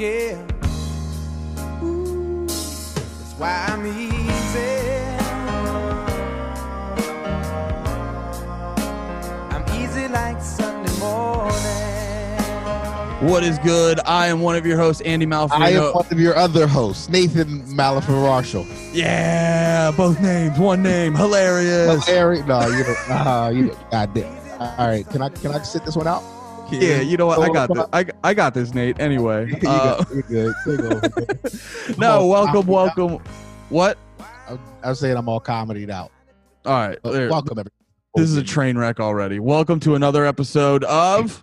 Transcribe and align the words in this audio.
yeah. 0.00 0.40
Ooh, 1.82 2.46
that's 2.46 3.34
why 3.36 3.66
I'm 3.68 3.84
easy. 3.86 4.80
I'm 9.54 9.64
easy 9.82 10.08
like 10.08 10.40
Sunday 10.40 10.98
morning. 10.98 11.50
What 13.28 13.44
is 13.44 13.58
good? 13.58 14.00
I 14.06 14.28
am 14.28 14.40
one 14.40 14.56
of 14.56 14.64
your 14.64 14.78
hosts, 14.78 15.02
Andy 15.02 15.30
I 15.30 15.70
am 15.72 15.92
one 15.92 16.06
of 16.10 16.18
your 16.18 16.34
other 16.34 16.66
hosts, 16.66 17.10
Nathan 17.10 17.60
Malafin 17.66 18.22
Marshall. 18.22 18.66
Yeah, 18.94 19.90
both 19.90 20.18
names, 20.22 20.58
one 20.58 20.82
name, 20.82 21.14
hilarious. 21.14 22.08
Larry, 22.08 22.42
no, 22.44 22.66
you 22.68 22.84
don't. 22.84 23.10
Uh, 23.10 23.50
you 23.52 23.66
don't. 23.68 23.90
Goddamn. 23.90 24.34
All 24.60 24.88
right, 24.88 25.06
can 25.10 25.20
I 25.20 25.28
can 25.28 25.52
I 25.52 25.62
sit 25.62 25.84
this 25.84 25.94
one 25.94 26.06
out? 26.06 26.22
Yeah, 26.70 27.00
you 27.00 27.16
know 27.16 27.26
what? 27.26 27.40
I 27.40 27.48
got 27.52 27.68
this. 27.72 27.86
I, 27.92 28.06
I 28.22 28.34
got 28.34 28.54
this, 28.54 28.72
Nate. 28.74 29.00
Anyway, 29.00 29.52
uh, 29.66 30.04
You're 30.12 30.22
good. 30.22 30.54
Take 30.64 30.80
over, 30.80 31.00
man. 31.00 31.98
no, 31.98 32.26
welcome, 32.26 32.66
welcome. 32.66 33.18
What? 33.70 33.98
I'm, 34.48 34.60
I'm 34.82 34.94
saying 34.94 35.16
I'm 35.16 35.28
all 35.28 35.40
comedied 35.40 35.90
out. 35.90 36.12
All 36.64 36.72
right, 36.74 36.98
there- 37.02 37.28
welcome, 37.28 37.58
everybody. 37.58 37.74
this 38.14 38.30
is 38.30 38.36
a 38.36 38.42
train 38.42 38.78
wreck 38.78 39.00
already. 39.00 39.40
Welcome 39.40 39.80
to 39.80 39.94
another 39.96 40.24
episode 40.24 40.84
of 40.84 41.42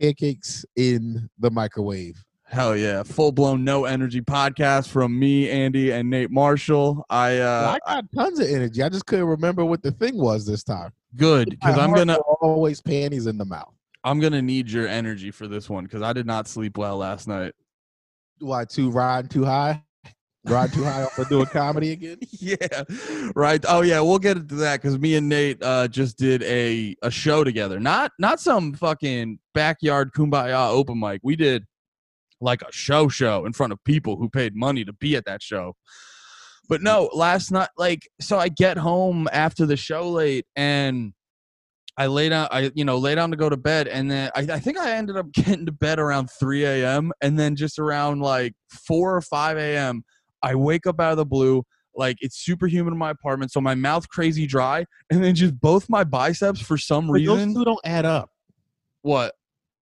pancakes 0.00 0.64
in 0.76 1.28
the 1.38 1.50
microwave. 1.50 2.16
Hell 2.46 2.76
yeah, 2.76 3.02
full 3.02 3.32
blown 3.32 3.64
no 3.64 3.84
energy 3.84 4.20
podcast 4.22 4.88
from 4.88 5.16
me, 5.18 5.50
Andy, 5.50 5.92
and 5.92 6.10
Nate 6.10 6.30
Marshall. 6.30 7.04
I 7.10 7.38
uh, 7.38 7.78
I 7.86 7.94
got 7.94 8.04
tons 8.14 8.40
of 8.40 8.48
energy. 8.48 8.82
I 8.82 8.88
just 8.88 9.06
couldn't 9.06 9.26
remember 9.26 9.64
what 9.64 9.82
the 9.82 9.90
thing 9.92 10.16
was 10.18 10.46
this 10.46 10.62
time. 10.64 10.90
Good 11.16 11.50
because 11.50 11.78
I'm 11.78 11.92
gonna 11.92 12.16
always 12.40 12.80
panties 12.80 13.26
in 13.26 13.38
the 13.38 13.44
mouth. 13.44 13.74
I'm 14.04 14.20
gonna 14.20 14.42
need 14.42 14.70
your 14.70 14.86
energy 14.86 15.30
for 15.30 15.48
this 15.48 15.70
one 15.70 15.84
because 15.84 16.02
I 16.02 16.12
did 16.12 16.26
not 16.26 16.46
sleep 16.46 16.76
well 16.76 16.98
last 16.98 17.26
night. 17.26 17.54
Why 18.38 18.64
too 18.64 18.90
riding 18.90 19.28
too 19.28 19.44
high? 19.44 19.82
Ride 20.46 20.74
too 20.74 20.84
high 20.84 21.02
off 21.04 21.18
of 21.18 21.28
doing 21.30 21.46
comedy 21.46 21.92
again? 21.92 22.18
yeah 22.30 22.82
right 23.34 23.64
oh 23.66 23.80
yeah 23.80 24.00
we'll 24.00 24.18
get 24.18 24.36
into 24.36 24.56
that 24.56 24.82
because 24.82 24.98
me 24.98 25.14
and 25.14 25.26
nate 25.26 25.62
uh 25.62 25.88
just 25.88 26.18
did 26.18 26.42
a 26.42 26.94
a 27.02 27.10
show 27.10 27.44
together 27.44 27.80
not 27.80 28.12
not 28.18 28.40
some 28.40 28.74
fucking 28.74 29.38
backyard 29.54 30.12
kumbaya 30.12 30.68
open 30.70 31.00
mic 31.00 31.20
we 31.24 31.34
did 31.34 31.64
like 32.42 32.60
a 32.60 32.70
show 32.70 33.08
show 33.08 33.46
in 33.46 33.54
front 33.54 33.72
of 33.72 33.82
people 33.84 34.16
who 34.16 34.28
paid 34.28 34.54
money 34.54 34.84
to 34.84 34.92
be 34.92 35.16
at 35.16 35.24
that 35.24 35.42
show 35.42 35.74
but 36.68 36.82
no 36.82 37.08
last 37.12 37.50
night 37.50 37.68
like 37.76 38.08
so 38.20 38.38
i 38.38 38.48
get 38.48 38.76
home 38.76 39.28
after 39.32 39.66
the 39.66 39.76
show 39.76 40.08
late 40.10 40.46
and 40.56 41.12
I 41.96 42.06
lay 42.08 42.28
down, 42.28 42.48
I 42.50 42.70
you 42.74 42.84
know 42.84 42.98
lay 42.98 43.14
down 43.14 43.30
to 43.30 43.36
go 43.36 43.48
to 43.48 43.56
bed, 43.56 43.86
and 43.86 44.10
then 44.10 44.30
I, 44.34 44.40
I 44.40 44.58
think 44.58 44.78
I 44.78 44.92
ended 44.96 45.16
up 45.16 45.30
getting 45.32 45.66
to 45.66 45.72
bed 45.72 45.98
around 45.98 46.28
3 46.28 46.64
a.m. 46.64 47.12
and 47.20 47.38
then 47.38 47.54
just 47.56 47.78
around 47.78 48.20
like 48.20 48.54
4 48.86 49.16
or 49.16 49.20
5 49.20 49.56
a.m. 49.58 50.04
I 50.42 50.54
wake 50.54 50.86
up 50.86 51.00
out 51.00 51.12
of 51.12 51.18
the 51.18 51.24
blue, 51.24 51.62
like 51.94 52.16
it's 52.20 52.36
super 52.44 52.66
humid 52.66 52.92
in 52.92 52.98
my 52.98 53.10
apartment, 53.10 53.52
so 53.52 53.60
my 53.60 53.74
mouth 53.74 54.08
crazy 54.08 54.46
dry, 54.46 54.84
and 55.10 55.22
then 55.22 55.34
just 55.34 55.58
both 55.60 55.88
my 55.88 56.04
biceps 56.04 56.60
for 56.60 56.76
some 56.76 57.06
But 57.06 57.24
those 57.24 57.36
reason. 57.38 57.54
two 57.54 57.64
don't 57.64 57.80
add 57.84 58.04
up. 58.04 58.30
What? 59.02 59.34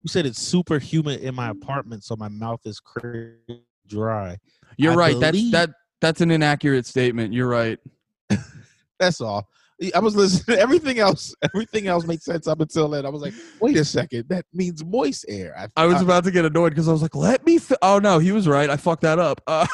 You 0.02 0.08
said 0.08 0.25
it's 0.25 0.40
super 0.40 0.80
humid 0.80 1.20
in 1.20 1.36
my 1.36 1.50
apartment, 1.50 2.06
so 2.06 2.16
my 2.16 2.30
mouth 2.30 2.62
is 2.64 2.80
crazy 2.80 3.66
dry. 3.88 4.38
You're 4.78 4.94
I 4.94 4.95
right. 4.95 5.20
That's 5.20 5.52
that. 5.52 5.70
That's 6.02 6.22
an 6.22 6.31
inaccurate 6.31 6.86
statement. 6.86 7.33
You're 7.33 7.50
right. 7.50 7.80
That's 9.00 9.22
all. 9.22 9.47
I 9.95 10.00
was 10.00 10.16
listening. 10.16 10.58
Everything 10.59 11.00
else, 11.00 11.33
everything 11.41 11.88
else 11.88 12.06
makes 12.06 12.25
sense 12.25 12.47
up 12.47 12.59
until 12.59 12.89
then. 12.89 13.06
I 13.06 13.09
was 13.09 13.22
like, 13.22 13.33
wait 13.61 13.78
a 13.78 13.86
second, 13.86 14.25
that 14.30 14.45
means 14.53 14.83
moist 14.83 15.25
air. 15.30 15.69
I 15.75 15.86
was 15.86 16.02
about 16.02 16.25
to 16.25 16.31
get 16.31 16.45
annoyed 16.45 16.72
because 16.72 16.89
I 16.89 16.91
was 16.91 17.02
like, 17.02 17.16
"Let 17.16 17.45
me." 17.45 17.58
Fi-. 17.58 17.78
Oh 17.81 18.00
no, 18.00 18.19
he 18.19 18.31
was 18.31 18.47
right. 18.47 18.69
I 18.69 18.75
fucked 18.75 19.03
that 19.03 19.19
up. 19.19 19.41
Uh, 19.47 19.66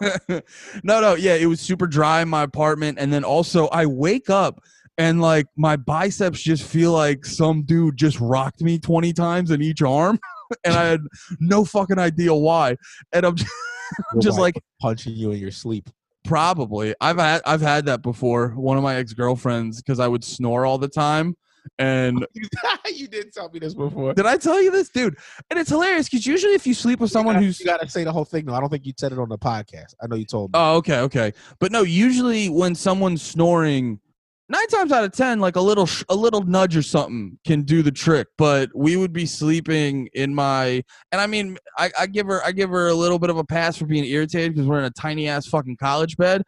no, 0.82 1.00
no, 1.00 1.14
yeah, 1.14 1.34
it 1.34 1.46
was 1.46 1.60
super 1.60 1.86
dry 1.86 2.20
in 2.22 2.28
my 2.28 2.42
apartment, 2.42 2.98
and 2.98 3.12
then 3.12 3.22
also 3.22 3.68
I 3.68 3.86
wake 3.86 4.28
up 4.28 4.60
and 4.96 5.20
like 5.20 5.46
my 5.56 5.76
biceps 5.76 6.42
just 6.42 6.64
feel 6.64 6.92
like 6.92 7.24
some 7.24 7.62
dude 7.62 7.96
just 7.96 8.18
rocked 8.20 8.60
me 8.60 8.78
twenty 8.78 9.12
times 9.12 9.52
in 9.52 9.62
each 9.62 9.82
arm, 9.82 10.18
and 10.64 10.74
I 10.74 10.84
had 10.84 11.00
no 11.38 11.64
fucking 11.64 11.98
idea 11.98 12.34
why. 12.34 12.76
And 13.12 13.24
I'm 13.24 13.36
just, 13.36 13.52
just 14.20 14.38
like, 14.38 14.54
punching 14.80 15.14
you 15.14 15.32
in 15.32 15.38
your 15.38 15.50
sleep. 15.50 15.88
Probably. 16.24 16.94
I've 17.00 17.18
had 17.18 17.42
I've 17.46 17.60
had 17.60 17.86
that 17.86 18.02
before. 18.02 18.48
One 18.50 18.76
of 18.76 18.82
my 18.82 18.96
ex 18.96 19.12
girlfriends 19.12 19.80
because 19.80 20.00
I 20.00 20.08
would 20.08 20.22
snore 20.24 20.66
all 20.66 20.78
the 20.78 20.88
time. 20.88 21.36
And 21.78 22.26
you 22.94 23.08
did 23.08 23.32
tell 23.32 23.50
me 23.50 23.58
this 23.58 23.74
before. 23.74 24.14
did 24.14 24.26
I 24.26 24.36
tell 24.36 24.60
you 24.60 24.70
this, 24.70 24.88
dude? 24.88 25.16
And 25.50 25.58
it's 25.58 25.70
hilarious 25.70 26.08
because 26.08 26.26
usually 26.26 26.54
if 26.54 26.66
you 26.66 26.74
sleep 26.74 27.00
with 27.00 27.10
someone 27.10 27.36
you 27.36 27.40
gotta, 27.40 27.46
who's 27.46 27.60
you 27.60 27.66
gotta 27.66 27.88
say 27.88 28.04
the 28.04 28.12
whole 28.12 28.24
thing. 28.24 28.46
though. 28.46 28.54
I 28.54 28.60
don't 28.60 28.68
think 28.68 28.86
you 28.86 28.92
said 28.96 29.12
it 29.12 29.18
on 29.18 29.28
the 29.28 29.38
podcast. 29.38 29.94
I 30.02 30.06
know 30.06 30.16
you 30.16 30.24
told 30.24 30.52
me. 30.52 30.58
oh 30.58 30.76
okay 30.76 31.00
okay, 31.00 31.32
but 31.58 31.72
no, 31.72 31.82
usually 31.82 32.48
when 32.48 32.74
someone's 32.74 33.22
snoring, 33.22 34.00
nine 34.48 34.66
times 34.68 34.92
out 34.92 35.04
of 35.04 35.12
ten, 35.12 35.40
like 35.40 35.56
a 35.56 35.60
little 35.60 35.86
sh- 35.86 36.04
a 36.08 36.14
little 36.14 36.42
nudge 36.42 36.76
or 36.76 36.82
something 36.82 37.38
can 37.46 37.62
do 37.62 37.82
the 37.82 37.92
trick. 37.92 38.28
But 38.36 38.70
we 38.74 38.96
would 38.96 39.12
be 39.12 39.26
sleeping 39.26 40.08
in 40.14 40.34
my 40.34 40.82
and 41.12 41.20
I 41.20 41.26
mean 41.26 41.58
I, 41.76 41.90
I 41.98 42.06
give 42.06 42.26
her 42.26 42.44
I 42.44 42.52
give 42.52 42.70
her 42.70 42.88
a 42.88 42.94
little 42.94 43.18
bit 43.18 43.30
of 43.30 43.36
a 43.36 43.44
pass 43.44 43.76
for 43.76 43.86
being 43.86 44.04
irritated 44.04 44.54
because 44.54 44.66
we're 44.66 44.78
in 44.78 44.84
a 44.84 44.90
tiny 44.90 45.28
ass 45.28 45.46
fucking 45.46 45.76
college 45.76 46.16
bed, 46.16 46.42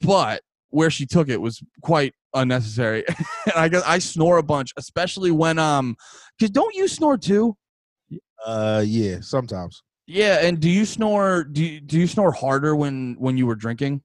but 0.00 0.42
where 0.70 0.90
she 0.90 1.06
took 1.06 1.28
it 1.28 1.40
was 1.40 1.62
quite 1.82 2.14
unnecessary. 2.34 3.04
and 3.46 3.54
I 3.56 3.68
guess 3.68 3.82
I 3.84 3.98
snore 3.98 4.38
a 4.38 4.42
bunch, 4.42 4.72
especially 4.76 5.30
when 5.30 5.58
um, 5.58 5.96
because 6.38 6.50
don't 6.50 6.74
you 6.74 6.88
snore 6.88 7.18
too? 7.18 7.56
Uh, 8.44 8.82
yeah, 8.86 9.18
sometimes. 9.20 9.82
Yeah, 10.06 10.38
and 10.42 10.58
do 10.58 10.68
you 10.68 10.84
snore? 10.84 11.44
Do 11.44 11.64
you, 11.64 11.80
do 11.80 11.98
you 11.98 12.06
snore 12.06 12.32
harder 12.32 12.74
when 12.74 13.16
when 13.18 13.36
you 13.36 13.46
were 13.46 13.54
drinking? 13.54 14.02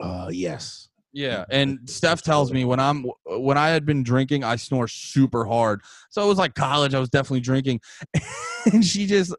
Uh, 0.00 0.28
yes. 0.32 0.88
Yeah, 1.14 1.44
and 1.48 1.78
Steph 1.88 2.22
tells 2.22 2.52
me 2.52 2.64
when 2.64 2.80
I'm 2.80 3.06
when 3.24 3.56
I 3.56 3.68
had 3.68 3.86
been 3.86 4.02
drinking, 4.02 4.42
I 4.42 4.56
snore 4.56 4.88
super 4.88 5.44
hard. 5.44 5.80
So 6.10 6.20
it 6.24 6.26
was 6.26 6.38
like 6.38 6.56
college. 6.56 6.92
I 6.92 6.98
was 6.98 7.08
definitely 7.08 7.40
drinking, 7.40 7.80
and 8.72 8.84
she 8.84 9.06
just 9.06 9.32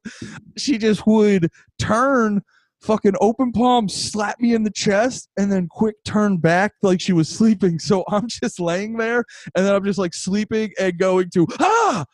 she 0.57 0.77
just 0.77 1.05
would 1.05 1.49
turn 1.77 2.41
fucking 2.79 3.15
open 3.19 3.51
palm, 3.51 3.89
slap 3.89 4.39
me 4.39 4.53
in 4.53 4.63
the 4.63 4.71
chest, 4.71 5.27
and 5.37 5.51
then 5.51 5.67
quick 5.67 5.95
turn 6.05 6.37
back 6.37 6.71
like 6.81 7.01
she 7.01 7.11
was 7.11 7.27
sleeping. 7.27 7.77
So 7.77 8.05
I'm 8.07 8.27
just 8.29 8.57
laying 8.61 8.95
there, 8.95 9.25
and 9.53 9.65
then 9.65 9.75
I'm 9.75 9.83
just 9.83 9.99
like 9.99 10.13
sleeping 10.13 10.71
and 10.79 10.97
going 10.97 11.29
to 11.31 11.45
ah. 11.59 12.05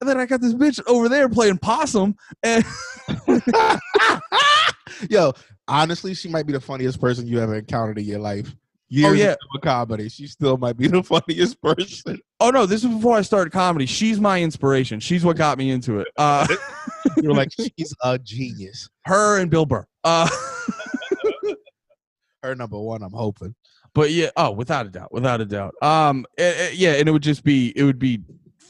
And 0.00 0.08
then 0.08 0.20
I 0.20 0.26
got 0.26 0.40
this 0.40 0.54
bitch 0.54 0.80
over 0.86 1.08
there 1.08 1.28
playing 1.28 1.58
possum, 1.58 2.14
and 2.44 2.64
Yo, 5.10 5.32
honestly, 5.72 6.14
she 6.14 6.28
might 6.28 6.46
be 6.46 6.52
the 6.52 6.60
funniest 6.60 7.00
person 7.00 7.26
you 7.26 7.40
ever 7.40 7.56
encountered 7.56 7.98
in 7.98 8.04
your 8.04 8.20
life. 8.20 8.54
Years 8.88 9.10
Oh, 9.10 9.14
yeah. 9.14 9.30
into 9.30 9.60
comedy, 9.62 10.08
she 10.10 10.26
still 10.26 10.58
might 10.58 10.76
be 10.76 10.86
the 10.86 11.02
funniest 11.14 11.60
person. 11.62 12.18
oh 12.40 12.50
no, 12.50 12.66
this 12.66 12.84
is 12.84 12.90
before 12.94 13.16
I 13.16 13.22
started 13.22 13.50
comedy. 13.50 13.86
She's 13.86 14.20
my 14.20 14.42
inspiration. 14.42 15.00
She's 15.00 15.24
what 15.24 15.36
got 15.38 15.56
me 15.56 15.70
into 15.70 16.00
it. 16.00 16.08
Uh, 16.16 16.46
You're 17.16 17.32
like, 17.32 17.48
she's 17.52 17.94
a 18.04 18.18
genius. 18.18 18.90
her 19.06 19.38
and 19.40 19.50
Bill 19.50 19.64
Burr. 19.66 19.86
Uh, 20.04 20.28
Her 22.42 22.54
number 22.56 22.78
one, 22.78 23.02
I'm 23.02 23.12
hoping. 23.12 23.54
but 23.94 24.10
yeah, 24.10 24.30
oh, 24.36 24.50
without 24.50 24.84
a 24.86 24.88
doubt, 24.90 25.12
without 25.12 25.40
a 25.40 25.44
doubt. 25.44 25.74
Um, 25.80 26.26
eh, 26.38 26.52
eh, 26.56 26.70
yeah, 26.74 26.94
and 26.94 27.08
it 27.08 27.12
would 27.12 27.22
just 27.22 27.44
be, 27.44 27.72
it 27.76 27.84
would 27.84 28.00
be 28.00 28.18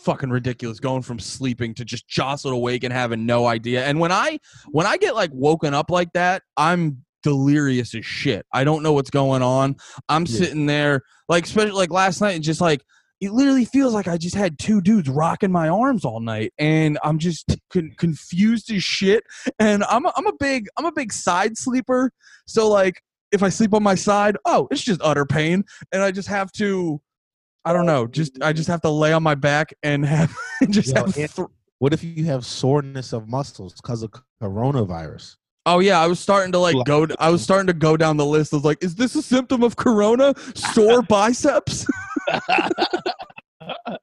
fucking 0.04 0.30
ridiculous 0.30 0.80
going 0.80 1.02
from 1.02 1.18
sleeping 1.18 1.74
to 1.74 1.84
just 1.84 2.08
jostled 2.08 2.54
awake 2.54 2.84
and 2.84 2.92
having 2.92 3.26
no 3.26 3.46
idea. 3.46 3.84
And 3.84 4.00
when 4.00 4.12
I, 4.12 4.38
when 4.70 4.86
I 4.86 4.96
get 4.96 5.14
like 5.14 5.30
woken 5.32 5.74
up 5.74 5.90
like 5.90 6.12
that, 6.14 6.42
I'm 6.56 7.04
delirious 7.22 7.94
as 7.94 8.04
shit. 8.04 8.44
I 8.52 8.64
don't 8.64 8.82
know 8.82 8.92
what's 8.92 9.10
going 9.10 9.42
on. 9.42 9.76
I'm 10.08 10.26
Yeah. 10.26 10.38
sitting 10.38 10.66
there, 10.66 11.02
like, 11.28 11.44
especially 11.44 11.72
like 11.72 11.90
last 11.90 12.20
night, 12.20 12.32
and 12.34 12.44
just 12.44 12.60
like. 12.60 12.82
It 13.24 13.30
literally 13.32 13.64
feels 13.66 13.94
like 13.94 14.08
I 14.08 14.16
just 14.16 14.34
had 14.34 14.58
two 14.58 14.80
dudes 14.80 15.08
rocking 15.08 15.52
my 15.52 15.68
arms 15.68 16.04
all 16.04 16.19
night, 16.19 16.52
and 16.58 16.98
I'm 17.04 17.20
just 17.20 17.56
con- 17.72 17.93
confused 17.96 18.69
as 18.72 18.82
shit. 18.82 19.22
And 19.60 19.84
I'm 19.84 20.06
a, 20.06 20.12
I'm 20.16 20.26
a 20.26 20.32
big 20.40 20.66
I'm 20.76 20.87
a 20.87 20.90
big 20.90 21.12
side 21.12 21.56
sleeper, 21.56 22.10
so 22.49 22.69
like 22.69 23.00
if 23.31 23.44
I 23.44 23.49
sleep 23.49 23.75
on 23.75 23.82
my 23.84 23.94
side, 23.94 24.37
oh, 24.44 24.66
it's 24.72 24.82
just 24.82 25.00
utter 25.04 25.25
pain, 25.25 25.62
and 25.93 26.02
I 26.02 26.10
just 26.10 26.26
have 26.26 26.50
to, 26.54 27.00
I 27.64 27.73
don't 27.73 27.87
know, 27.87 28.06
just 28.06 28.43
I 28.43 28.53
just 28.53 28.69
have 28.69 28.81
to 28.82 28.91
lay 28.91 29.12
on 29.12 29.23
my 29.23 29.35
back 29.35 29.73
and 29.82 30.05
have 30.06 30.35
just 30.70 30.94
Yo, 30.97 31.05
have. 31.05 31.14
Th- 31.14 31.31
What 31.79 31.93
if 31.93 32.03
you 32.05 32.25
have 32.26 32.44
soreness 32.44 33.12
of 33.12 33.29
muscles 33.29 33.75
because 33.75 34.03
of 34.03 34.12
coronavirus? 34.43 35.37
oh 35.64 35.79
yeah, 35.79 36.00
I 36.00 36.09
was 36.09 36.19
starting 36.19 36.50
to 36.53 36.59
like 36.59 36.75
go. 36.87 37.06
I 37.20 37.31
was 37.31 37.41
starting 37.43 37.69
to 37.69 37.73
go 37.73 37.97
down 37.97 38.17
the 38.17 38.26
list. 38.26 38.53
I 38.53 38.56
was 38.56 38.64
like, 38.64 38.82
is 38.82 38.97
this 38.97 39.14
a 39.14 39.23
symptom 39.23 39.62
of 39.62 39.76
corona? 39.76 40.35
Sore 40.55 41.03
biceps? 41.09 41.87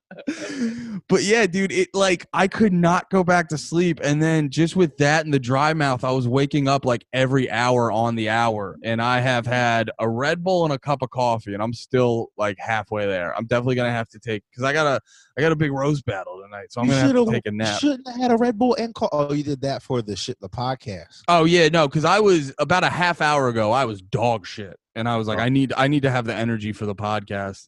but 1.08 1.24
yeah, 1.24 1.46
dude, 1.48 1.72
it 1.72 1.90
like 1.94 2.26
I 2.34 2.48
could 2.48 2.74
not 2.74 3.10
go 3.10 3.24
back 3.24 3.50
to 3.50 3.58
sleep. 3.58 4.00
And 4.04 4.22
then 4.22 4.50
just 4.50 4.76
with 4.76 4.98
that 4.98 5.26
and 5.26 5.34
the 5.34 5.40
dry 5.40 5.74
mouth, 5.74 6.04
I 6.04 6.12
was 6.12 6.28
waking 6.28 6.68
up 6.68 6.86
like 6.86 7.06
every 7.14 7.50
hour 7.50 7.92
on 7.92 8.16
the 8.16 8.30
hour. 8.30 8.78
And 8.84 9.02
I 9.02 9.20
have 9.20 9.46
had 9.46 9.92
a 10.00 10.08
Red 10.08 10.44
Bull 10.44 10.64
and 10.66 10.74
a 10.74 10.80
cup 10.80 11.02
of 11.02 11.10
coffee, 11.10 11.54
and 11.54 11.64
I'm 11.64 11.74
still 11.74 12.28
like 12.38 12.58
halfway 12.60 13.06
there. 13.06 13.36
I'm 13.36 13.46
definitely 13.46 13.76
gonna 13.76 13.92
have 13.92 14.10
to 14.10 14.20
take 14.20 14.44
because 14.50 14.64
I 14.64 14.74
got 14.74 14.86
a 14.86 15.02
I 15.38 15.42
got 15.42 15.52
a 15.52 15.56
big 15.56 15.72
roast 15.72 16.06
battle 16.06 16.42
tonight, 16.44 16.72
so 16.72 16.82
I'm 16.82 16.88
You 16.88 16.94
gonna 16.94 17.08
have 17.08 17.26
to 17.26 17.32
take 17.32 17.46
a 17.46 17.52
nap. 17.52 17.80
Shouldn't 17.80 18.08
have 18.08 18.18
had 18.18 18.32
a 18.32 18.38
Red 18.38 18.58
Bull 18.58 18.76
and 18.76 18.94
call. 18.94 19.10
Oh, 19.12 19.34
you 19.34 19.44
did 19.44 19.62
that 19.62 19.82
for 19.82 20.02
the 20.02 20.16
shit, 20.16 20.40
the 20.40 20.50
podcast. 20.50 21.22
Oh 21.28 21.46
yeah, 21.46 21.70
no, 21.70 21.88
because 21.88 22.06
I 22.06 22.20
was 22.20 22.54
about 22.60 22.84
a 22.84 22.90
half 22.90 23.22
hour 23.22 23.48
ago. 23.48 23.72
I 23.72 23.86
was 23.86 24.02
dog 24.02 24.46
shit, 24.46 24.78
and 24.96 25.08
I 25.08 25.18
was 25.18 25.28
like, 25.28 25.40
Oh. 25.40 25.42
I 25.42 25.50
need 25.50 25.74
I 25.76 25.88
need 25.88 26.04
to 26.04 26.12
have 26.12 26.26
the 26.26 26.36
energy 26.36 26.74
for 26.74 26.86
the 26.86 26.96
podcast. 26.96 27.68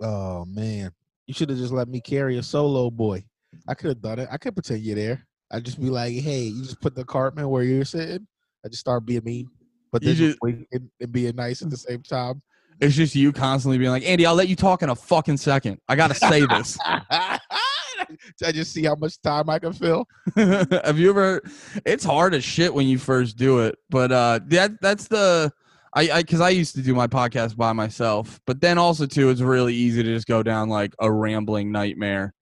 Oh 0.00 0.44
man, 0.44 0.92
you 1.26 1.34
should 1.34 1.48
have 1.50 1.58
just 1.58 1.72
let 1.72 1.88
me 1.88 2.00
carry 2.00 2.38
a 2.38 2.42
solo 2.42 2.90
boy. 2.90 3.24
I 3.68 3.74
could 3.74 3.88
have 3.88 4.02
done 4.02 4.18
it. 4.20 4.28
I 4.30 4.36
could 4.36 4.54
pretend 4.54 4.80
you're 4.82 4.96
there. 4.96 5.26
I'd 5.50 5.64
just 5.64 5.80
be 5.80 5.90
like, 5.90 6.12
hey, 6.14 6.42
you 6.44 6.62
just 6.62 6.80
put 6.80 6.94
the 6.94 7.04
cartman 7.04 7.48
where 7.48 7.62
you're 7.62 7.84
sitting. 7.84 8.26
I 8.64 8.68
just 8.68 8.80
start 8.80 9.06
being 9.06 9.22
mean, 9.24 9.48
but 9.92 10.02
then 10.02 10.14
just- 10.14 10.38
just 10.42 10.66
and, 10.72 10.90
and 11.00 11.12
being 11.12 11.36
nice 11.36 11.62
at 11.62 11.70
the 11.70 11.76
same 11.76 12.02
time. 12.02 12.42
It's 12.78 12.94
just 12.94 13.14
you 13.14 13.32
constantly 13.32 13.78
being 13.78 13.90
like, 13.90 14.04
Andy, 14.06 14.26
I'll 14.26 14.34
let 14.34 14.48
you 14.48 14.56
talk 14.56 14.82
in 14.82 14.90
a 14.90 14.94
fucking 14.94 15.38
second. 15.38 15.78
I 15.88 15.96
gotta 15.96 16.14
say 16.14 16.44
this. 16.44 16.76
I 16.84 18.52
just 18.52 18.72
see 18.72 18.84
how 18.84 18.94
much 18.96 19.20
time 19.22 19.48
I 19.48 19.58
can 19.58 19.72
fill. 19.72 20.06
Have 20.36 20.98
you 20.98 21.08
ever? 21.08 21.40
It's 21.86 22.04
hard 22.04 22.34
as 22.34 22.44
shit 22.44 22.72
when 22.74 22.86
you 22.86 22.98
first 22.98 23.38
do 23.38 23.60
it, 23.60 23.76
but 23.88 24.12
uh, 24.12 24.40
that 24.48 24.72
that's 24.82 25.08
the 25.08 25.50
I 25.96 26.10
I 26.10 26.22
because 26.22 26.42
I 26.42 26.50
used 26.50 26.74
to 26.74 26.82
do 26.82 26.94
my 26.94 27.06
podcast 27.06 27.56
by 27.56 27.72
myself, 27.72 28.38
but 28.46 28.60
then 28.60 28.76
also 28.76 29.06
too, 29.06 29.30
it's 29.30 29.40
really 29.40 29.74
easy 29.74 30.02
to 30.02 30.14
just 30.14 30.26
go 30.26 30.42
down 30.42 30.68
like 30.68 30.94
a 31.00 31.10
rambling 31.10 31.72
nightmare. 31.72 32.34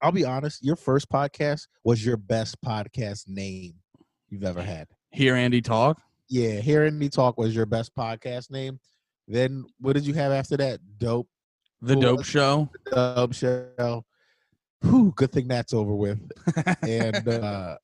I'll 0.00 0.12
be 0.12 0.24
honest. 0.24 0.64
Your 0.64 0.76
first 0.76 1.10
podcast 1.10 1.66
was 1.82 2.06
your 2.06 2.16
best 2.16 2.56
podcast 2.64 3.28
name 3.28 3.74
you've 4.28 4.44
ever 4.44 4.62
had. 4.62 4.86
Hear 5.10 5.34
Andy 5.34 5.60
talk. 5.60 6.00
Yeah, 6.28 6.60
hearing 6.60 6.96
me 6.98 7.08
talk 7.08 7.36
was 7.36 7.54
your 7.54 7.66
best 7.66 7.94
podcast 7.96 8.50
name. 8.50 8.78
Then 9.26 9.64
what 9.80 9.94
did 9.94 10.06
you 10.06 10.14
have 10.14 10.30
after 10.30 10.56
that? 10.58 10.78
Dope, 10.98 11.28
The. 11.82 11.96
Dope 11.96 12.24
Show. 12.24 12.70
The 12.84 13.14
dope 13.16 13.34
show. 13.34 14.04
Whew, 14.82 15.12
good 15.16 15.32
thing 15.32 15.48
that's 15.48 15.72
over 15.72 15.94
with. 15.94 16.20
And 16.82 17.28
uh, 17.28 17.76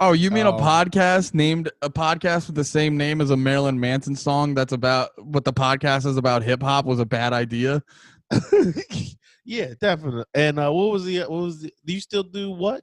Oh, 0.00 0.12
you 0.12 0.30
mean 0.30 0.46
a 0.46 0.52
Um, 0.52 0.60
podcast 0.60 1.34
named 1.34 1.70
a 1.80 1.88
podcast 1.88 2.48
with 2.48 2.56
the 2.56 2.64
same 2.64 2.96
name 2.96 3.20
as 3.20 3.30
a 3.30 3.36
Marilyn 3.36 3.78
Manson 3.78 4.16
song 4.16 4.54
that's 4.54 4.72
about 4.72 5.10
what 5.24 5.44
the 5.44 5.52
podcast 5.52 6.04
is 6.04 6.16
about 6.16 6.42
hip 6.42 6.62
hop 6.62 6.84
was 6.84 6.98
a 6.98 7.06
bad 7.06 7.32
idea? 7.32 7.82
yeah, 9.44 9.74
definitely. 9.80 10.24
And 10.34 10.58
uh, 10.58 10.72
what 10.72 10.90
was 10.90 11.04
the 11.04 11.20
what 11.20 11.30
was 11.30 11.60
the, 11.62 11.72
do 11.84 11.92
you 11.92 12.00
still 12.00 12.24
do 12.24 12.50
what? 12.50 12.82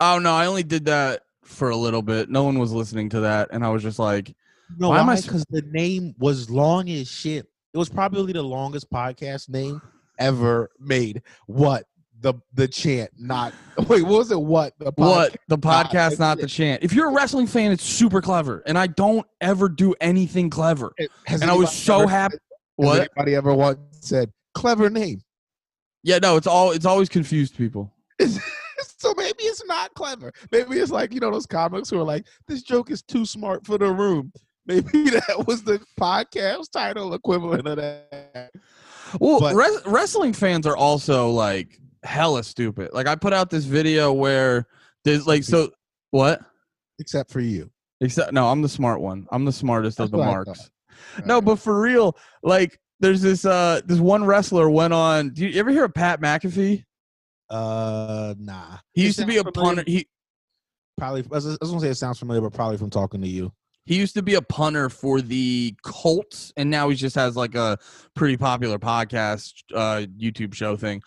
Oh 0.00 0.18
no, 0.18 0.34
I 0.34 0.46
only 0.46 0.62
did 0.62 0.84
that 0.86 1.22
for 1.42 1.70
a 1.70 1.76
little 1.76 2.02
bit. 2.02 2.28
No 2.28 2.44
one 2.44 2.58
was 2.58 2.72
listening 2.72 3.08
to 3.10 3.20
that, 3.20 3.48
and 3.52 3.64
I 3.64 3.70
was 3.70 3.82
just 3.82 3.98
like, 3.98 4.34
No, 4.78 4.90
Why 4.90 5.00
am 5.00 5.08
I 5.08 5.16
Because 5.20 5.44
the 5.48 5.62
name 5.62 6.14
was 6.18 6.50
long 6.50 6.90
as 6.90 7.08
shit. 7.08 7.46
It 7.72 7.78
was 7.78 7.88
probably 7.88 8.32
the 8.34 8.42
longest 8.42 8.90
podcast 8.90 9.48
name 9.48 9.80
ever 10.18 10.70
made. 10.78 11.22
What 11.46 11.86
the 12.22 12.34
the 12.54 12.66
chant? 12.68 13.10
Not 13.18 13.52
wait. 13.88 14.02
What 14.02 14.18
was 14.18 14.30
it? 14.30 14.40
What 14.40 14.74
the 14.78 14.92
"What 14.96 15.36
the 15.48 15.58
podcast, 15.58 15.92
that's 15.92 16.18
not 16.18 16.38
the 16.38 16.46
chant." 16.46 16.82
If 16.82 16.92
you're 16.92 17.08
a 17.10 17.12
wrestling 17.12 17.46
fan, 17.46 17.72
it's 17.72 17.84
super 17.84 18.20
clever, 18.22 18.62
and 18.66 18.78
I 18.78 18.86
don't 18.86 19.26
ever 19.40 19.68
do 19.68 19.94
anything 20.00 20.48
clever. 20.50 20.92
podcast? 20.98 21.42
And 21.42 21.50
I 21.50 21.54
was 21.54 21.72
so 21.72 22.00
ever- 22.02 22.08
happy. 22.10 22.34
Has 22.80 22.86
What? 22.86 23.00
anybody 23.00 23.34
ever 23.34 23.54
once 23.54 23.78
said 24.00 24.30
clever 24.54 24.88
name? 24.88 25.20
Yeah, 26.02 26.18
no, 26.18 26.36
it's 26.36 26.46
all 26.46 26.70
it's 26.72 26.86
always 26.86 27.08
confused 27.08 27.56
people. 27.56 27.92
so 28.98 29.14
maybe 29.16 29.42
it's 29.44 29.64
not 29.66 29.92
clever. 29.94 30.32
Maybe 30.50 30.78
it's 30.78 30.90
like 30.90 31.12
you 31.12 31.20
know 31.20 31.30
those 31.30 31.46
comics 31.46 31.90
who 31.90 31.98
are 31.98 32.04
like, 32.04 32.26
"This 32.48 32.62
joke 32.62 32.90
is 32.90 33.02
too 33.02 33.26
smart 33.26 33.66
for 33.66 33.78
the 33.78 33.90
room." 33.92 34.32
Maybe 34.66 35.10
that 35.10 35.44
was 35.48 35.64
the 35.64 35.80
podcast 35.98 36.70
title 36.70 37.14
equivalent 37.14 37.66
of 37.66 37.78
that. 37.78 38.52
Well, 39.18 39.40
But- 39.40 39.56
res- 39.56 39.84
wrestling 39.86 40.32
fans 40.32 40.66
are 40.68 40.76
also 40.76 41.30
like 41.30 41.80
hella 42.02 42.42
stupid. 42.42 42.90
Like 42.92 43.06
I 43.06 43.14
put 43.14 43.32
out 43.32 43.50
this 43.50 43.64
video 43.64 44.12
where 44.12 44.66
there's 45.04 45.26
like 45.26 45.44
so 45.44 45.70
what? 46.10 46.40
Except 46.98 47.30
for 47.30 47.40
you. 47.40 47.70
Except 48.00 48.32
no, 48.32 48.48
I'm 48.48 48.62
the 48.62 48.68
smart 48.68 49.00
one. 49.00 49.26
I'm 49.30 49.44
the 49.44 49.52
smartest 49.52 50.00
of 50.00 50.10
the 50.10 50.18
marks. 50.18 50.70
No, 51.24 51.40
but 51.40 51.56
for 51.56 51.80
real, 51.80 52.16
like 52.42 52.78
there's 53.00 53.22
this 53.22 53.44
uh 53.44 53.80
this 53.84 53.98
one 53.98 54.24
wrestler 54.24 54.70
went 54.70 54.92
on. 54.92 55.30
Do 55.30 55.46
you 55.46 55.58
ever 55.58 55.70
hear 55.70 55.84
of 55.84 55.94
Pat 55.94 56.20
McAfee? 56.20 56.84
uh, 57.50 58.34
nah. 58.38 58.78
He 58.92 59.04
used 59.04 59.18
to 59.18 59.26
be 59.26 59.36
a 59.36 59.44
familiar. 59.44 59.52
punter. 59.52 59.84
He 59.86 60.08
Probably, 60.98 61.22
I 61.22 61.34
was, 61.34 61.46
I 61.46 61.56
was 61.60 61.70
gonna 61.70 61.80
say 61.80 61.88
it 61.88 61.94
sounds 61.96 62.18
familiar, 62.18 62.42
but 62.42 62.52
probably 62.52 62.76
from 62.76 62.90
talking 62.90 63.20
to 63.22 63.28
you. 63.28 63.52
He 63.84 63.96
used 63.96 64.14
to 64.14 64.22
be 64.22 64.34
a 64.34 64.42
punter 64.42 64.88
for 64.88 65.20
the 65.20 65.74
Colts, 65.82 66.52
and 66.56 66.70
now 66.70 66.88
he 66.88 66.96
just 66.96 67.16
has 67.16 67.36
like 67.36 67.54
a 67.54 67.78
pretty 68.14 68.36
popular 68.36 68.78
podcast, 68.78 69.52
uh, 69.74 70.06
YouTube 70.18 70.54
show 70.54 70.76
thing. 70.76 71.02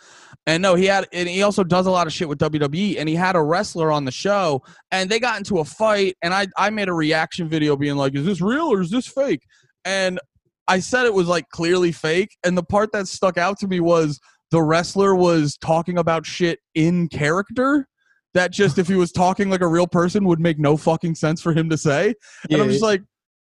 And 0.45 0.62
no, 0.62 0.75
he 0.75 0.86
had, 0.86 1.07
and 1.13 1.30
he 1.30 1.42
also 1.42 1.63
does 1.63 1.86
a 1.86 1.92
lot 1.92 2.06
of 2.06 2.13
shit 2.13 2.27
with 2.27 2.39
WWE. 2.39 3.00
And 3.00 3.07
he 3.07 3.16
had 3.16 3.36
a 3.36 3.42
wrestler 3.42 3.92
on 3.92 4.04
the 4.04 4.12
show, 4.12 4.62
and 4.92 5.10
they 5.10 5.19
got 5.19 5.38
into 5.38 5.60
a 5.60 5.66
fight. 5.66 6.18
And 6.22 6.33
I, 6.33 6.48
I 6.57 6.69
made 6.69 6.89
a 6.89 6.94
reaction 6.94 7.48
video 7.48 7.77
being 7.77 7.95
like, 7.95 8.16
"Is 8.16 8.25
this 8.25 8.42
real 8.42 8.72
or 8.72 8.81
is 8.81 8.89
this 8.89 9.07
fake?" 9.07 9.44
And 9.86 10.19
I 10.68 10.80
said 10.80 11.06
it 11.06 11.13
was 11.13 11.28
like 11.28 11.48
clearly 11.50 11.92
fake. 11.92 12.36
And 12.44 12.57
the 12.57 12.63
part 12.63 12.92
that 12.92 13.07
stuck 13.07 13.38
out 13.38 13.57
to 13.60 13.68
me 13.68 13.80
was 13.80 14.19
the 14.51 14.62
wrestler 14.62 15.16
was 15.16 15.57
talking 15.57 15.98
about 15.98 16.25
shit 16.25 16.60
in 16.74 17.07
character. 17.07 17.88
That 18.35 18.51
just 18.51 18.77
if 18.77 18.87
he 18.87 18.95
was 18.95 19.11
talking 19.11 19.49
like 19.49 19.61
a 19.61 19.67
real 19.67 19.87
person 19.87 20.25
would 20.25 20.39
make 20.39 20.59
no 20.59 20.77
fucking 20.77 21.15
sense 21.15 21.41
for 21.41 21.53
him 21.53 21.69
to 21.71 21.77
say. 21.77 22.13
And 22.51 22.61
I'm 22.61 22.69
just 22.69 22.83
like, 22.83 23.01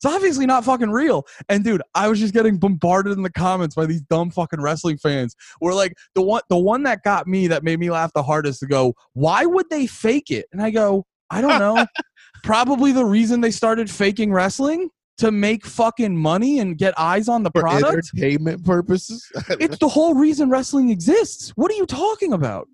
it's 0.04 0.14
obviously 0.14 0.46
not 0.46 0.66
fucking 0.66 0.92
real. 0.92 1.26
And 1.48 1.64
dude, 1.64 1.82
I 1.96 2.10
was 2.10 2.20
just 2.20 2.34
getting 2.34 2.58
bombarded 2.58 3.14
in 3.14 3.24
the 3.24 3.32
comments 3.32 3.76
by 3.76 3.86
these 3.86 4.02
dumb 4.02 4.30
fucking 4.30 4.62
wrestling 4.62 4.98
fans. 4.98 5.34
Where 5.60 5.74
like 5.74 5.94
the 6.14 6.22
one 6.22 6.42
the 6.50 6.58
one 6.58 6.84
that 6.84 7.04
got 7.04 7.26
me 7.26 7.48
that 7.48 7.64
made 7.64 7.80
me 7.80 7.90
laugh 7.90 8.12
the 8.14 8.24
hardest 8.24 8.60
to 8.60 8.68
go, 8.68 8.94
why 9.14 9.46
would 9.46 9.70
they 9.70 9.88
fake 9.88 10.30
it? 10.30 10.46
And 10.52 10.62
I 10.62 10.72
go, 10.72 11.06
I 11.30 11.40
don't 11.40 11.60
know. 11.60 11.86
Probably 12.44 12.92
the 12.92 13.06
reason 13.06 13.40
they 13.40 13.52
started 13.52 13.90
faking 13.90 14.34
wrestling 14.34 14.90
to 15.20 15.32
make 15.32 15.66
fucking 15.66 16.18
money 16.18 16.60
and 16.60 16.78
get 16.78 16.94
eyes 16.98 17.30
on 17.30 17.44
the 17.44 17.52
for 17.52 17.62
product. 17.62 17.94
entertainment 17.94 18.66
purposes. 18.66 19.26
It's 19.60 19.78
the 19.78 19.88
whole 19.88 20.16
reason 20.16 20.50
wrestling 20.50 20.90
exists. 20.90 21.52
What 21.56 21.72
are 21.72 21.76
you 21.76 21.86
talking 21.86 22.34
about? 22.34 22.68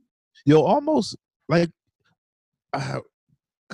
You'll 0.45 0.63
almost 0.63 1.15
like. 1.47 1.69
Uh, 2.73 2.99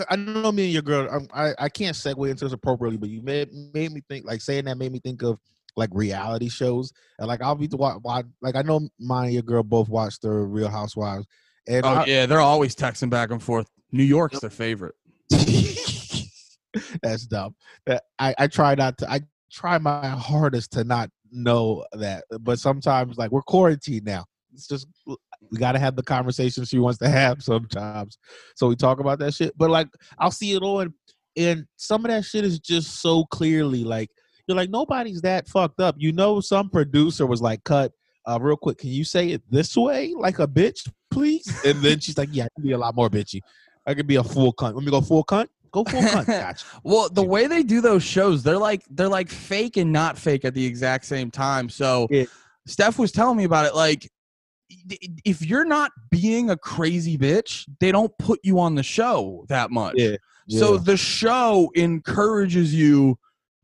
I 0.09 0.15
know 0.17 0.51
me 0.51 0.65
and 0.65 0.73
your 0.73 0.81
girl. 0.81 1.09
I'm- 1.09 1.27
I 1.33 1.53
I 1.57 1.69
can't 1.69 1.95
segue 1.95 2.29
into 2.29 2.45
this 2.45 2.53
appropriately, 2.53 2.97
but 2.97 3.09
you 3.09 3.21
made 3.21 3.49
made 3.73 3.91
me 3.91 4.01
think. 4.09 4.25
Like 4.25 4.41
saying 4.41 4.65
that 4.65 4.77
made 4.77 4.91
me 4.91 4.99
think 4.99 5.23
of 5.23 5.39
like 5.77 5.89
reality 5.93 6.49
shows, 6.49 6.91
and 7.19 7.27
like 7.27 7.41
I'll 7.41 7.55
be 7.55 7.67
to 7.69 7.77
watch. 7.77 8.01
Like 8.41 8.55
I 8.55 8.61
know 8.61 8.89
mine 8.99 9.25
and 9.25 9.33
your 9.33 9.43
girl 9.43 9.63
both 9.63 9.87
watch 9.89 10.19
the 10.19 10.29
Real 10.29 10.69
Housewives, 10.69 11.25
and 11.67 11.85
Oh 11.85 11.89
I, 11.89 12.05
yeah, 12.05 12.25
they're 12.25 12.39
always 12.41 12.75
texting 12.75 13.09
back 13.09 13.31
and 13.31 13.41
forth. 13.41 13.69
New 13.91 14.03
York's 14.03 14.39
their 14.39 14.49
favorite. 14.49 14.95
That's 17.01 17.25
dumb. 17.25 17.55
I, 18.19 18.35
I 18.37 18.47
try 18.47 18.75
not 18.75 18.97
to. 18.99 19.09
I 19.09 19.21
try 19.51 19.77
my 19.77 20.07
hardest 20.07 20.71
to 20.73 20.83
not 20.83 21.09
know 21.31 21.85
that, 21.93 22.25
but 22.41 22.59
sometimes 22.59 23.17
like 23.17 23.31
we're 23.31 23.41
quarantined 23.41 24.05
now. 24.05 24.25
It's 24.55 24.67
just 24.67 24.87
we 25.05 25.57
got 25.57 25.73
to 25.73 25.79
have 25.79 25.95
the 25.95 26.03
conversation 26.03 26.65
she 26.65 26.79
wants 26.79 26.97
to 26.99 27.09
have 27.09 27.43
sometimes. 27.43 28.17
So 28.55 28.67
we 28.67 28.75
talk 28.75 28.99
about 28.99 29.19
that 29.19 29.33
shit. 29.33 29.57
But 29.57 29.69
like 29.69 29.87
I'll 30.17 30.31
see 30.31 30.53
it 30.53 30.63
on, 30.63 30.93
and 31.37 31.65
some 31.75 32.05
of 32.05 32.11
that 32.11 32.25
shit 32.25 32.43
is 32.45 32.59
just 32.59 33.01
so 33.01 33.25
clearly 33.25 33.83
like 33.83 34.09
you're 34.47 34.57
like 34.57 34.69
nobody's 34.69 35.21
that 35.21 35.47
fucked 35.47 35.79
up. 35.79 35.95
You 35.97 36.11
know, 36.11 36.39
some 36.39 36.69
producer 36.69 37.25
was 37.25 37.41
like, 37.41 37.63
"Cut, 37.63 37.91
uh, 38.25 38.37
real 38.41 38.57
quick. 38.57 38.77
Can 38.77 38.89
you 38.89 39.03
say 39.03 39.29
it 39.29 39.41
this 39.49 39.75
way, 39.75 40.13
like 40.15 40.39
a 40.39 40.47
bitch, 40.47 40.89
please?" 41.11 41.47
And 41.65 41.81
then 41.81 41.99
she's 41.99 42.17
like, 42.17 42.29
"Yeah, 42.31 42.45
I 42.45 42.47
can 42.55 42.63
be 42.63 42.73
a 42.73 42.77
lot 42.77 42.95
more 42.95 43.09
bitchy. 43.09 43.41
I 43.85 43.93
could 43.93 44.07
be 44.07 44.15
a 44.15 44.23
full 44.23 44.53
cunt. 44.53 44.75
Let 44.75 44.83
me 44.83 44.91
go 44.91 45.01
full 45.01 45.23
cunt. 45.23 45.47
Go 45.71 45.83
full 45.83 46.01
cunt. 46.01 46.25
Gotcha." 46.27 46.65
Well, 46.83 47.09
the 47.09 47.23
way 47.23 47.47
they 47.47 47.63
do 47.63 47.81
those 47.81 48.03
shows, 48.03 48.43
they're 48.43 48.57
like 48.57 48.83
they're 48.89 49.09
like 49.09 49.29
fake 49.29 49.77
and 49.77 49.91
not 49.91 50.17
fake 50.17 50.45
at 50.45 50.53
the 50.53 50.65
exact 50.65 51.05
same 51.05 51.31
time. 51.31 51.69
So 51.69 52.07
Yeah. 52.09 52.25
Steph 52.67 52.97
was 52.97 53.11
telling 53.11 53.37
me 53.37 53.43
about 53.43 53.65
it. 53.65 53.75
Like, 53.75 54.09
if 54.69 55.45
you're 55.45 55.65
not 55.65 55.91
being 56.09 56.49
a 56.49 56.57
crazy 56.57 57.17
bitch, 57.17 57.65
they 57.79 57.91
don't 57.91 58.11
put 58.17 58.39
you 58.43 58.59
on 58.59 58.75
the 58.75 58.83
show 58.83 59.45
that 59.49 59.71
much. 59.71 59.95
Yeah, 59.97 60.15
So 60.49 60.77
the 60.77 60.97
show 60.97 61.71
encourages 61.75 62.73
you 62.73 63.17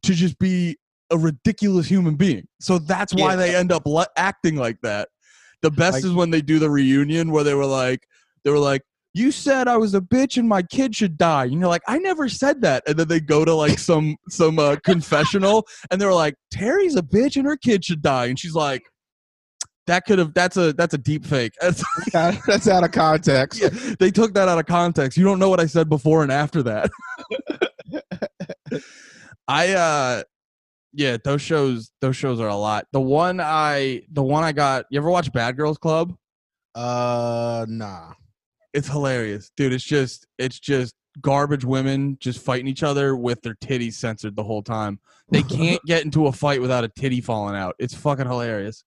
to 0.04 0.14
just 0.14 0.38
be 0.40 0.78
a 1.12 1.18
ridiculous 1.18 1.88
human 1.88 2.16
being. 2.16 2.48
So 2.60 2.78
that's 2.80 3.14
why 3.14 3.32
Yeah. 3.32 3.36
they 3.36 3.56
end 3.56 3.72
up 3.72 3.86
le- 3.86 4.08
acting 4.16 4.56
like 4.56 4.78
that. 4.82 5.10
The 5.62 5.72
best 5.72 5.96
Like- 5.96 6.06
is 6.06 6.12
when 6.14 6.30
they 6.30 6.42
do 6.42 6.58
the 6.60 6.70
reunion 6.70 7.32
where 7.32 7.44
they 7.44 7.54
were 7.54 7.66
like, 7.66 8.08
they 8.44 8.50
were 8.50 8.58
like, 8.60 8.82
"You 9.14 9.32
said 9.32 9.68
I 9.68 9.78
was 9.78 9.94
a 9.94 10.02
bitch 10.02 10.38
and 10.38 10.48
my 10.48 10.64
kid 10.64 10.96
should 10.96 11.18
die," 11.18 11.44
and 11.46 11.54
you're 11.60 11.68
like, 11.68 11.84
"I 11.88 12.00
never 12.00 12.30
said 12.30 12.62
that." 12.62 12.82
And 12.88 12.98
then 12.98 13.08
they 13.10 13.20
go 13.20 13.44
to 13.46 13.54
like 13.54 13.78
some 13.78 14.16
some 14.30 14.58
uh, 14.58 14.78
confessional, 14.84 15.68
and 15.92 16.00
they're 16.02 16.14
like, 16.14 16.36
"Terry's 16.52 16.96
a 16.96 17.04
bitch 17.04 17.36
and 17.36 17.46
her 17.46 17.58
kid 17.58 17.84
should 17.86 18.02
die," 18.02 18.28
and 18.28 18.40
she's 18.40 18.56
like, 18.56 18.82
that 19.88 20.06
could 20.06 20.20
have 20.20 20.34
that's 20.34 20.58
a 20.58 20.74
that's 20.74 20.94
a 20.94 20.98
deep 20.98 21.26
fake. 21.26 21.54
That's, 21.62 21.84
That's 22.46 22.68
out 22.68 22.84
of 22.84 22.92
context. 22.92 23.62
yeah, 23.62 23.70
they 24.00 24.12
took 24.12 24.34
that 24.36 24.48
out 24.48 24.60
of 24.60 24.66
context. 24.66 25.18
You 25.18 25.24
don't 25.24 25.40
know 25.40 25.50
what 25.50 25.60
I 25.60 25.66
said 25.66 25.90
before 25.90 26.24
and 26.24 26.32
after 26.32 26.64
that. 26.64 26.90
I 29.48 29.74
uh 29.74 30.24
yeah, 30.94 31.18
those 31.24 31.42
shows 31.42 31.92
those 32.02 32.16
shows 32.16 32.40
are 32.40 32.48
a 32.48 32.56
lot. 32.56 32.86
The 32.92 33.02
one 33.02 33.40
I 33.42 34.04
the 34.12 34.24
one 34.24 34.44
I 34.44 34.52
got 34.52 34.86
you 34.90 35.00
ever 35.00 35.10
watch 35.10 35.32
Bad 35.34 35.58
Girls 35.58 35.78
Club? 35.78 36.16
Uh, 36.76 37.66
nah. 37.68 38.14
It's 38.74 38.88
hilarious. 38.88 39.52
Dude, 39.58 39.74
it's 39.74 39.84
just 39.84 40.28
it's 40.38 40.60
just 40.60 40.96
garbage 41.20 41.66
women 41.66 42.18
just 42.22 42.40
fighting 42.40 42.68
each 42.68 42.84
other 42.84 43.16
with 43.16 43.42
their 43.42 43.56
titties 43.56 43.94
censored 43.94 44.36
the 44.36 44.44
whole 44.44 44.64
time. 44.64 45.00
They 45.30 45.44
can't 45.50 45.82
get 45.86 46.06
into 46.06 46.28
a 46.28 46.32
fight 46.32 46.62
without 46.62 46.84
a 46.84 46.90
titty 46.90 47.22
falling 47.22 47.56
out. 47.56 47.76
It's 47.80 47.94
fucking 47.94 48.28
hilarious. 48.28 48.84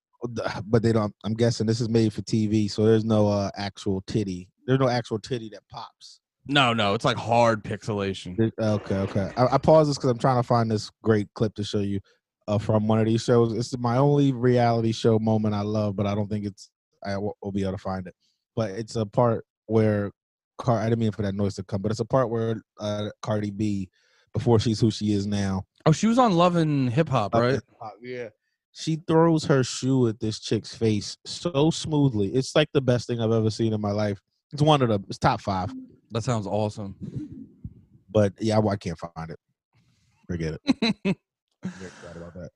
But 0.66 0.82
they 0.82 0.92
don't. 0.92 1.14
I'm 1.24 1.34
guessing 1.34 1.66
this 1.66 1.80
is 1.80 1.88
made 1.88 2.12
for 2.12 2.22
TV, 2.22 2.70
so 2.70 2.84
there's 2.84 3.04
no 3.04 3.28
uh, 3.28 3.50
actual 3.56 4.02
titty. 4.06 4.48
There's 4.66 4.80
no 4.80 4.88
actual 4.88 5.18
titty 5.18 5.50
that 5.50 5.60
pops. 5.70 6.20
No, 6.46 6.72
no, 6.72 6.94
it's 6.94 7.04
like 7.04 7.16
hard 7.16 7.64
pixelation. 7.64 8.50
Okay, 8.58 8.94
okay. 8.94 9.30
I, 9.36 9.54
I 9.54 9.58
pause 9.58 9.88
this 9.88 9.96
because 9.96 10.10
I'm 10.10 10.18
trying 10.18 10.38
to 10.38 10.42
find 10.42 10.70
this 10.70 10.90
great 11.02 11.28
clip 11.34 11.54
to 11.54 11.64
show 11.64 11.78
you 11.78 12.00
uh, 12.48 12.58
from 12.58 12.86
one 12.86 12.98
of 12.98 13.06
these 13.06 13.22
shows. 13.22 13.52
It's 13.52 13.76
my 13.78 13.96
only 13.96 14.32
reality 14.32 14.92
show 14.92 15.18
moment 15.18 15.54
I 15.54 15.62
love, 15.62 15.96
but 15.96 16.06
I 16.06 16.14
don't 16.14 16.28
think 16.28 16.44
it's 16.44 16.70
I 17.04 17.16
will, 17.16 17.36
will 17.42 17.52
be 17.52 17.62
able 17.62 17.72
to 17.72 17.78
find 17.78 18.06
it. 18.06 18.14
But 18.56 18.70
it's 18.70 18.96
a 18.96 19.06
part 19.06 19.44
where 19.66 20.10
Car. 20.58 20.78
I 20.78 20.84
didn't 20.84 21.00
mean 21.00 21.12
for 21.12 21.22
that 21.22 21.34
noise 21.34 21.54
to 21.56 21.64
come, 21.64 21.82
but 21.82 21.90
it's 21.90 22.00
a 22.00 22.04
part 22.04 22.30
where 22.30 22.62
uh, 22.78 23.08
Cardi 23.22 23.50
B, 23.50 23.88
before 24.32 24.60
she's 24.60 24.80
who 24.80 24.90
she 24.90 25.12
is 25.12 25.26
now, 25.26 25.64
Oh, 25.86 25.92
she 25.92 26.06
was 26.06 26.18
on 26.18 26.32
Love 26.32 26.56
and 26.56 26.90
Hip 26.90 27.10
Hop, 27.10 27.34
right? 27.34 27.60
Uh, 27.80 27.90
yeah. 28.00 28.28
She 28.76 28.96
throws 29.06 29.44
her 29.44 29.62
shoe 29.62 30.08
at 30.08 30.18
this 30.18 30.40
chick's 30.40 30.74
face 30.74 31.16
so 31.24 31.70
smoothly. 31.70 32.34
It's 32.34 32.56
like 32.56 32.68
the 32.72 32.80
best 32.80 33.06
thing 33.06 33.20
I've 33.20 33.30
ever 33.30 33.50
seen 33.50 33.72
in 33.72 33.80
my 33.80 33.92
life. 33.92 34.20
It's 34.52 34.62
one 34.62 34.82
of 34.82 34.88
the 34.88 34.98
it's 35.08 35.16
top 35.16 35.40
five. 35.40 35.72
That 36.10 36.24
sounds 36.24 36.46
awesome. 36.46 36.96
But 38.10 38.32
yeah, 38.40 38.58
I, 38.58 38.66
I 38.66 38.76
can't 38.76 38.98
find 38.98 39.30
it. 39.30 39.38
Forget 40.28 40.58
it. 40.64 40.94
About 42.16 42.34
that. 42.34 42.50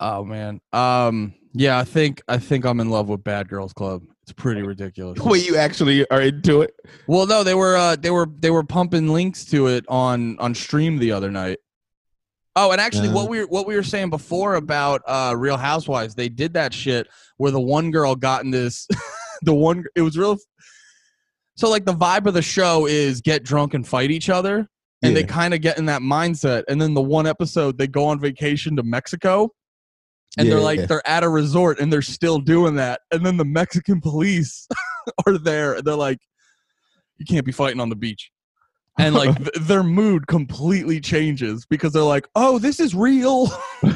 Oh 0.00 0.22
man. 0.22 0.60
Um 0.72 1.34
yeah, 1.54 1.78
I 1.78 1.84
think 1.84 2.20
I 2.28 2.36
think 2.36 2.66
I'm 2.66 2.78
in 2.78 2.90
love 2.90 3.08
with 3.08 3.24
Bad 3.24 3.48
Girls 3.48 3.72
Club. 3.72 4.02
It's 4.24 4.32
pretty 4.34 4.62
ridiculous. 4.62 5.18
Wait, 5.18 5.46
you 5.46 5.56
actually 5.56 6.08
are 6.10 6.20
into 6.20 6.60
it? 6.60 6.74
Well, 7.06 7.26
no, 7.26 7.42
they 7.42 7.54
were 7.54 7.74
uh 7.74 7.96
they 7.96 8.10
were 8.10 8.28
they 8.38 8.50
were 8.50 8.64
pumping 8.64 9.08
links 9.08 9.46
to 9.46 9.68
it 9.68 9.86
on 9.88 10.38
on 10.40 10.54
stream 10.54 10.98
the 10.98 11.12
other 11.12 11.30
night. 11.30 11.58
Oh, 12.60 12.72
and 12.72 12.80
actually 12.80 13.08
Uh. 13.08 13.12
what 13.12 13.28
we 13.28 13.38
were 13.40 13.46
what 13.46 13.66
we 13.66 13.76
were 13.76 13.82
saying 13.84 14.10
before 14.10 14.56
about 14.56 15.02
uh 15.06 15.34
Real 15.36 15.56
Housewives, 15.56 16.14
they 16.16 16.28
did 16.28 16.54
that 16.54 16.74
shit 16.74 17.06
where 17.36 17.52
the 17.52 17.60
one 17.60 17.90
girl 17.92 18.16
got 18.16 18.42
in 18.44 18.50
this 18.50 18.86
the 19.42 19.54
one 19.54 19.84
it 19.94 20.02
was 20.02 20.18
real 20.18 20.36
So 21.56 21.68
like 21.70 21.84
the 21.84 21.94
vibe 21.94 22.26
of 22.26 22.34
the 22.34 22.42
show 22.42 22.86
is 22.86 23.20
get 23.20 23.44
drunk 23.44 23.74
and 23.74 23.86
fight 23.86 24.10
each 24.10 24.28
other 24.28 24.68
and 25.02 25.14
they 25.14 25.22
kind 25.22 25.54
of 25.54 25.60
get 25.60 25.78
in 25.78 25.86
that 25.86 26.02
mindset 26.02 26.64
and 26.68 26.80
then 26.82 26.92
the 26.94 27.00
one 27.02 27.26
episode 27.28 27.78
they 27.78 27.86
go 27.86 28.04
on 28.06 28.18
vacation 28.18 28.74
to 28.76 28.82
Mexico 28.82 29.50
and 30.36 30.48
they're 30.50 30.58
Yeah. 30.58 30.64
like 30.64 30.88
they're 30.88 31.06
at 31.08 31.22
a 31.22 31.28
resort 31.28 31.78
and 31.78 31.92
they're 31.92 32.02
still 32.02 32.38
doing 32.40 32.74
that 32.76 33.00
and 33.12 33.24
then 33.24 33.36
the 33.36 33.44
mexican 33.44 34.00
police 34.08 34.66
are 35.26 35.38
there 35.38 35.74
and 35.74 35.84
they're 35.84 35.94
like 35.94 36.18
you 37.18 37.24
can't 37.24 37.46
be 37.46 37.52
fighting 37.52 37.80
on 37.80 37.88
the 37.90 37.96
beach 37.96 38.30
and 38.98 39.14
like 39.14 39.36
th- 39.54 39.66
their 39.66 39.82
mood 39.82 40.26
completely 40.26 41.00
changes 41.00 41.66
because 41.66 41.92
they're 41.92 42.02
like 42.02 42.28
oh 42.34 42.58
this 42.58 42.80
is 42.80 42.94
real. 42.94 43.48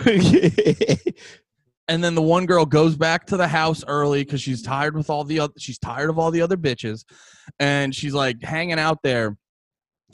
And 1.89 2.03
then 2.03 2.15
the 2.15 2.23
one 2.23 2.47
girl 2.47 2.65
goes 2.65 2.97
back 2.97 3.27
to 3.27 3.37
the 3.37 3.49
house 3.49 3.85
early 3.87 4.25
because 4.25 4.41
she's 4.41 4.63
tired 4.63 4.97
with 4.97 5.11
all 5.11 5.25
the 5.25 5.41
other 5.41 5.53
she's 5.59 5.79
tired 5.79 6.11
of 6.11 6.19
all 6.19 6.31
the 6.31 6.41
other 6.41 6.57
bitches. 6.57 7.05
And 7.59 7.95
she's 7.95 8.15
like 8.15 8.43
hanging 8.43 8.79
out 8.79 8.99
there. 9.03 9.37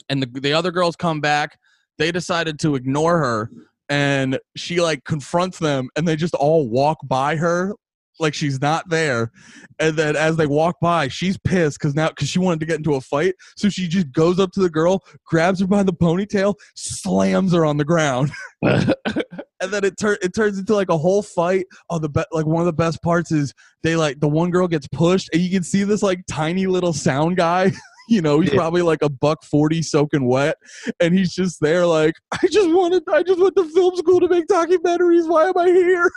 And 0.09 0.21
the, 0.21 0.39
the 0.39 0.53
other 0.53 0.71
girls 0.71 0.95
come 0.95 1.21
back. 1.21 1.57
They 1.97 2.11
decided 2.11 2.59
to 2.61 2.75
ignore 2.75 3.19
her. 3.19 3.49
And 3.87 4.39
she 4.55 4.81
like 4.81 5.03
confronts 5.03 5.59
them 5.59 5.89
and 5.95 6.07
they 6.07 6.15
just 6.15 6.35
all 6.35 6.67
walk 6.67 6.99
by 7.03 7.35
her 7.35 7.75
like 8.19 8.33
she's 8.33 8.61
not 8.61 8.87
there 8.89 9.31
and 9.79 9.95
then 9.95 10.15
as 10.15 10.37
they 10.37 10.47
walk 10.47 10.75
by 10.81 11.07
she's 11.07 11.37
pissed 11.37 11.79
because 11.79 11.95
now 11.95 12.09
because 12.09 12.27
she 12.27 12.39
wanted 12.39 12.59
to 12.59 12.65
get 12.65 12.77
into 12.77 12.95
a 12.95 13.01
fight 13.01 13.35
so 13.55 13.69
she 13.69 13.87
just 13.87 14.11
goes 14.11 14.39
up 14.39 14.51
to 14.51 14.59
the 14.59 14.69
girl 14.69 15.03
grabs 15.25 15.59
her 15.59 15.67
by 15.67 15.83
the 15.83 15.93
ponytail 15.93 16.55
slams 16.75 17.53
her 17.53 17.65
on 17.65 17.77
the 17.77 17.85
ground 17.85 18.31
and 19.61 19.71
then 19.71 19.83
it 19.83 19.97
turns 19.97 20.17
it 20.21 20.33
turns 20.33 20.57
into 20.57 20.73
like 20.73 20.89
a 20.89 20.97
whole 20.97 21.21
fight. 21.21 21.65
Oh, 21.89 21.99
the 21.99 22.09
be- 22.09 22.23
like 22.31 22.45
one 22.45 22.61
of 22.61 22.65
the 22.65 22.73
best 22.73 23.01
parts 23.01 23.31
is 23.31 23.53
they 23.83 23.95
like 23.95 24.19
the 24.19 24.27
one 24.27 24.51
girl 24.51 24.67
gets 24.67 24.87
pushed, 24.87 25.29
and 25.33 25.41
you 25.41 25.49
can 25.49 25.63
see 25.63 25.83
this 25.83 26.03
like 26.03 26.21
tiny 26.29 26.67
little 26.67 26.93
sound 26.93 27.37
guy. 27.37 27.71
You 28.11 28.23
know, 28.23 28.39
he's 28.39 28.49
probably 28.49 28.81
like 28.81 29.03
a 29.03 29.09
buck 29.09 29.43
forty 29.43 29.83
soaking 29.83 30.25
wet, 30.27 30.57
and 30.99 31.13
he's 31.13 31.31
just 31.31 31.61
there 31.61 31.85
like, 31.85 32.15
I 32.31 32.47
just 32.49 32.67
wanted, 32.67 33.03
I 33.07 33.21
just 33.21 33.39
went 33.39 33.55
to 33.55 33.65
film 33.65 33.95
school 33.97 34.19
to 34.19 34.27
make 34.27 34.47
documentaries. 34.47 35.29
Why 35.29 35.43
am 35.43 35.55
I 35.55 35.67
here? 35.67 36.11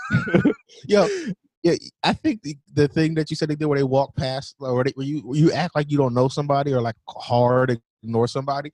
Yo, 0.88 1.06
yeah, 1.62 1.74
I 2.02 2.12
think 2.12 2.42
the, 2.42 2.56
the 2.72 2.88
thing 2.88 3.14
that 3.14 3.30
you 3.30 3.36
said 3.36 3.48
they 3.48 3.54
did 3.54 3.66
where 3.66 3.78
they 3.78 3.84
walk 3.84 4.16
past 4.16 4.56
or 4.58 4.82
they, 4.82 4.92
where 4.94 5.06
you 5.06 5.20
where 5.20 5.38
you 5.38 5.52
act 5.52 5.76
like 5.76 5.90
you 5.90 5.96
don't 5.98 6.14
know 6.14 6.28
somebody 6.28 6.72
or 6.72 6.80
like 6.80 6.96
hard 7.08 7.80
ignore 8.02 8.26
somebody 8.26 8.70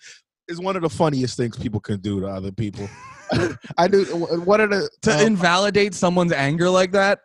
is 0.49 0.59
one 0.59 0.77
of 0.77 0.83
the 0.83 0.89
funniest 0.89 1.37
things 1.37 1.57
people 1.57 1.81
can 1.81 2.01
do 2.01 2.21
to 2.21 2.27
other 2.27 2.51
people. 2.51 2.89
I 3.79 3.89
do. 3.89 4.05
What 4.45 4.61
are 4.61 4.67
the 4.67 4.89
To 5.03 5.13
um, 5.13 5.27
invalidate 5.27 5.95
someone's 5.95 6.33
anger 6.33 6.71
like 6.71 6.93
that. 6.93 7.21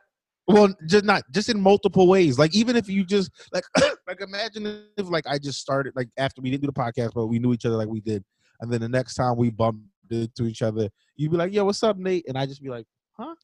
Well, 0.48 0.74
just 0.86 1.05
not 1.05 1.24
just 1.32 1.48
in 1.48 1.62
multiple 1.62 2.08
ways. 2.08 2.38
Like 2.38 2.53
even 2.53 2.75
if 2.75 2.89
you 2.89 3.05
just 3.05 3.32
like 3.53 3.63
like 4.08 4.20
imagine 4.20 4.84
if 4.98 5.10
like 5.10 5.25
I 5.25 5.38
just 5.38 5.62
started 5.62 5.93
like 5.96 6.10
after 6.17 6.41
we 6.41 6.51
didn't 6.51 6.63
do 6.63 6.67
the 6.67 6.74
podcast, 6.74 7.13
but 7.13 7.27
we 7.27 7.39
knew 7.39 7.53
each 7.53 7.65
other 7.65 7.77
like 7.77 7.88
we 7.88 8.01
did, 8.01 8.24
and 8.60 8.72
then 8.72 8.82
the 8.82 8.89
next 8.89 9.15
time 9.15 9.38
we 9.38 9.50
bumped 9.50 9.88
into 10.12 10.43
each 10.43 10.62
other, 10.62 10.89
you'd 11.15 11.32
be 11.32 11.38
like, 11.38 11.53
"Yo, 11.53 11.63
what's 11.63 11.82
up, 11.84 11.98
Nate?" 11.98 12.25
And 12.27 12.38
I 12.38 12.46
just 12.46 12.62
be 12.62 12.70
like, 12.70 12.86
"Huh, 13.13 13.36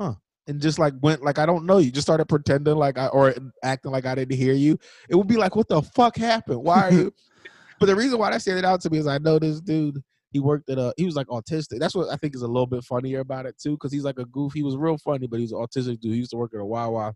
huh," 0.00 0.14
and 0.46 0.60
just 0.60 0.78
like 0.78 0.94
went 1.00 1.22
like 1.22 1.38
I 1.38 1.46
don't 1.46 1.66
know 1.66 1.78
you. 1.78 1.90
Just 1.90 2.06
started 2.06 2.26
pretending 2.26 2.76
like 2.76 2.98
I 2.98 3.06
or 3.08 3.34
acting 3.62 3.92
like 3.92 4.06
I 4.06 4.14
didn't 4.14 4.36
hear 4.36 4.54
you. 4.54 4.78
It 5.08 5.16
would 5.16 5.28
be 5.28 5.36
like, 5.36 5.56
"What 5.56 5.68
the 5.68 5.82
fuck 5.82 6.16
happened? 6.16 6.62
Why 6.62 6.88
are 6.88 6.92
you?" 6.92 7.14
but 7.80 7.86
the 7.86 7.96
reason 7.96 8.18
why 8.18 8.30
that 8.30 8.42
stand 8.42 8.58
it 8.58 8.64
out 8.64 8.80
to 8.82 8.90
me 8.90 8.98
is 8.98 9.06
I 9.06 9.18
know 9.18 9.38
this 9.38 9.60
dude. 9.60 10.02
He 10.30 10.40
worked 10.40 10.68
at 10.68 10.78
a. 10.78 10.92
He 10.96 11.04
was 11.04 11.16
like 11.16 11.28
autistic. 11.28 11.78
That's 11.78 11.94
what 11.94 12.12
I 12.12 12.16
think 12.16 12.34
is 12.34 12.42
a 12.42 12.48
little 12.48 12.66
bit 12.66 12.84
funnier 12.84 13.20
about 13.20 13.46
it 13.46 13.56
too, 13.58 13.72
because 13.72 13.92
he's 13.92 14.04
like 14.04 14.18
a 14.18 14.24
goof. 14.26 14.52
He 14.52 14.62
was 14.62 14.76
real 14.76 14.98
funny, 14.98 15.26
but 15.26 15.38
he 15.38 15.44
was 15.44 15.52
an 15.52 15.58
autistic 15.58 16.00
dude. 16.00 16.12
He 16.12 16.18
used 16.18 16.32
to 16.32 16.36
work 16.36 16.52
at 16.54 16.60
a 16.60 16.64
Wawa 16.64 17.14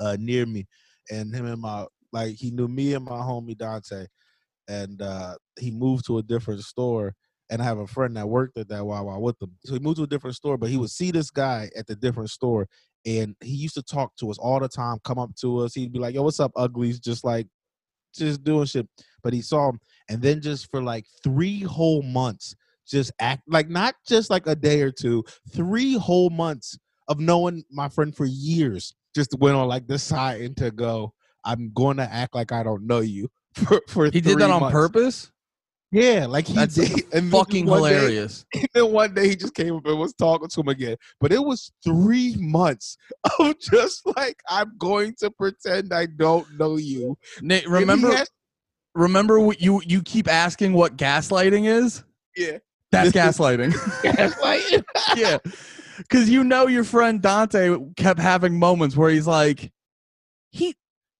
uh, 0.00 0.16
near 0.18 0.46
me, 0.46 0.66
and 1.10 1.34
him 1.34 1.46
and 1.46 1.60
my 1.60 1.86
like 2.12 2.36
he 2.36 2.50
knew 2.50 2.68
me 2.68 2.94
and 2.94 3.04
my 3.04 3.18
homie 3.18 3.56
Dante, 3.56 4.06
and 4.68 5.02
uh, 5.02 5.34
he 5.58 5.70
moved 5.70 6.06
to 6.06 6.18
a 6.18 6.22
different 6.22 6.62
store. 6.62 7.14
And 7.50 7.60
I 7.60 7.64
have 7.64 7.78
a 7.78 7.86
friend 7.86 8.16
that 8.16 8.28
worked 8.28 8.56
at 8.56 8.68
that 8.68 8.86
Wawa 8.86 9.20
with 9.20 9.40
him. 9.40 9.52
So 9.64 9.74
he 9.74 9.80
moved 9.80 9.98
to 9.98 10.04
a 10.04 10.08
different 10.08 10.36
store, 10.36 10.56
but 10.56 10.70
he 10.70 10.76
would 10.76 10.90
see 10.90 11.10
this 11.10 11.30
guy 11.30 11.70
at 11.76 11.86
the 11.86 11.94
different 11.94 12.30
store, 12.30 12.68
and 13.04 13.36
he 13.42 13.54
used 13.54 13.74
to 13.74 13.82
talk 13.82 14.16
to 14.16 14.30
us 14.30 14.38
all 14.38 14.60
the 14.60 14.68
time. 14.68 14.98
Come 15.04 15.18
up 15.18 15.34
to 15.40 15.58
us, 15.58 15.74
he'd 15.74 15.92
be 15.92 15.98
like, 15.98 16.14
"Yo, 16.14 16.22
what's 16.22 16.40
up, 16.40 16.52
uglies?" 16.56 16.98
Just 17.00 17.22
like, 17.22 17.46
just 18.14 18.44
doing 18.44 18.64
shit. 18.64 18.88
But 19.22 19.34
he 19.34 19.42
saw 19.42 19.70
him, 19.70 19.80
and 20.08 20.22
then 20.22 20.40
just 20.40 20.70
for 20.70 20.82
like 20.82 21.04
three 21.22 21.60
whole 21.60 22.02
months, 22.02 22.54
just 22.86 23.12
act 23.20 23.42
like 23.46 23.68
not 23.68 23.94
just 24.06 24.30
like 24.30 24.46
a 24.46 24.54
day 24.54 24.82
or 24.82 24.90
two, 24.90 25.24
three 25.52 25.94
whole 25.94 26.30
months 26.30 26.78
of 27.08 27.20
knowing 27.20 27.64
my 27.70 27.88
friend 27.88 28.14
for 28.14 28.26
years. 28.26 28.94
Just 29.14 29.38
went 29.38 29.56
on 29.56 29.68
like 29.68 29.86
this 29.86 30.02
side 30.02 30.40
and 30.40 30.56
to 30.56 30.70
go. 30.70 31.12
I'm 31.44 31.72
going 31.74 31.98
to 31.98 32.10
act 32.10 32.34
like 32.34 32.52
I 32.52 32.62
don't 32.62 32.86
know 32.86 33.00
you 33.00 33.28
for 33.54 33.82
for. 33.88 34.06
He 34.06 34.20
did 34.20 34.38
that 34.38 34.50
on 34.50 34.60
months. 34.60 34.72
purpose. 34.72 35.30
Yeah, 35.94 36.26
like 36.26 36.48
he 36.48 36.54
That's 36.54 36.74
did. 36.74 37.04
And 37.12 37.30
Fucking 37.30 37.66
one 37.66 37.82
day- 37.84 37.94
hilarious. 37.94 38.44
and 38.54 38.66
then 38.74 38.90
one 38.90 39.14
day 39.14 39.28
he 39.28 39.36
just 39.36 39.54
came 39.54 39.76
up 39.76 39.86
and 39.86 39.96
was 39.96 40.12
talking 40.14 40.48
to 40.48 40.60
him 40.60 40.66
again. 40.68 40.96
But 41.20 41.32
it 41.32 41.38
was 41.42 41.70
three 41.84 42.34
months 42.36 42.96
of 43.38 43.60
just 43.60 44.04
like 44.16 44.36
I'm 44.48 44.72
going 44.76 45.14
to 45.20 45.30
pretend 45.30 45.92
I 45.94 46.06
don't 46.06 46.46
know 46.58 46.76
you. 46.78 47.16
Nate, 47.42 47.68
remember, 47.68 48.10
has- 48.12 48.28
remember 48.96 49.38
what 49.38 49.60
you 49.62 49.80
you 49.86 50.02
keep 50.02 50.26
asking 50.28 50.72
what 50.72 50.96
gaslighting 50.96 51.66
is? 51.66 52.02
Yeah. 52.36 52.58
That's 52.90 53.12
gaslighting. 53.12 53.70
gaslighting. 54.02 54.82
yeah. 55.16 55.38
Cause 56.10 56.28
you 56.28 56.42
know 56.42 56.66
your 56.66 56.82
friend 56.82 57.22
Dante 57.22 57.76
kept 57.96 58.18
having 58.18 58.58
moments 58.58 58.96
where 58.96 59.10
he's 59.10 59.28
like, 59.28 59.70
he 60.50 60.74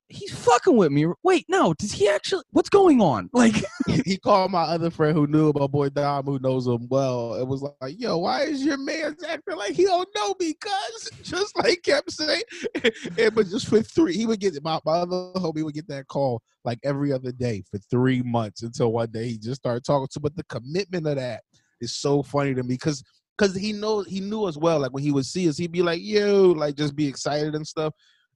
he's 0.08 0.34
fucking 0.34 0.76
with 0.76 0.92
me. 0.92 1.06
Wait, 1.23 1.46
no, 1.49 1.75
does 1.75 1.92
he 1.92 2.08
actually 2.08 2.44
what's 2.50 2.68
going 2.68 3.00
on? 3.00 3.30
Like 3.44 3.64
he 4.06 4.16
called 4.16 4.52
my 4.52 4.62
other 4.62 4.90
friend 4.90 5.16
who 5.16 5.26
knew 5.26 5.52
my 5.54 5.66
boy 5.66 5.88
Dom, 5.88 6.25
who 6.25 6.38
knows 6.38 6.66
him 6.66 6.87
well. 6.88 7.34
It 7.34 7.46
was 7.46 7.62
like, 7.62 8.00
"Yo, 8.00 8.18
why 8.18 8.42
is 8.42 8.64
your 8.64 8.78
man 8.78 9.16
acting 9.28 9.56
like 9.56 9.73
he 9.73 9.84
don't 9.84 10.08
know 10.14 10.34
me?" 10.40 10.54
Cuz 10.54 11.11
just 11.23 11.56
like 11.58 11.82
kept 11.82 12.11
saying, 12.11 12.42
and, 13.18 13.34
but 13.34 13.49
just 13.49 13.68
for 13.68 13.82
three, 13.82 14.16
he 14.16 14.26
would 14.26 14.40
get 14.40 14.54
my, 14.62 14.80
my 14.84 14.92
other 14.92 15.32
homie 15.37 15.62
would 15.62 15.75
get 15.75 15.88
that 15.88 16.06
call 16.06 16.42
like 16.64 16.78
every 16.84 17.12
other 17.12 17.32
day 17.32 17.62
for 17.70 17.78
three 17.78 18.23
months 18.23 18.62
until 18.62 18.92
one 18.92 19.11
day 19.11 19.28
he 19.28 19.38
just 19.38 19.61
started 19.61 19.84
talking 19.84 20.08
to. 20.12 20.20
But 20.20 20.37
the 20.37 20.44
commitment 20.44 21.06
of 21.06 21.16
that 21.16 21.42
is 21.80 21.94
so 21.96 22.23
funny 22.23 22.54
to 22.54 22.62
me 22.62 22.75
because 22.75 23.02
because 23.37 23.54
he 23.54 23.73
knows 23.73 24.06
he 24.06 24.20
knew 24.20 24.44
us 24.44 24.56
well. 24.56 24.80
Like 24.80 24.92
when 24.92 25.02
he 25.02 25.12
would 25.12 25.26
see 25.26 25.49
us, 25.49 25.58
he'd 25.58 25.73
be 25.73 25.82
like, 25.82 26.00
"Yo," 26.02 26.52
like 26.52 26.76
just 26.76 26.96
be 26.96 27.06
excited 27.06 27.54
and 27.54 27.66
stuff. 27.66 27.92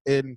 and 0.07 0.37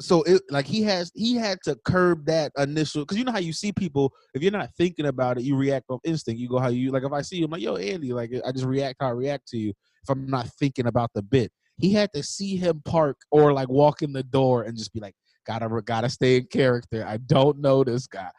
so 0.00 0.22
it 0.24 0.42
like 0.50 0.66
he 0.66 0.82
has 0.82 1.12
he 1.14 1.36
had 1.36 1.58
to 1.64 1.76
curb 1.84 2.26
that 2.26 2.50
initial 2.58 3.02
because 3.02 3.16
you 3.16 3.24
know 3.24 3.32
how 3.32 3.38
you 3.38 3.52
see 3.52 3.72
people 3.72 4.12
if 4.34 4.42
you're 4.42 4.50
not 4.50 4.70
thinking 4.76 5.06
about 5.06 5.38
it 5.38 5.44
you 5.44 5.56
react 5.56 5.84
off 5.88 6.00
instinct. 6.04 6.40
You 6.40 6.48
go 6.48 6.58
how 6.58 6.68
you 6.68 6.90
like 6.90 7.04
if 7.04 7.12
i 7.12 7.22
see 7.22 7.36
you 7.36 7.44
i'm 7.44 7.50
like 7.50 7.62
yo 7.62 7.76
andy 7.76 8.12
like 8.12 8.32
i 8.44 8.50
just 8.50 8.64
react 8.64 8.96
how 9.00 9.08
i 9.08 9.10
react 9.10 9.46
to 9.48 9.56
you 9.56 9.70
if 9.70 10.10
i'm 10.10 10.26
not 10.26 10.48
thinking 10.58 10.86
about 10.86 11.10
the 11.14 11.22
bit. 11.22 11.50
He 11.78 11.92
had 11.92 12.12
to 12.12 12.22
see 12.22 12.56
him 12.56 12.82
park 12.84 13.16
or 13.30 13.52
like 13.52 13.68
walk 13.68 14.02
in 14.02 14.12
the 14.12 14.22
door 14.22 14.62
and 14.62 14.76
just 14.76 14.92
be 14.92 15.00
like 15.00 15.14
gotta 15.44 15.68
gotta 15.84 16.08
stay 16.08 16.36
in 16.36 16.46
character. 16.46 17.04
I 17.06 17.18
don't 17.18 17.58
know 17.58 17.84
this 17.84 18.06
guy. 18.06 18.30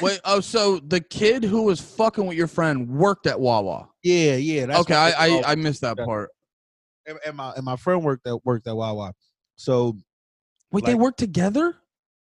Wait, 0.00 0.20
oh, 0.24 0.40
so 0.40 0.78
the 0.78 1.00
kid 1.00 1.44
who 1.44 1.64
was 1.64 1.80
fucking 1.80 2.24
with 2.24 2.36
your 2.36 2.46
friend 2.46 2.88
worked 2.88 3.26
at 3.26 3.38
Wawa. 3.38 3.88
yeah 4.02 4.36
yeah 4.36 4.66
that's 4.66 4.80
okay, 4.80 4.94
I, 4.94 5.10
I 5.10 5.42
I 5.52 5.54
missed 5.56 5.82
that 5.82 5.96
part. 5.98 6.30
and, 7.06 7.18
and 7.26 7.36
my 7.36 7.50
and 7.52 7.64
my 7.64 7.76
friend 7.76 8.02
worked 8.02 8.26
at 8.26 8.44
worked 8.44 8.66
at 8.66 8.76
wawa. 8.76 9.12
So 9.56 9.96
Wait, 10.74 10.84
they 10.84 10.94
work 10.94 11.16
together? 11.16 11.76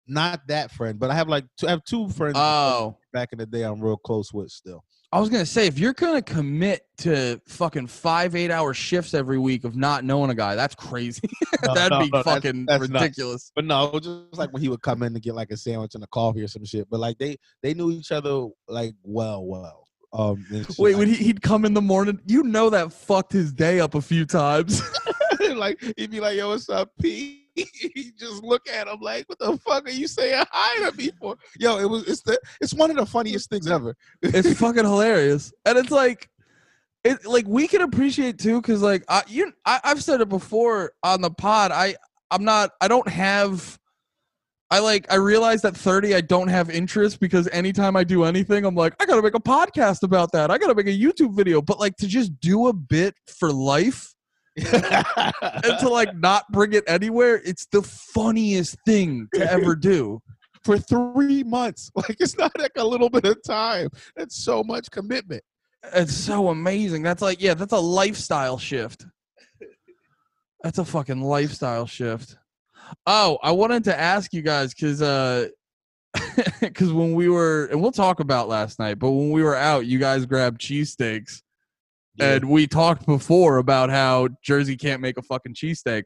not 0.05 0.45
that 0.47 0.69
friend 0.69 0.99
but 0.99 1.09
i 1.09 1.15
have 1.15 1.29
like 1.29 1.45
two, 1.57 1.65
i 1.65 1.69
have 1.69 1.81
two 1.85 2.09
friends 2.09 2.33
Oh, 2.35 2.97
back 3.13 3.29
in 3.31 3.39
the 3.39 3.45
day 3.45 3.63
i'm 3.63 3.79
real 3.79 3.95
close 3.95 4.33
with 4.33 4.51
still 4.51 4.83
I 5.13 5.19
was 5.19 5.29
gonna 5.29 5.45
say 5.45 5.67
if 5.67 5.77
you're 5.77 5.93
gonna 5.93 6.23
commit 6.23 6.87
to 6.97 7.39
fucking 7.47 7.85
five 7.85 8.35
eight 8.35 8.49
hour 8.49 8.73
shifts 8.73 9.13
every 9.13 9.37
week 9.37 9.63
of 9.63 9.75
not 9.75 10.03
knowing 10.03 10.31
a 10.31 10.33
guy, 10.33 10.55
that's 10.55 10.73
crazy. 10.73 11.21
No, 11.63 11.75
That'd 11.75 11.91
no, 11.91 11.99
be 11.99 12.09
no, 12.09 12.23
fucking 12.23 12.65
that's 12.65 12.89
nuts. 12.89 13.03
ridiculous. 13.03 13.51
But 13.55 13.65
no, 13.65 13.91
just 13.99 14.33
like 14.33 14.51
when 14.51 14.63
he 14.63 14.69
would 14.69 14.81
come 14.81 15.03
in 15.03 15.13
to 15.13 15.19
get 15.19 15.35
like 15.35 15.51
a 15.51 15.55
sandwich 15.55 15.93
and 15.93 16.03
a 16.03 16.07
coffee 16.07 16.41
or 16.41 16.47
some 16.47 16.65
shit. 16.65 16.89
But 16.89 16.99
like 16.99 17.19
they 17.19 17.37
they 17.61 17.75
knew 17.75 17.91
each 17.91 18.11
other 18.11 18.47
like 18.67 18.95
well, 19.03 19.45
well. 19.45 19.87
Um, 20.13 20.43
and 20.51 20.65
Wait, 20.79 20.93
like, 20.93 20.99
when 20.99 21.07
he, 21.07 21.13
he'd 21.13 21.43
come 21.43 21.63
in 21.63 21.75
the 21.75 21.81
morning, 21.81 22.19
you 22.25 22.41
know 22.41 22.71
that 22.71 22.91
fucked 22.91 23.31
his 23.33 23.53
day 23.53 23.79
up 23.79 23.93
a 23.93 24.01
few 24.01 24.25
times. 24.25 24.81
like 25.55 25.79
he'd 25.95 26.09
be 26.09 26.19
like, 26.19 26.35
"Yo, 26.37 26.49
what's 26.49 26.67
up, 26.69 26.89
P?" 26.99 27.42
He 27.55 28.11
just 28.17 28.43
look 28.43 28.67
at 28.69 28.87
him 28.87 28.99
like, 29.01 29.27
"What 29.27 29.39
the 29.39 29.57
fuck 29.57 29.87
are 29.87 29.91
you 29.91 30.07
saying 30.07 30.43
hi 30.51 30.89
to 30.89 30.95
me 30.97 31.11
for?" 31.19 31.35
Yo, 31.59 31.77
it 31.77 31.85
was 31.85 32.07
it's 32.07 32.21
the 32.21 32.39
it's 32.61 32.73
one 32.73 32.89
of 32.89 32.97
the 32.97 33.05
funniest 33.05 33.49
things 33.49 33.69
ever. 33.69 33.95
it's 34.21 34.53
fucking 34.59 34.83
hilarious, 34.83 35.53
and 35.65 35.77
it's 35.77 35.91
like, 35.91 36.29
it 37.03 37.25
like 37.25 37.45
we 37.47 37.67
can 37.67 37.81
appreciate 37.81 38.39
too, 38.39 38.61
because 38.61 38.81
like 38.81 39.03
I 39.07 39.23
you 39.27 39.53
I, 39.65 39.79
I've 39.83 40.03
said 40.03 40.21
it 40.21 40.29
before 40.29 40.93
on 41.03 41.21
the 41.21 41.31
pod. 41.31 41.71
I 41.71 41.95
I'm 42.31 42.43
not 42.43 42.71
I 42.81 42.87
don't 42.87 43.07
have. 43.07 43.79
I 44.71 44.79
like 44.79 45.05
I 45.11 45.17
realize 45.17 45.63
at 45.65 45.77
30 45.77 46.15
I 46.15 46.21
don't 46.21 46.47
have 46.47 46.71
interest 46.71 47.19
because 47.19 47.47
anytime 47.49 47.95
I 47.95 48.03
do 48.03 48.23
anything 48.23 48.65
I'm 48.65 48.73
like 48.73 48.95
I 48.99 49.05
got 49.05 49.17
to 49.17 49.21
make 49.21 49.35
a 49.35 49.39
podcast 49.39 50.01
about 50.01 50.31
that. 50.31 50.49
I 50.49 50.57
got 50.57 50.67
to 50.67 50.73
make 50.73 50.87
a 50.87 50.97
YouTube 50.97 51.35
video, 51.35 51.61
but 51.61 51.79
like 51.79 51.95
to 51.97 52.07
just 52.07 52.39
do 52.39 52.69
a 52.69 52.73
bit 52.73 53.13
for 53.27 53.51
life 53.51 54.15
and 54.57 55.79
to 55.79 55.89
like 55.89 56.15
not 56.15 56.51
bring 56.51 56.73
it 56.73 56.83
anywhere, 56.87 57.41
it's 57.43 57.65
the 57.67 57.81
funniest 57.81 58.77
thing 58.85 59.27
to 59.33 59.51
ever 59.51 59.75
do. 59.91 60.21
for 60.63 60.77
three 60.77 61.43
months, 61.43 61.91
like 61.95 62.17
it's 62.19 62.37
not 62.37 62.51
like 62.59 62.71
a 62.77 62.85
little 62.85 63.09
bit 63.09 63.25
of 63.25 63.37
time. 63.43 63.89
That's 64.15 64.35
so 64.35 64.63
much 64.63 64.89
commitment. 64.91 65.43
It's 65.93 66.13
so 66.13 66.47
amazing. 66.49 67.03
That's 67.03 67.21
like, 67.21 67.41
yeah, 67.41 67.55
that's 67.55 67.73
a 67.73 67.79
lifestyle 67.79 68.57
shift. 68.57 69.05
That's 70.61 70.77
a 70.77 70.85
fucking 70.85 71.21
lifestyle 71.21 71.85
shift. 71.85 72.37
Oh, 73.05 73.37
I 73.43 73.51
wanted 73.51 73.83
to 73.85 73.99
ask 73.99 74.33
you 74.33 74.41
guys 74.41 74.73
because 74.73 75.01
uh 75.01 75.49
because 76.61 76.93
when 76.93 77.13
we 77.13 77.27
were 77.27 77.65
and 77.65 77.81
we'll 77.81 77.91
talk 77.91 78.19
about 78.19 78.47
last 78.47 78.79
night, 78.79 78.99
but 78.99 79.11
when 79.11 79.31
we 79.31 79.43
were 79.43 79.55
out, 79.55 79.85
you 79.85 79.99
guys 79.99 80.25
grabbed 80.25 80.61
cheesesteaks. 80.61 81.41
And 82.19 82.49
we 82.49 82.67
talked 82.67 83.05
before 83.05 83.57
about 83.57 83.89
how 83.89 84.29
Jersey 84.43 84.77
can't 84.77 85.01
make 85.01 85.17
a 85.17 85.21
fucking 85.21 85.55
cheesesteak. 85.55 86.03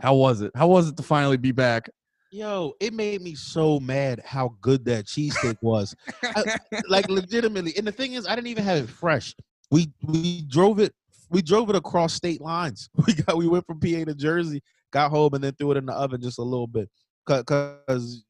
How 0.00 0.14
was 0.14 0.40
it? 0.40 0.50
How 0.56 0.66
was 0.66 0.88
it 0.88 0.96
to 0.96 1.02
finally 1.02 1.36
be 1.36 1.52
back? 1.52 1.88
Yo, 2.32 2.72
it 2.80 2.92
made 2.92 3.22
me 3.22 3.36
so 3.36 3.78
mad 3.78 4.20
how 4.24 4.56
good 4.60 4.84
that 4.86 5.06
cheesesteak 5.06 5.56
was. 5.62 5.94
I- 6.22 6.58
like 6.88 7.08
legitimately. 7.08 7.74
And 7.76 7.86
the 7.86 7.92
thing 7.92 8.14
is, 8.14 8.26
I 8.26 8.34
didn't 8.34 8.48
even 8.48 8.64
have 8.64 8.84
it 8.84 8.90
fresh. 8.90 9.34
We 9.70 9.92
we 10.02 10.42
drove 10.42 10.80
it. 10.80 10.92
We 11.30 11.42
drove 11.42 11.70
it 11.70 11.76
across 11.76 12.14
state 12.14 12.40
lines. 12.40 12.88
We 13.06 13.14
got 13.14 13.36
we 13.36 13.46
went 13.46 13.66
from 13.66 13.78
PA 13.78 14.04
to 14.04 14.14
Jersey, 14.14 14.62
got 14.90 15.10
home, 15.10 15.34
and 15.34 15.44
then 15.44 15.52
threw 15.54 15.70
it 15.70 15.76
in 15.76 15.86
the 15.86 15.92
oven 15.92 16.20
just 16.20 16.38
a 16.38 16.42
little 16.42 16.66
bit. 16.66 16.90
Cause 17.26 18.24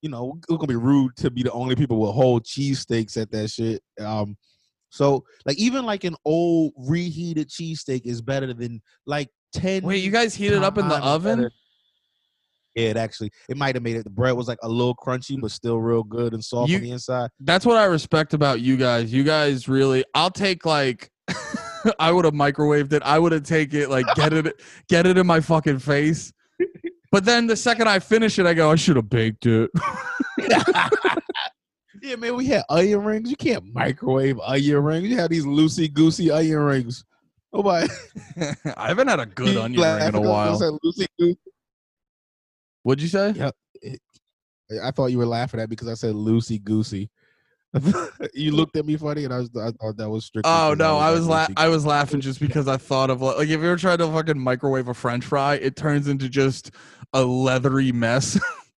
you 0.00 0.08
know 0.08 0.40
we're 0.48 0.56
gonna 0.56 0.66
be 0.66 0.74
rude 0.76 1.14
to 1.16 1.30
be 1.30 1.42
the 1.42 1.52
only 1.52 1.76
people 1.76 2.00
with 2.00 2.14
whole 2.14 2.40
cheesesteaks 2.40 3.20
at 3.20 3.30
that 3.32 3.48
shit. 3.50 3.82
Um, 4.00 4.36
so 4.92 5.24
like 5.46 5.58
even 5.58 5.86
like 5.86 6.04
an 6.04 6.14
old 6.26 6.72
reheated 6.76 7.48
cheesesteak 7.48 8.02
is 8.04 8.20
better 8.20 8.52
than 8.52 8.82
like 9.06 9.28
ten. 9.54 9.82
Wait, 9.82 10.04
you 10.04 10.10
guys 10.10 10.34
heat 10.34 10.52
it 10.52 10.62
up 10.62 10.76
in 10.76 10.86
the 10.86 10.98
oven? 10.98 11.38
better. 11.38 11.52
Yeah, 12.74 12.88
it 12.90 12.96
actually 12.98 13.30
it 13.48 13.56
might 13.56 13.74
have 13.74 13.82
made 13.82 13.96
it. 13.96 14.04
The 14.04 14.10
bread 14.10 14.34
was 14.34 14.48
like 14.48 14.58
a 14.62 14.68
little 14.68 14.94
crunchy, 14.94 15.40
but 15.40 15.50
still 15.50 15.78
real 15.80 16.02
good 16.02 16.34
and 16.34 16.44
soft 16.44 16.70
You- 16.70 16.76
on 16.76 16.82
the 16.82 16.90
inside. 16.90 17.30
that's 17.40 17.64
what 17.64 17.78
I 17.78 17.84
respect 17.84 18.34
about 18.34 18.60
you 18.60 18.76
guys. 18.76 19.10
You 19.12 19.24
guys 19.24 19.66
really 19.66 20.04
I'll 20.14 20.30
take 20.30 20.66
like 20.66 21.10
I 21.98 22.12
would 22.12 22.24
have 22.26 22.34
microwaved 22.34 22.92
it. 22.92 23.02
I 23.02 23.18
would 23.18 23.32
have 23.32 23.44
take 23.44 23.72
it 23.74 23.88
like 23.88 24.04
get 24.14 24.32
it 24.34 24.60
get 24.88 25.06
it 25.06 25.16
in 25.16 25.26
my 25.26 25.40
fucking 25.40 25.78
face. 25.78 26.32
But 27.10 27.24
then 27.24 27.46
the 27.46 27.56
second 27.56 27.88
I 27.88 27.98
finish 27.98 28.38
it, 28.38 28.46
I 28.46 28.54
go, 28.54 28.70
I 28.70 28.74
should 28.76 28.96
have 28.96 29.08
baked 29.10 29.46
it. 29.46 29.70
Yeah, 32.02 32.16
man, 32.16 32.34
we 32.34 32.46
had 32.46 32.64
onion 32.68 33.04
rings. 33.04 33.30
You 33.30 33.36
can't 33.36 33.72
microwave 33.72 34.38
onion 34.40 34.82
rings. 34.82 35.08
You 35.08 35.16
have 35.18 35.30
these 35.30 35.46
loosey 35.46 35.92
goosey 35.92 36.32
onion 36.32 36.58
rings. 36.58 37.04
Oh 37.52 37.58
Nobody. 37.58 37.88
I 38.76 38.88
haven't 38.88 39.06
had 39.06 39.20
a 39.20 39.26
good 39.26 39.56
onion 39.56 39.80
ring 39.80 40.08
in 40.08 40.14
a 40.16 40.20
while. 40.20 40.58
Loosey 40.58 41.06
goosey. 41.18 41.38
What'd 42.82 43.02
you 43.02 43.08
say? 43.08 43.30
Yeah. 43.30 43.50
I 44.82 44.90
thought 44.90 45.06
you 45.06 45.18
were 45.18 45.26
laughing 45.26 45.60
at 45.60 45.68
me 45.68 45.74
because 45.74 45.88
I 45.88 45.94
said 45.94 46.14
loosey 46.14 46.62
goosey. 46.62 47.08
you 48.34 48.52
looked 48.52 48.76
at 48.76 48.84
me 48.84 48.96
funny, 48.96 49.24
and 49.24 49.32
I 49.32 49.38
was 49.38 49.50
I 49.56 49.70
thought 49.70 49.96
that 49.96 50.10
was 50.10 50.24
strictly. 50.26 50.50
Oh 50.52 50.74
no, 50.76 50.98
I 50.98 51.10
was 51.10 51.26
la- 51.26 51.46
I 51.56 51.68
was 51.68 51.86
laughing 51.86 52.20
just 52.20 52.40
because 52.40 52.68
I 52.68 52.76
thought 52.76 53.10
of 53.10 53.22
like, 53.22 53.38
like 53.38 53.48
if 53.48 53.60
you 53.60 53.66
ever 53.66 53.76
tried 53.76 53.98
to 53.98 54.08
fucking 54.08 54.38
microwave 54.38 54.88
a 54.88 54.94
French 54.94 55.24
fry, 55.24 55.54
it 55.54 55.76
turns 55.76 56.08
into 56.08 56.28
just 56.28 56.72
a 57.12 57.22
leathery 57.22 57.92
mess. 57.92 58.38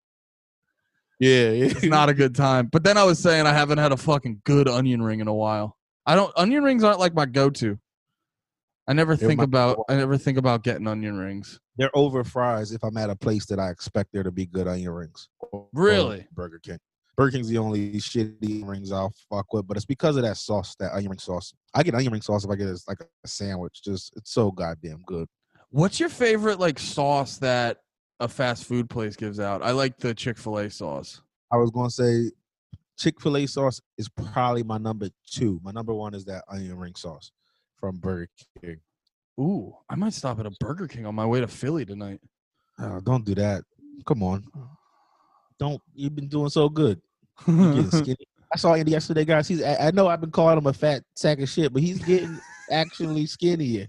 yeah, 1.20 1.50
yeah. 1.52 1.66
it's 1.66 1.84
not 1.84 2.10
a 2.10 2.14
good 2.14 2.36
time. 2.36 2.68
But 2.72 2.84
then 2.84 2.98
I 2.98 3.04
was 3.04 3.20
saying 3.20 3.46
I 3.46 3.54
haven't 3.54 3.78
had 3.78 3.92
a 3.92 3.98
fucking 3.98 4.42
good 4.44 4.68
onion 4.68 5.02
ring 5.02 5.20
in 5.20 5.28
a 5.28 5.34
while. 5.34 5.78
I 6.06 6.16
don't 6.16 6.32
onion 6.36 6.64
rings 6.64 6.84
aren't 6.84 7.00
like 7.00 7.14
my 7.14 7.26
go-to. 7.26 7.78
I 8.88 8.94
never 8.94 9.16
They're 9.16 9.30
think 9.30 9.38
my- 9.38 9.44
about 9.46 9.80
I 9.90 9.96
never 9.96 10.18
think 10.18 10.38
about 10.38 10.64
getting 10.64 10.88
onion 10.88 11.18
rings. 11.18 11.60
They're 11.78 11.96
over 11.96 12.24
fries 12.24 12.72
if 12.72 12.84
I'm 12.84 12.98
at 12.98 13.10
a 13.10 13.16
place 13.16 13.46
that 13.48 13.60
I 13.60 13.70
expect 13.70 14.10
there 14.14 14.24
to 14.24 14.32
be 14.32 14.46
good 14.46 14.68
onion 14.68 14.92
rings. 14.92 15.30
Or- 15.40 15.50
or 15.62 15.68
Really? 15.74 16.28
Burger 16.34 16.60
King. 16.60 16.80
Burger 17.16 17.32
King's 17.38 17.48
the 17.48 17.60
only 17.60 17.94
shitty 17.94 18.68
rings 18.68 18.92
I'll 18.92 19.14
fuck 19.30 19.54
with, 19.54 19.68
but 19.68 19.78
it's 19.78 19.86
because 19.86 20.18
of 20.18 20.24
that 20.24 20.36
sauce, 20.36 20.76
that 20.80 20.94
onion 20.94 21.12
ring 21.12 21.20
sauce. 21.20 21.54
I 21.74 21.84
get 21.84 21.94
onion 21.96 22.12
ring 22.12 22.22
sauce 22.24 22.44
if 22.44 22.50
I 22.50 22.56
get 22.56 22.68
it 22.68 22.72
as 22.72 22.86
like 22.88 22.98
a 23.24 23.28
sandwich. 23.28 23.82
Just 23.84 24.14
it's 24.18 24.32
so 24.32 24.52
goddamn 24.52 25.02
good. 25.06 25.28
What's 25.70 26.00
your 26.00 26.10
favorite 26.10 26.60
like 26.60 26.80
sauce 26.80 27.38
that 27.38 27.78
a 28.20 28.28
fast 28.28 28.66
food 28.66 28.90
place 28.90 29.16
gives 29.16 29.40
out? 29.40 29.62
I 29.62 29.72
like 29.72 29.98
the 29.98 30.14
Chick-fil-A 30.14 30.70
sauce. 30.70 31.22
I 31.52 31.58
was 31.58 31.70
gonna 31.70 31.90
say 31.90 32.32
Chick 32.98 33.20
Fil 33.22 33.38
A 33.38 33.46
sauce 33.46 33.82
is 33.98 34.10
probably 34.10 34.64
my 34.64 34.78
number 34.78 35.10
two. 35.30 35.60
My 35.64 35.72
number 35.72 35.94
one 35.94 36.14
is 36.14 36.26
that 36.26 36.44
onion 36.48 36.78
ring 36.78 36.96
sauce 36.96 37.32
from 37.78 37.98
Burger 37.98 38.30
King. 38.62 38.80
Ooh, 39.40 39.76
I 39.90 39.96
might 39.96 40.14
stop 40.14 40.40
at 40.40 40.46
a 40.46 40.52
Burger 40.60 40.88
King 40.88 41.06
on 41.06 41.16
my 41.16 41.26
way 41.26 41.40
to 41.40 41.48
Philly 41.48 41.86
tonight. 41.86 42.22
Oh, 42.80 43.00
don't 43.02 43.26
do 43.26 43.36
that. 43.36 43.64
Come 44.06 44.24
on. 44.24 44.46
Don't. 45.60 45.82
You've 45.94 46.16
been 46.16 46.28
doing 46.28 46.50
so 46.50 46.70
good. 46.70 47.02
You 47.48 47.74
getting 47.74 47.92
skinny. 48.04 48.28
I 48.54 48.58
saw 48.58 48.76
Andy 48.76 48.92
yesterday, 48.92 49.26
guys. 49.26 49.48
He's. 49.48 49.64
I, 49.64 49.88
I 49.88 49.92
know 49.92 50.08
I've 50.08 50.22
been 50.22 50.32
calling 50.32 50.58
him 50.58 50.68
a 50.68 50.74
fat 50.74 51.04
sack 51.16 51.40
of 51.40 51.50
shit, 51.50 51.74
but 51.74 51.82
he's 51.82 52.00
getting 52.00 52.40
actually 52.72 53.26
skinnier, 53.26 53.88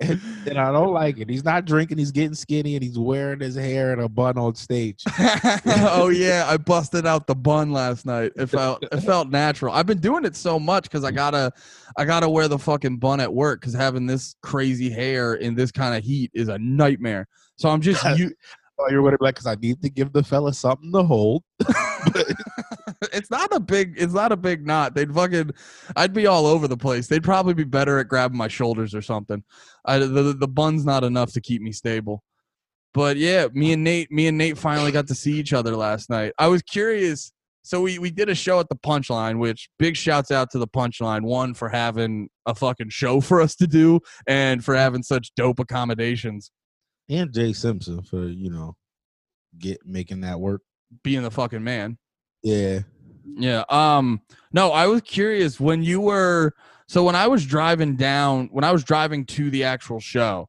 and, 0.00 0.20
and 0.46 0.58
I 0.58 0.72
don't 0.72 0.92
like 0.92 1.18
it. 1.18 1.28
He's 1.28 1.44
not 1.44 1.64
drinking. 1.64 1.98
He's 1.98 2.12
getting 2.12 2.34
skinny, 2.34 2.74
and 2.74 2.82
he's 2.82 2.98
wearing 2.98 3.40
his 3.40 3.54
hair 3.54 3.92
in 3.92 4.00
a 4.00 4.08
bun 4.08 4.38
on 4.38 4.54
stage. 4.54 5.02
oh 5.66 6.10
yeah, 6.12 6.46
I 6.48 6.56
busted 6.56 7.06
out 7.06 7.26
the 7.26 7.34
bun 7.34 7.72
last 7.72 8.06
night. 8.06 8.32
It 8.36 8.46
felt 8.46 8.82
it 8.82 9.00
felt 9.00 9.28
natural. 9.28 9.74
I've 9.74 9.86
been 9.86 10.00
doing 10.00 10.24
it 10.24 10.36
so 10.36 10.58
much 10.58 10.84
because 10.84 11.04
I 11.04 11.10
gotta 11.10 11.52
I 11.96 12.04
gotta 12.04 12.28
wear 12.28 12.48
the 12.48 12.58
fucking 12.58 12.98
bun 12.98 13.20
at 13.20 13.32
work 13.32 13.60
because 13.60 13.74
having 13.74 14.06
this 14.06 14.34
crazy 14.42 14.90
hair 14.90 15.34
in 15.34 15.54
this 15.54 15.72
kind 15.72 15.96
of 15.96 16.04
heat 16.04 16.30
is 16.34 16.48
a 16.48 16.58
nightmare. 16.58 17.28
So 17.56 17.68
I'm 17.68 17.80
just 17.80 18.04
you. 18.18 18.32
Oh, 18.82 18.90
you're 18.90 19.02
gonna 19.02 19.18
be 19.18 19.24
like, 19.24 19.34
because 19.34 19.46
I 19.46 19.54
need 19.54 19.82
to 19.82 19.90
give 19.90 20.12
the 20.12 20.22
fella 20.22 20.52
something 20.52 20.92
to 20.92 21.02
hold. 21.02 21.42
it's 23.12 23.30
not 23.30 23.54
a 23.54 23.60
big 23.60 23.94
it's 23.96 24.12
not 24.12 24.32
a 24.32 24.36
big 24.36 24.66
knot. 24.66 24.94
They'd 24.94 25.12
fucking 25.12 25.50
I'd 25.96 26.12
be 26.12 26.26
all 26.26 26.46
over 26.46 26.68
the 26.68 26.76
place. 26.76 27.06
They'd 27.06 27.22
probably 27.22 27.54
be 27.54 27.64
better 27.64 27.98
at 27.98 28.08
grabbing 28.08 28.36
my 28.36 28.48
shoulders 28.48 28.94
or 28.94 29.02
something. 29.02 29.42
I, 29.84 29.98
the 29.98 30.34
the 30.38 30.48
bun's 30.48 30.84
not 30.84 31.04
enough 31.04 31.32
to 31.32 31.40
keep 31.40 31.62
me 31.62 31.72
stable. 31.72 32.22
But 32.94 33.16
yeah, 33.16 33.48
me 33.52 33.72
and 33.72 33.84
Nate, 33.84 34.12
me 34.12 34.26
and 34.26 34.36
Nate 34.36 34.58
finally 34.58 34.92
got 34.92 35.08
to 35.08 35.14
see 35.14 35.32
each 35.32 35.52
other 35.52 35.76
last 35.76 36.10
night. 36.10 36.32
I 36.38 36.48
was 36.48 36.62
curious. 36.62 37.32
So 37.64 37.80
we 37.80 37.98
we 37.98 38.10
did 38.10 38.28
a 38.28 38.34
show 38.34 38.58
at 38.60 38.68
the 38.68 38.76
Punchline, 38.76 39.38
which 39.38 39.68
big 39.78 39.96
shouts 39.96 40.30
out 40.30 40.50
to 40.50 40.58
the 40.58 40.66
Punchline. 40.66 41.22
One 41.22 41.54
for 41.54 41.68
having 41.68 42.28
a 42.44 42.54
fucking 42.54 42.90
show 42.90 43.20
for 43.20 43.40
us 43.40 43.54
to 43.56 43.66
do, 43.66 44.00
and 44.26 44.64
for 44.64 44.74
having 44.74 45.02
such 45.02 45.32
dope 45.36 45.60
accommodations. 45.60 46.50
And 47.12 47.32
Jay 47.32 47.52
Simpson 47.52 48.02
for 48.02 48.26
you 48.26 48.50
know 48.50 48.76
get 49.58 49.84
making 49.84 50.22
that 50.22 50.40
work. 50.40 50.62
being 51.02 51.22
the 51.22 51.30
fucking 51.30 51.62
man. 51.62 51.98
Yeah, 52.42 52.80
Yeah. 53.24 53.64
Um. 53.68 54.22
No, 54.52 54.72
I 54.72 54.86
was 54.86 55.02
curious 55.02 55.60
when 55.60 55.82
you 55.82 56.00
were. 56.00 56.52
So 56.88 57.04
when 57.04 57.16
I 57.16 57.26
was 57.26 57.46
driving 57.46 57.96
down, 57.96 58.48
when 58.52 58.64
I 58.64 58.72
was 58.72 58.84
driving 58.84 59.24
to 59.26 59.50
the 59.50 59.64
actual 59.64 60.00
show, 60.00 60.48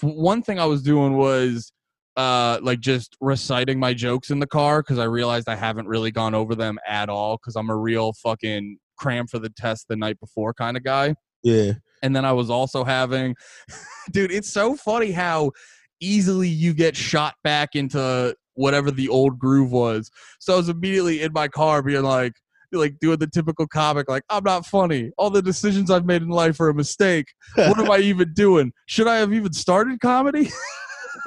one 0.00 0.42
thing 0.42 0.58
I 0.58 0.64
was 0.64 0.82
doing 0.82 1.16
was, 1.16 1.72
uh, 2.16 2.58
like 2.62 2.80
just 2.80 3.16
reciting 3.20 3.78
my 3.78 3.94
jokes 3.94 4.30
in 4.30 4.40
the 4.40 4.46
car 4.46 4.82
because 4.82 4.98
I 4.98 5.04
realized 5.04 5.48
I 5.48 5.54
haven't 5.56 5.86
really 5.86 6.10
gone 6.10 6.34
over 6.34 6.54
them 6.54 6.78
at 6.86 7.08
all 7.08 7.36
because 7.36 7.54
I'm 7.54 7.70
a 7.70 7.76
real 7.76 8.12
fucking 8.14 8.78
cram 8.96 9.26
for 9.26 9.38
the 9.38 9.50
test 9.50 9.86
the 9.88 9.96
night 9.96 10.18
before 10.20 10.54
kind 10.54 10.76
of 10.76 10.84
guy. 10.84 11.14
yeah. 11.42 11.72
And 12.02 12.14
then 12.14 12.24
I 12.24 12.32
was 12.32 12.50
also 12.50 12.84
having, 12.84 13.34
dude, 14.12 14.30
it's 14.30 14.52
so 14.52 14.74
funny 14.74 15.10
how 15.10 15.52
easily 16.00 16.48
you 16.48 16.74
get 16.74 16.96
shot 16.96 17.34
back 17.44 17.70
into 17.74 18.34
whatever 18.54 18.90
the 18.90 19.08
old 19.08 19.38
groove 19.38 19.72
was. 19.72 20.10
So 20.40 20.54
I 20.54 20.56
was 20.56 20.68
immediately 20.68 21.22
in 21.22 21.32
my 21.32 21.48
car 21.48 21.82
being 21.82 22.02
like, 22.02 22.32
like 22.72 22.98
doing 23.00 23.18
the 23.18 23.26
typical 23.28 23.66
comic, 23.68 24.08
like, 24.08 24.24
I'm 24.30 24.42
not 24.44 24.66
funny. 24.66 25.10
All 25.16 25.30
the 25.30 25.42
decisions 25.42 25.90
I've 25.90 26.06
made 26.06 26.22
in 26.22 26.28
life 26.28 26.58
are 26.60 26.68
a 26.68 26.74
mistake. 26.74 27.26
What 27.54 27.78
am 27.78 27.90
I 27.90 27.98
even 28.02 28.32
doing? 28.34 28.72
Should 28.86 29.06
I 29.06 29.16
have 29.18 29.32
even 29.32 29.52
started 29.52 30.00
comedy? 30.00 30.50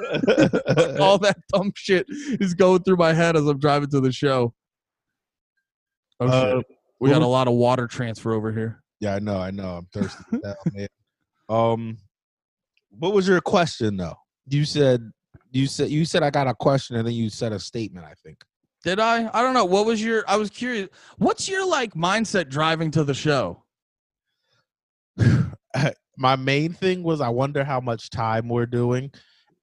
All 1.00 1.18
that 1.18 1.36
dumb 1.52 1.72
shit 1.74 2.06
is 2.08 2.54
going 2.54 2.82
through 2.82 2.96
my 2.98 3.12
head 3.12 3.36
as 3.36 3.46
I'm 3.46 3.58
driving 3.58 3.88
to 3.90 4.00
the 4.00 4.12
show. 4.12 4.54
Oh, 6.20 6.26
Uh, 6.26 6.56
shit. 6.58 6.66
We 7.00 7.10
got 7.10 7.22
a 7.22 7.26
lot 7.26 7.48
of 7.48 7.54
water 7.54 7.86
transfer 7.86 8.32
over 8.32 8.52
here. 8.52 8.82
yeah, 9.00 9.14
I 9.14 9.18
know, 9.20 9.38
I 9.38 9.50
know. 9.50 9.78
I'm 9.78 9.86
thirsty. 9.92 10.22
man. 10.72 10.88
Um, 11.48 11.98
what 12.90 13.12
was 13.14 13.26
your 13.28 13.40
question 13.40 13.96
though? 13.96 14.16
You 14.50 14.64
said 14.64 15.12
you 15.50 15.66
said 15.66 15.90
you 15.90 16.04
said 16.04 16.22
I 16.22 16.30
got 16.30 16.46
a 16.46 16.54
question 16.54 16.96
and 16.96 17.06
then 17.06 17.14
you 17.14 17.30
said 17.30 17.52
a 17.52 17.58
statement. 17.58 18.06
I 18.06 18.14
think. 18.24 18.42
Did 18.84 19.00
I? 19.00 19.28
I 19.32 19.42
don't 19.42 19.54
know. 19.54 19.64
What 19.64 19.86
was 19.86 20.02
your? 20.02 20.24
I 20.28 20.36
was 20.36 20.50
curious. 20.50 20.88
What's 21.16 21.48
your 21.48 21.66
like 21.66 21.94
mindset 21.94 22.48
driving 22.48 22.90
to 22.92 23.04
the 23.04 23.14
show? 23.14 23.64
my 26.16 26.36
main 26.36 26.72
thing 26.72 27.02
was 27.02 27.20
I 27.20 27.28
wonder 27.28 27.64
how 27.64 27.80
much 27.80 28.10
time 28.10 28.48
we're 28.48 28.66
doing, 28.66 29.10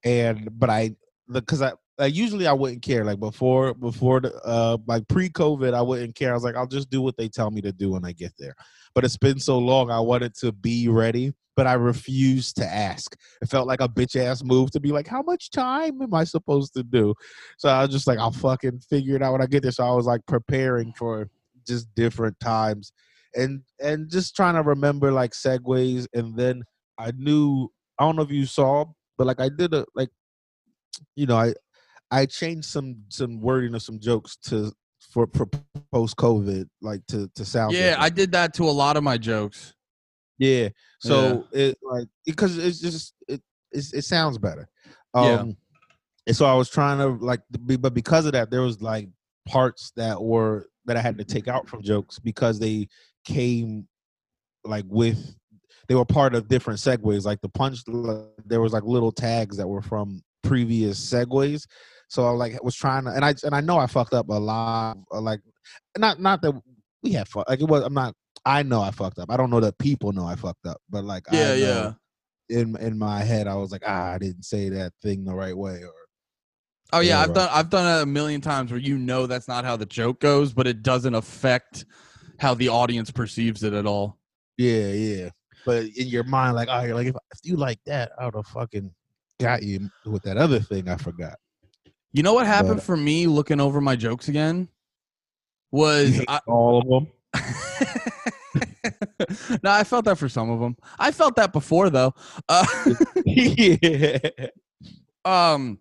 and 0.03 0.49
but 0.59 0.69
I 0.69 0.95
because 1.31 1.61
I. 1.61 1.73
Like 1.97 2.13
usually 2.13 2.47
I 2.47 2.53
wouldn't 2.53 2.81
care. 2.81 3.05
Like 3.05 3.19
before, 3.19 3.73
before 3.73 4.19
the 4.19 4.35
uh, 4.43 4.77
like 4.87 5.07
pre-COVID, 5.07 5.73
I 5.73 5.81
wouldn't 5.81 6.15
care. 6.15 6.31
I 6.31 6.33
was 6.33 6.43
like, 6.43 6.55
I'll 6.55 6.67
just 6.67 6.89
do 6.89 7.01
what 7.01 7.17
they 7.17 7.29
tell 7.29 7.51
me 7.51 7.61
to 7.61 7.71
do 7.71 7.91
when 7.91 8.05
I 8.05 8.11
get 8.11 8.33
there. 8.37 8.55
But 8.93 9.05
it's 9.05 9.17
been 9.17 9.39
so 9.39 9.57
long, 9.57 9.91
I 9.91 9.99
wanted 9.99 10.35
to 10.35 10.51
be 10.51 10.87
ready, 10.89 11.33
but 11.55 11.67
I 11.67 11.73
refused 11.73 12.57
to 12.57 12.65
ask. 12.65 13.15
It 13.41 13.49
felt 13.49 13.67
like 13.67 13.81
a 13.81 13.87
bitch 13.87 14.15
ass 14.15 14.43
move 14.43 14.71
to 14.71 14.79
be 14.79 14.91
like, 14.91 15.07
how 15.07 15.21
much 15.21 15.51
time 15.51 16.01
am 16.01 16.13
I 16.13 16.25
supposed 16.25 16.73
to 16.73 16.83
do? 16.83 17.13
So 17.57 17.69
I 17.69 17.81
was 17.81 17.91
just 17.91 18.07
like, 18.07 18.19
I'll 18.19 18.31
fucking 18.31 18.81
figure 18.89 19.15
it 19.15 19.21
out 19.21 19.31
when 19.31 19.41
I 19.41 19.45
get 19.45 19.63
there. 19.63 19.71
So 19.71 19.85
I 19.85 19.93
was 19.93 20.05
like 20.05 20.25
preparing 20.25 20.93
for 20.93 21.29
just 21.65 21.93
different 21.95 22.39
times 22.39 22.91
and 23.35 23.61
and 23.81 24.09
just 24.09 24.35
trying 24.35 24.55
to 24.55 24.61
remember 24.61 25.11
like 25.11 25.31
segues 25.31 26.07
and 26.13 26.37
then 26.37 26.63
i 26.97 27.11
knew 27.17 27.69
i 27.99 28.03
don't 28.03 28.15
know 28.15 28.21
if 28.21 28.31
you 28.31 28.45
saw 28.45 28.85
but 29.17 29.27
like 29.27 29.39
i 29.39 29.49
did 29.49 29.73
a 29.73 29.85
like 29.95 30.09
you 31.15 31.25
know 31.25 31.35
i 31.35 31.53
i 32.11 32.25
changed 32.25 32.65
some 32.65 32.97
some 33.09 33.39
wording 33.41 33.73
of 33.75 33.81
some 33.81 33.99
jokes 33.99 34.35
to 34.37 34.71
for, 35.11 35.27
for 35.33 35.47
post 35.91 36.15
covid 36.17 36.67
like 36.81 37.05
to 37.07 37.29
to 37.35 37.45
sound 37.45 37.73
Yeah, 37.73 37.89
different. 37.89 38.03
I 38.03 38.09
did 38.09 38.31
that 38.33 38.53
to 38.55 38.63
a 38.63 38.71
lot 38.71 38.97
of 38.97 39.03
my 39.03 39.17
jokes. 39.17 39.73
yeah 40.37 40.69
so 40.99 41.45
it 41.51 41.77
like 41.83 42.07
because 42.25 42.57
it's 42.57 42.79
just 42.79 43.13
it 43.27 43.41
it's, 43.71 43.93
it 43.93 44.03
sounds 44.03 44.37
better 44.37 44.67
Yeah. 45.15 45.35
um 45.41 45.57
and 46.27 46.35
so 46.35 46.45
i 46.45 46.53
was 46.53 46.69
trying 46.69 46.97
to 46.97 47.23
like 47.23 47.41
be, 47.65 47.75
but 47.77 47.93
because 47.93 48.25
of 48.25 48.33
that 48.33 48.49
there 48.51 48.61
was 48.61 48.81
like 48.81 49.07
parts 49.47 49.91
that 49.95 50.21
were 50.21 50.67
that 50.85 50.97
i 50.97 51.01
had 51.01 51.17
to 51.17 51.23
take 51.23 51.47
out 51.47 51.67
from 51.69 51.81
jokes 51.81 52.19
because 52.19 52.59
they 52.59 52.87
came 53.25 53.87
like 54.65 54.85
with 54.87 55.35
they 55.87 55.93
were 55.95 56.05
part 56.05 56.33
of 56.33 56.47
different 56.47 56.79
segues 56.79 57.25
like 57.25 57.39
the 57.41 57.49
punch 57.49 57.83
there 58.45 58.61
was 58.61 58.73
like 58.73 58.83
little 58.83 59.11
tags 59.11 59.55
that 59.57 59.67
were 59.67 59.81
from 59.81 60.21
previous 60.43 60.99
segues 60.99 61.65
so 62.07 62.25
i 62.25 62.29
like 62.31 62.61
was 62.63 62.75
trying 62.75 63.03
to 63.05 63.11
and 63.11 63.23
i 63.25 63.33
and 63.43 63.53
i 63.55 63.61
know 63.61 63.77
i 63.77 63.87
fucked 63.87 64.13
up 64.13 64.29
a 64.29 64.33
lot 64.33 64.97
uh, 65.13 65.21
like 65.21 65.39
not 65.97 66.19
not 66.19 66.41
that 66.41 66.53
we 67.03 67.11
had 67.11 67.27
fun 67.27 67.43
like 67.47 67.59
it 67.61 67.67
was 67.67 67.83
i'm 67.83 67.93
not 67.93 68.13
i 68.45 68.61
know 68.63 68.81
i 68.81 68.91
fucked 68.91 69.19
up 69.19 69.29
i 69.31 69.37
don't 69.37 69.49
know 69.49 69.59
that 69.59 69.77
people 69.77 70.11
know 70.11 70.25
i 70.25 70.35
fucked 70.35 70.65
up 70.65 70.77
but 70.89 71.03
like 71.03 71.23
I 71.29 71.33
Yeah, 71.35 71.53
know 71.53 71.55
yeah. 71.55 71.93
in 72.49 72.75
in 72.77 72.97
my 72.97 73.19
head 73.23 73.47
i 73.47 73.55
was 73.55 73.71
like 73.71 73.83
ah 73.85 74.11
i 74.13 74.17
didn't 74.17 74.43
say 74.43 74.69
that 74.69 74.93
thing 75.01 75.23
the 75.25 75.33
right 75.35 75.55
way 75.57 75.83
or 75.83 75.93
Oh 76.93 76.99
yeah, 76.99 77.17
Yeah, 77.17 77.21
I've 77.21 77.27
right. 77.29 77.35
done 77.35 77.49
I've 77.51 77.69
done 77.71 77.99
it 77.99 78.03
a 78.03 78.05
million 78.05 78.41
times 78.41 78.71
where 78.71 78.79
you 78.79 78.97
know 78.97 79.25
that's 79.25 79.47
not 79.47 79.65
how 79.65 79.75
the 79.75 79.87
joke 79.87 80.19
goes, 80.19 80.53
but 80.53 80.67
it 80.67 80.83
doesn't 80.83 81.15
affect 81.15 81.83
how 82.37 82.53
the 82.53 82.69
audience 82.69 83.09
perceives 83.09 83.63
it 83.63 83.73
at 83.73 83.87
all. 83.87 84.19
yeah 84.57 84.91
yeah 84.91 85.29
but 85.65 85.83
in 85.97 86.07
your 86.07 86.23
mind 86.23 86.55
like 86.55 86.67
oh 86.71 86.83
you're 86.83 86.95
like 86.95 87.07
if, 87.07 87.15
if 87.33 87.39
you 87.43 87.57
like 87.57 87.79
that 87.85 88.11
i 88.19 88.25
would 88.25 88.35
have 88.35 88.45
fucking 88.47 88.89
got 89.39 89.63
you 89.63 89.89
with 90.05 90.21
that 90.23 90.37
other 90.37 90.59
thing 90.59 90.87
i 90.87 90.95
forgot 90.95 91.35
You 92.15 92.23
know 92.23 92.33
what 92.33 92.47
happened 92.47 92.77
But- 92.77 92.83
for 92.83 92.95
me 92.95 93.27
looking 93.27 93.59
over 93.59 93.81
my 93.81 93.97
jokes 93.97 94.29
again? 94.29 94.69
Was 95.71 96.21
I, 96.29 96.39
all 96.47 96.81
of 96.81 96.87
them 96.87 97.07
no, 99.61 99.71
I 99.71 99.83
felt 99.83 100.05
that 100.05 100.17
for 100.17 100.29
some 100.29 100.49
of 100.49 100.61
them. 100.61 100.77
I 100.97 101.11
felt 101.11 101.35
that 101.35 101.51
before 101.51 101.89
though. 101.89 102.13
Uh, 102.47 102.65
yeah 103.25 104.17
um 105.25 105.79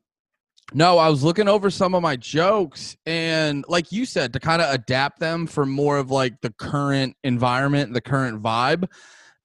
no 0.73 0.99
i 0.99 1.09
was 1.09 1.23
looking 1.23 1.47
over 1.47 1.71
some 1.71 1.95
of 1.95 2.03
my 2.03 2.17
jokes 2.17 2.97
and 3.07 3.65
like 3.69 3.93
you 3.93 4.05
said 4.07 4.33
to 4.33 4.41
kind 4.41 4.61
of 4.63 4.75
adapt 4.75 5.21
them 5.21 5.47
for 5.47 5.65
more 5.67 5.99
of 5.99 6.11
like 6.11 6.41
the 6.41 6.51
current 6.55 7.15
environment 7.23 7.93
the 7.93 8.01
current 8.01 8.43
vibe 8.43 8.89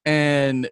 and 0.05 0.69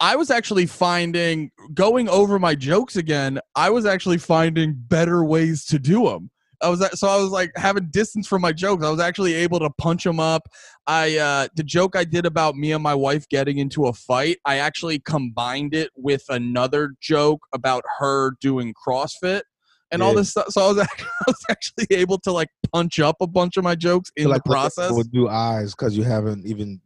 i 0.00 0.16
was 0.16 0.30
actually 0.30 0.66
finding 0.66 1.50
going 1.72 2.08
over 2.08 2.38
my 2.38 2.54
jokes 2.54 2.96
again 2.96 3.38
i 3.54 3.70
was 3.70 3.86
actually 3.86 4.18
finding 4.18 4.74
better 4.76 5.24
ways 5.24 5.64
to 5.64 5.78
do 5.78 6.04
them 6.04 6.30
i 6.62 6.68
was 6.68 6.86
so 6.98 7.08
i 7.08 7.16
was 7.16 7.30
like 7.30 7.52
having 7.56 7.88
distance 7.90 8.26
from 8.26 8.42
my 8.42 8.52
jokes. 8.52 8.84
I 8.84 8.90
was 8.90 9.00
actually 9.00 9.34
able 9.34 9.58
to 9.60 9.70
punch 9.78 10.04
them 10.04 10.20
up. 10.20 10.48
I 10.86 11.18
uh 11.18 11.48
the 11.56 11.62
joke 11.62 11.96
i 11.96 12.04
did 12.04 12.26
about 12.26 12.56
me 12.56 12.72
and 12.72 12.82
my 12.82 12.94
wife 12.94 13.28
getting 13.28 13.58
into 13.58 13.86
a 13.86 13.92
fight 13.92 14.38
i 14.44 14.56
actually 14.56 14.98
combined 15.00 15.74
it 15.74 15.90
with 15.96 16.24
another 16.28 16.94
joke 17.00 17.40
about 17.52 17.84
her 17.98 18.32
doing 18.40 18.74
crossfit 18.74 19.42
and 19.90 20.02
all 20.02 20.14
this 20.14 20.30
stuff. 20.30 20.46
So 20.48 20.62
i 20.62 20.68
was 20.68 20.78
actually, 20.78 21.06
I 21.20 21.24
was 21.26 21.44
actually 21.50 21.86
able 21.90 22.18
to 22.20 22.32
like 22.32 22.48
punch 22.72 22.98
up 23.00 23.16
a 23.20 23.26
bunch 23.26 23.56
of 23.56 23.64
my 23.64 23.74
jokes 23.74 24.10
in 24.16 24.28
like 24.28 24.42
the 24.44 24.50
process. 24.50 24.92
with 24.92 25.12
new 25.12 25.28
eyes 25.28 25.74
because 25.74 25.96
you 25.96 26.02
haven't 26.02 26.46
even 26.46 26.80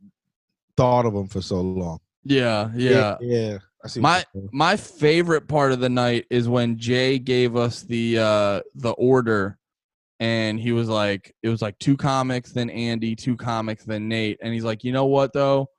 thought 0.76 1.06
of 1.06 1.14
them 1.14 1.28
for 1.28 1.40
so 1.40 1.60
long 1.60 1.98
yeah 2.28 2.70
yeah 2.74 3.16
yeah. 3.20 3.58
i 3.84 3.88
see 3.88 4.00
My- 4.00 4.24
my 4.52 4.76
favorite 4.76 5.48
part 5.48 5.72
of 5.72 5.80
the 5.80 5.88
night 5.88 6.26
is 6.30 6.48
when 6.48 6.78
Jay 6.78 7.18
gave 7.18 7.56
us 7.56 7.82
the 7.82 8.18
uh 8.18 8.60
the 8.74 8.92
order 8.92 9.58
and 10.20 10.58
he 10.58 10.72
was 10.72 10.88
like 10.88 11.34
it 11.42 11.48
was 11.48 11.62
like 11.62 11.78
two 11.78 11.96
comics 11.96 12.52
then 12.52 12.70
Andy, 12.70 13.14
two 13.14 13.36
comics 13.36 13.84
then 13.84 14.08
Nate. 14.08 14.38
And 14.42 14.52
he's 14.52 14.64
like, 14.64 14.82
"You 14.84 14.92
know 14.92 15.06
what 15.06 15.32
though? 15.32 15.70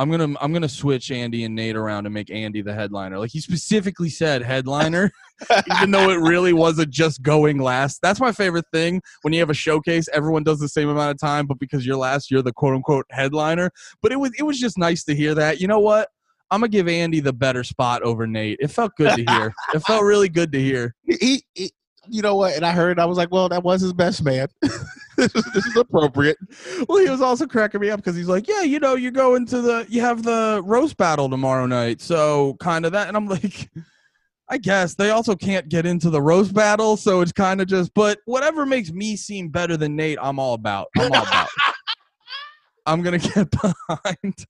I'm 0.00 0.08
going 0.10 0.34
to 0.34 0.42
I'm 0.42 0.54
to 0.54 0.68
switch 0.68 1.10
Andy 1.10 1.44
and 1.44 1.54
Nate 1.54 1.76
around 1.76 2.06
and 2.06 2.14
make 2.14 2.30
Andy 2.30 2.62
the 2.62 2.72
headliner." 2.72 3.18
Like 3.18 3.30
he 3.30 3.40
specifically 3.40 4.08
said 4.08 4.40
headliner 4.40 5.12
even 5.76 5.90
though 5.90 6.08
it 6.08 6.16
really 6.16 6.54
wasn't 6.54 6.90
just 6.90 7.20
going 7.22 7.58
last. 7.58 8.00
That's 8.00 8.18
my 8.18 8.32
favorite 8.32 8.64
thing 8.72 9.02
when 9.22 9.34
you 9.34 9.40
have 9.40 9.50
a 9.50 9.54
showcase, 9.54 10.08
everyone 10.12 10.42
does 10.42 10.58
the 10.58 10.68
same 10.68 10.88
amount 10.88 11.10
of 11.10 11.18
time 11.18 11.46
but 11.46 11.58
because 11.58 11.84
you're 11.84 11.96
last, 11.96 12.30
you're 12.30 12.40
the 12.40 12.52
quote 12.52 12.74
unquote 12.74 13.04
headliner. 13.10 13.70
But 14.02 14.12
it 14.12 14.16
was 14.16 14.30
it 14.38 14.42
was 14.42 14.58
just 14.58 14.78
nice 14.78 15.04
to 15.04 15.14
hear 15.14 15.34
that. 15.34 15.60
You 15.60 15.68
know 15.68 15.80
what? 15.80 16.08
I'm 16.50 16.60
gonna 16.60 16.68
give 16.68 16.88
Andy 16.88 17.20
the 17.20 17.34
better 17.34 17.62
spot 17.62 18.00
over 18.02 18.26
Nate. 18.26 18.56
It 18.58 18.68
felt 18.68 18.92
good 18.96 19.16
to 19.16 19.32
hear. 19.32 19.52
it 19.74 19.80
felt 19.80 20.02
really 20.02 20.30
good 20.30 20.50
to 20.52 20.60
hear. 20.60 20.94
he, 21.04 21.44
he 21.54 21.70
you 22.08 22.22
know 22.22 22.34
what 22.34 22.54
and 22.54 22.64
i 22.64 22.72
heard 22.72 22.98
i 22.98 23.04
was 23.04 23.18
like 23.18 23.30
well 23.30 23.48
that 23.48 23.62
was 23.62 23.80
his 23.80 23.92
best 23.92 24.24
man 24.24 24.48
this, 25.20 25.34
is, 25.34 25.52
this 25.52 25.66
is 25.66 25.76
appropriate 25.76 26.36
Well, 26.88 26.98
he 26.98 27.10
was 27.10 27.20
also 27.20 27.46
cracking 27.46 27.80
me 27.80 27.90
up 27.90 27.98
because 27.98 28.16
he's 28.16 28.28
like, 28.28 28.48
"Yeah, 28.48 28.62
you 28.62 28.80
know, 28.80 28.94
you 28.94 29.10
go 29.10 29.34
into 29.34 29.60
the, 29.60 29.86
you 29.88 30.00
have 30.00 30.22
the 30.22 30.62
roast 30.64 30.96
battle 30.96 31.28
tomorrow 31.28 31.66
night, 31.66 32.00
so 32.00 32.56
kind 32.60 32.86
of 32.86 32.92
that." 32.92 33.08
And 33.08 33.16
I'm 33.16 33.26
like, 33.26 33.70
I 34.48 34.58
guess 34.58 34.94
they 34.94 35.10
also 35.10 35.36
can't 35.36 35.68
get 35.68 35.86
into 35.86 36.10
the 36.10 36.20
roast 36.20 36.52
battle, 36.54 36.96
so 36.96 37.20
it's 37.20 37.32
kind 37.32 37.60
of 37.60 37.68
just. 37.68 37.94
But 37.94 38.18
whatever 38.24 38.66
makes 38.66 38.90
me 38.90 39.16
seem 39.16 39.48
better 39.48 39.76
than 39.76 39.96
Nate, 39.96 40.18
I'm 40.20 40.38
all 40.38 40.54
about. 40.54 40.88
I'm 40.98 41.12
all 41.12 41.22
about. 41.22 41.48
I'm 42.86 43.02
gonna 43.02 43.18
get 43.18 43.48
behind. 43.50 44.46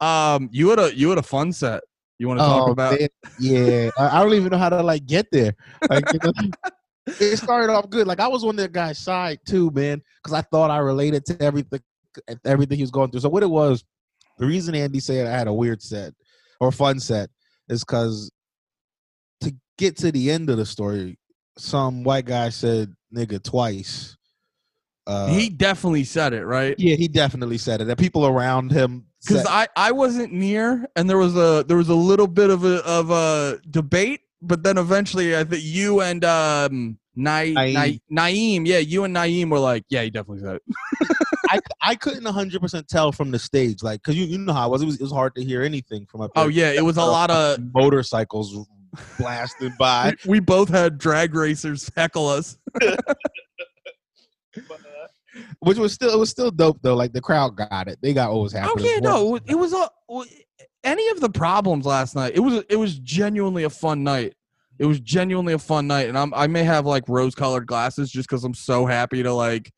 Um, 0.00 0.48
you 0.52 0.70
had 0.70 0.78
a 0.78 0.94
you 0.96 1.10
had 1.10 1.18
a 1.18 1.22
fun 1.22 1.52
set. 1.52 1.82
You 2.18 2.26
want 2.28 2.40
to 2.40 2.46
talk 2.46 2.70
about? 2.70 2.94
Oh, 2.94 2.98
man, 2.98 3.08
yeah 3.38 3.90
I, 3.96 4.18
I 4.18 4.24
don't 4.24 4.34
even 4.34 4.50
know 4.50 4.58
how 4.58 4.68
to 4.70 4.82
like 4.82 5.06
get 5.06 5.26
there 5.30 5.54
like 5.88 6.04
you 6.12 6.18
know, 6.24 6.32
it 7.20 7.36
started 7.36 7.72
off 7.72 7.88
good 7.90 8.06
like 8.06 8.20
i 8.20 8.28
was 8.28 8.44
on 8.44 8.56
that 8.56 8.72
guy's 8.72 8.98
side 8.98 9.38
too 9.46 9.70
man 9.72 10.00
because 10.22 10.36
i 10.36 10.42
thought 10.42 10.70
i 10.70 10.78
related 10.78 11.24
to 11.24 11.40
everything 11.42 11.80
everything 12.44 12.76
he 12.76 12.82
was 12.82 12.90
going 12.90 13.10
through 13.10 13.20
so 13.20 13.28
what 13.28 13.42
it 13.42 13.50
was 13.50 13.84
the 14.38 14.46
reason 14.46 14.74
andy 14.74 15.00
said 15.00 15.26
i 15.26 15.30
had 15.30 15.46
a 15.46 15.52
weird 15.52 15.82
set 15.82 16.12
or 16.60 16.72
fun 16.72 16.98
set 16.98 17.30
is 17.68 17.84
because 17.84 18.30
to 19.40 19.54
get 19.76 19.96
to 19.98 20.12
the 20.12 20.30
end 20.30 20.50
of 20.50 20.56
the 20.56 20.66
story, 20.66 21.18
some 21.56 22.04
white 22.04 22.26
guy 22.26 22.48
said 22.48 22.94
"nigga" 23.14 23.42
twice. 23.42 24.16
Uh, 25.06 25.28
he 25.28 25.48
definitely 25.48 26.04
said 26.04 26.34
it, 26.34 26.44
right? 26.44 26.74
yeah, 26.78 26.94
he 26.94 27.08
definitely 27.08 27.56
said 27.56 27.80
it. 27.80 27.88
And 27.88 27.98
people 27.98 28.26
around 28.26 28.70
him 28.70 29.06
Because 29.26 29.46
I, 29.46 29.66
I 29.74 29.90
wasn't 29.92 30.34
near, 30.34 30.86
and 30.96 31.08
there 31.08 31.16
was 31.16 31.34
a 31.36 31.64
there 31.66 31.76
was 31.76 31.88
a 31.88 31.94
little 31.94 32.26
bit 32.26 32.50
of 32.50 32.64
a 32.64 32.84
of 32.84 33.10
a 33.10 33.58
debate, 33.70 34.20
but 34.42 34.62
then 34.62 34.78
eventually 34.78 35.36
I 35.36 35.44
think 35.44 35.62
you 35.64 36.00
and 36.00 36.24
um 36.24 36.98
Na- 37.16 37.40
Naeem. 37.40 38.00
Na- 38.10 38.22
Naeem, 38.26 38.66
yeah, 38.66 38.78
you 38.78 39.02
and 39.02 39.16
Naeem 39.16 39.50
were 39.50 39.58
like, 39.58 39.82
yeah, 39.88 40.02
he 40.02 40.10
definitely 40.10 40.44
said 40.44 40.56
it. 40.56 40.62
I 41.50 41.58
I 41.80 41.94
couldn't 41.96 42.24
hundred 42.26 42.60
percent 42.60 42.86
tell 42.88 43.10
from 43.10 43.32
the 43.32 43.38
stage, 43.40 43.82
like, 43.82 44.00
cause 44.04 44.14
you 44.14 44.24
you 44.24 44.38
know 44.38 44.52
how 44.52 44.68
it 44.68 44.70
was. 44.70 44.82
It 44.82 44.86
was, 44.86 44.94
it 44.96 45.02
was 45.02 45.10
hard 45.12 45.34
to 45.34 45.42
hear 45.42 45.62
anything 45.62 46.06
from 46.06 46.20
up. 46.20 46.30
Oh 46.36 46.46
yeah, 46.48 46.70
it 46.70 46.84
was 46.84 46.96
a 46.96 47.04
lot 47.04 47.30
of. 47.30 47.58
motorcycles 47.74 48.56
blasting 49.18 49.74
by. 49.78 50.14
We, 50.26 50.32
we 50.34 50.40
both 50.40 50.68
had 50.68 50.98
drag 50.98 51.34
racers 51.34 51.90
heckle 51.96 52.28
us. 52.28 52.56
which 55.60 55.78
was 55.78 55.92
still 55.92 56.12
it 56.12 56.18
was 56.18 56.30
still 56.30 56.50
dope 56.50 56.78
though. 56.82 56.96
Like 56.96 57.12
the 57.12 57.20
crowd 57.20 57.56
got 57.56 57.88
it. 57.88 57.98
They 58.00 58.12
got 58.12 58.32
what 58.32 58.42
was 58.42 58.54
Oh 58.54 58.58
happening. 58.58 58.86
yeah, 58.86 58.98
no, 59.00 59.36
it 59.36 59.54
was 59.54 59.72
a 59.72 59.88
any 60.84 61.08
of 61.10 61.20
the 61.20 61.30
problems 61.30 61.86
last 61.86 62.14
night. 62.14 62.32
It 62.34 62.40
was 62.40 62.64
it 62.68 62.76
was 62.76 62.98
genuinely 62.98 63.64
a 63.64 63.70
fun 63.70 64.02
night. 64.02 64.34
It 64.78 64.86
was 64.86 65.00
genuinely 65.00 65.52
a 65.52 65.58
fun 65.58 65.86
night, 65.86 66.08
and 66.08 66.16
I'm 66.16 66.32
I 66.34 66.46
may 66.46 66.64
have 66.64 66.86
like 66.86 67.08
rose 67.08 67.34
colored 67.34 67.66
glasses 67.66 68.10
just 68.10 68.28
because 68.28 68.44
I'm 68.44 68.54
so 68.54 68.86
happy 68.86 69.22
to 69.22 69.32
like. 69.32 69.72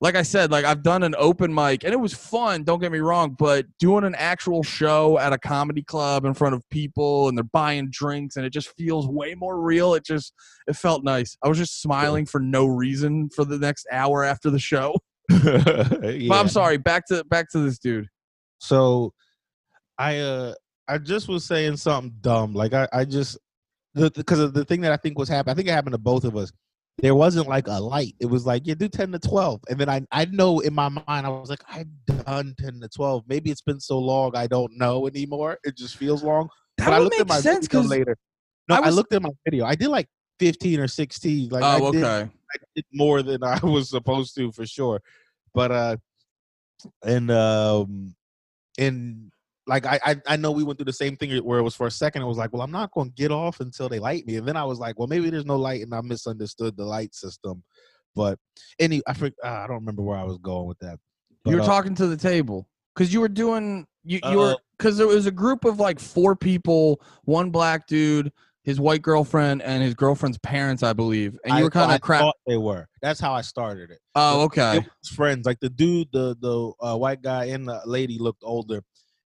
Like 0.00 0.16
I 0.16 0.22
said, 0.22 0.50
like 0.50 0.64
I've 0.64 0.82
done 0.82 1.04
an 1.04 1.14
open 1.16 1.54
mic 1.54 1.84
and 1.84 1.92
it 1.92 1.96
was 1.96 2.12
fun. 2.12 2.64
Don't 2.64 2.80
get 2.80 2.90
me 2.90 2.98
wrong, 2.98 3.36
but 3.38 3.66
doing 3.78 4.02
an 4.02 4.16
actual 4.16 4.64
show 4.64 5.16
at 5.16 5.32
a 5.32 5.38
comedy 5.38 5.84
club 5.84 6.24
in 6.24 6.34
front 6.34 6.56
of 6.56 6.68
people 6.70 7.28
and 7.28 7.38
they're 7.38 7.44
buying 7.44 7.88
drinks 7.88 8.34
and 8.34 8.44
it 8.44 8.50
just 8.50 8.76
feels 8.76 9.06
way 9.06 9.36
more 9.36 9.60
real. 9.60 9.94
It 9.94 10.04
just 10.04 10.32
it 10.66 10.74
felt 10.74 11.04
nice. 11.04 11.36
I 11.44 11.48
was 11.48 11.56
just 11.56 11.80
smiling 11.80 12.26
for 12.26 12.40
no 12.40 12.66
reason 12.66 13.30
for 13.30 13.44
the 13.44 13.58
next 13.58 13.86
hour 13.92 14.24
after 14.24 14.50
the 14.50 14.58
show. 14.58 14.96
But. 16.28 16.40
I'm 16.40 16.48
sorry. 16.48 16.78
Back 16.78 17.06
to 17.06 17.22
back 17.22 17.48
to 17.52 17.60
this 17.60 17.78
dude. 17.78 18.08
So 18.58 19.12
I 20.02 20.18
uh 20.18 20.54
I 20.88 20.98
just 20.98 21.28
was 21.28 21.44
saying 21.44 21.76
something 21.76 22.16
dumb. 22.20 22.54
Like 22.54 22.74
I, 22.74 22.88
I 22.92 23.04
just 23.04 23.38
because 23.94 24.40
of 24.40 24.52
the 24.52 24.64
thing 24.64 24.80
that 24.80 24.90
I 24.90 24.96
think 24.96 25.16
was 25.16 25.28
happening, 25.28 25.52
I 25.52 25.54
think 25.54 25.68
it 25.68 25.72
happened 25.72 25.92
to 25.92 25.98
both 25.98 26.24
of 26.24 26.36
us. 26.36 26.50
There 26.98 27.14
wasn't 27.14 27.48
like 27.48 27.68
a 27.68 27.80
light. 27.80 28.14
It 28.20 28.26
was 28.26 28.44
like, 28.44 28.66
yeah, 28.66 28.74
do 28.74 28.88
10 28.88 29.12
to 29.12 29.18
12. 29.18 29.60
And 29.70 29.78
then 29.78 29.88
I 29.88 30.02
I 30.10 30.24
know 30.24 30.58
in 30.58 30.74
my 30.74 30.88
mind, 30.88 31.24
I 31.24 31.28
was 31.28 31.50
like, 31.50 31.62
I've 31.70 31.86
done 32.06 32.54
10 32.58 32.80
to 32.80 32.88
12. 32.88 33.24
Maybe 33.28 33.50
it's 33.50 33.62
been 33.62 33.78
so 33.78 33.98
long 33.98 34.32
I 34.34 34.48
don't 34.48 34.76
know 34.76 35.06
anymore. 35.06 35.58
It 35.62 35.76
just 35.76 35.96
feels 35.96 36.24
long. 36.24 36.48
That 36.78 36.86
but 36.86 36.94
I 36.94 36.98
would 36.98 37.04
looked 37.04 37.14
make 37.14 37.20
at 37.20 37.28
my 37.28 37.40
sense 37.40 37.68
video 37.68 37.88
later. 37.88 38.16
No, 38.68 38.74
I 38.76 38.86
I, 38.86 38.90
looked 38.90 39.12
at 39.12 39.22
my 39.22 39.30
video. 39.44 39.66
I 39.66 39.76
did 39.76 39.88
like 39.88 40.08
15 40.40 40.80
or 40.80 40.88
16. 40.88 41.48
Like 41.50 41.62
I 41.62 41.78
oh 41.80 41.92
did 41.92 42.02
okay. 42.02 42.28
I 42.52 42.56
did 42.74 42.84
more 42.92 43.22
than 43.22 43.44
I 43.44 43.60
was 43.62 43.88
supposed 43.90 44.34
to 44.34 44.50
for 44.50 44.66
sure. 44.66 45.00
But 45.54 45.70
uh 45.70 45.96
and 47.04 47.30
um 47.30 48.16
and 48.78 49.31
like 49.66 49.86
I, 49.86 50.00
I 50.04 50.16
I 50.26 50.36
know 50.36 50.50
we 50.52 50.64
went 50.64 50.78
through 50.78 50.86
the 50.86 50.92
same 50.92 51.16
thing 51.16 51.36
where 51.44 51.58
it 51.58 51.62
was 51.62 51.74
for 51.76 51.86
a 51.86 51.90
second 51.90 52.22
it 52.22 52.26
was 52.26 52.38
like, 52.38 52.52
well, 52.52 52.62
I'm 52.62 52.70
not 52.70 52.90
gonna 52.92 53.10
get 53.10 53.30
off 53.30 53.60
until 53.60 53.88
they 53.88 53.98
light 53.98 54.26
me. 54.26 54.36
And 54.36 54.46
then 54.46 54.56
I 54.56 54.64
was 54.64 54.78
like, 54.78 54.98
well, 54.98 55.08
maybe 55.08 55.30
there's 55.30 55.46
no 55.46 55.56
light 55.56 55.82
and 55.82 55.94
I 55.94 56.00
misunderstood 56.00 56.76
the 56.76 56.84
light 56.84 57.14
system. 57.14 57.62
But 58.14 58.38
any 58.78 59.02
I 59.06 59.14
forget, 59.14 59.34
uh, 59.44 59.48
I 59.48 59.66
don't 59.66 59.78
remember 59.78 60.02
where 60.02 60.18
I 60.18 60.24
was 60.24 60.38
going 60.38 60.66
with 60.66 60.78
that. 60.80 60.98
you 61.46 61.56
were 61.56 61.62
uh, 61.62 61.66
talking 61.66 61.94
to 61.96 62.06
the 62.06 62.16
table 62.16 62.68
because 62.94 63.12
you 63.12 63.20
were 63.20 63.28
doing 63.28 63.86
you, 64.04 64.20
you 64.30 64.38
were 64.38 64.52
Uh, 64.52 64.56
because 64.78 64.96
there 64.98 65.06
was 65.06 65.26
a 65.26 65.30
group 65.30 65.64
of 65.64 65.78
like 65.78 66.00
four 66.00 66.34
people 66.34 67.00
one 67.24 67.50
black 67.50 67.86
dude 67.86 68.32
his 68.64 68.80
white 68.80 69.02
girlfriend 69.02 69.62
and 69.62 69.82
his 69.82 69.94
girlfriend's 69.94 70.38
parents 70.38 70.82
i 70.82 70.92
believe 70.92 71.38
and 71.44 71.56
you 71.56 71.64
were 71.64 71.70
kind 71.70 71.92
of 71.92 72.00
crap 72.00 72.24
they 72.46 72.56
were. 72.56 72.88
That's 73.00 73.20
how 73.20 73.32
I 73.32 73.40
started 73.40 73.90
it. 73.90 73.98
oh 74.14 74.42
It 74.42 74.44
okay 74.44 74.78
was 74.78 75.08
friends. 75.14 75.46
Like 75.46 75.60
the 75.60 75.70
dude, 75.70 76.08
the 76.12 76.36
the 76.40 76.72
uh, 76.80 76.96
white 76.96 77.22
guy 77.22 77.46
and 77.46 77.66
the 77.66 77.80
lady 77.84 78.18
looked 78.18 78.42
older, 78.44 78.82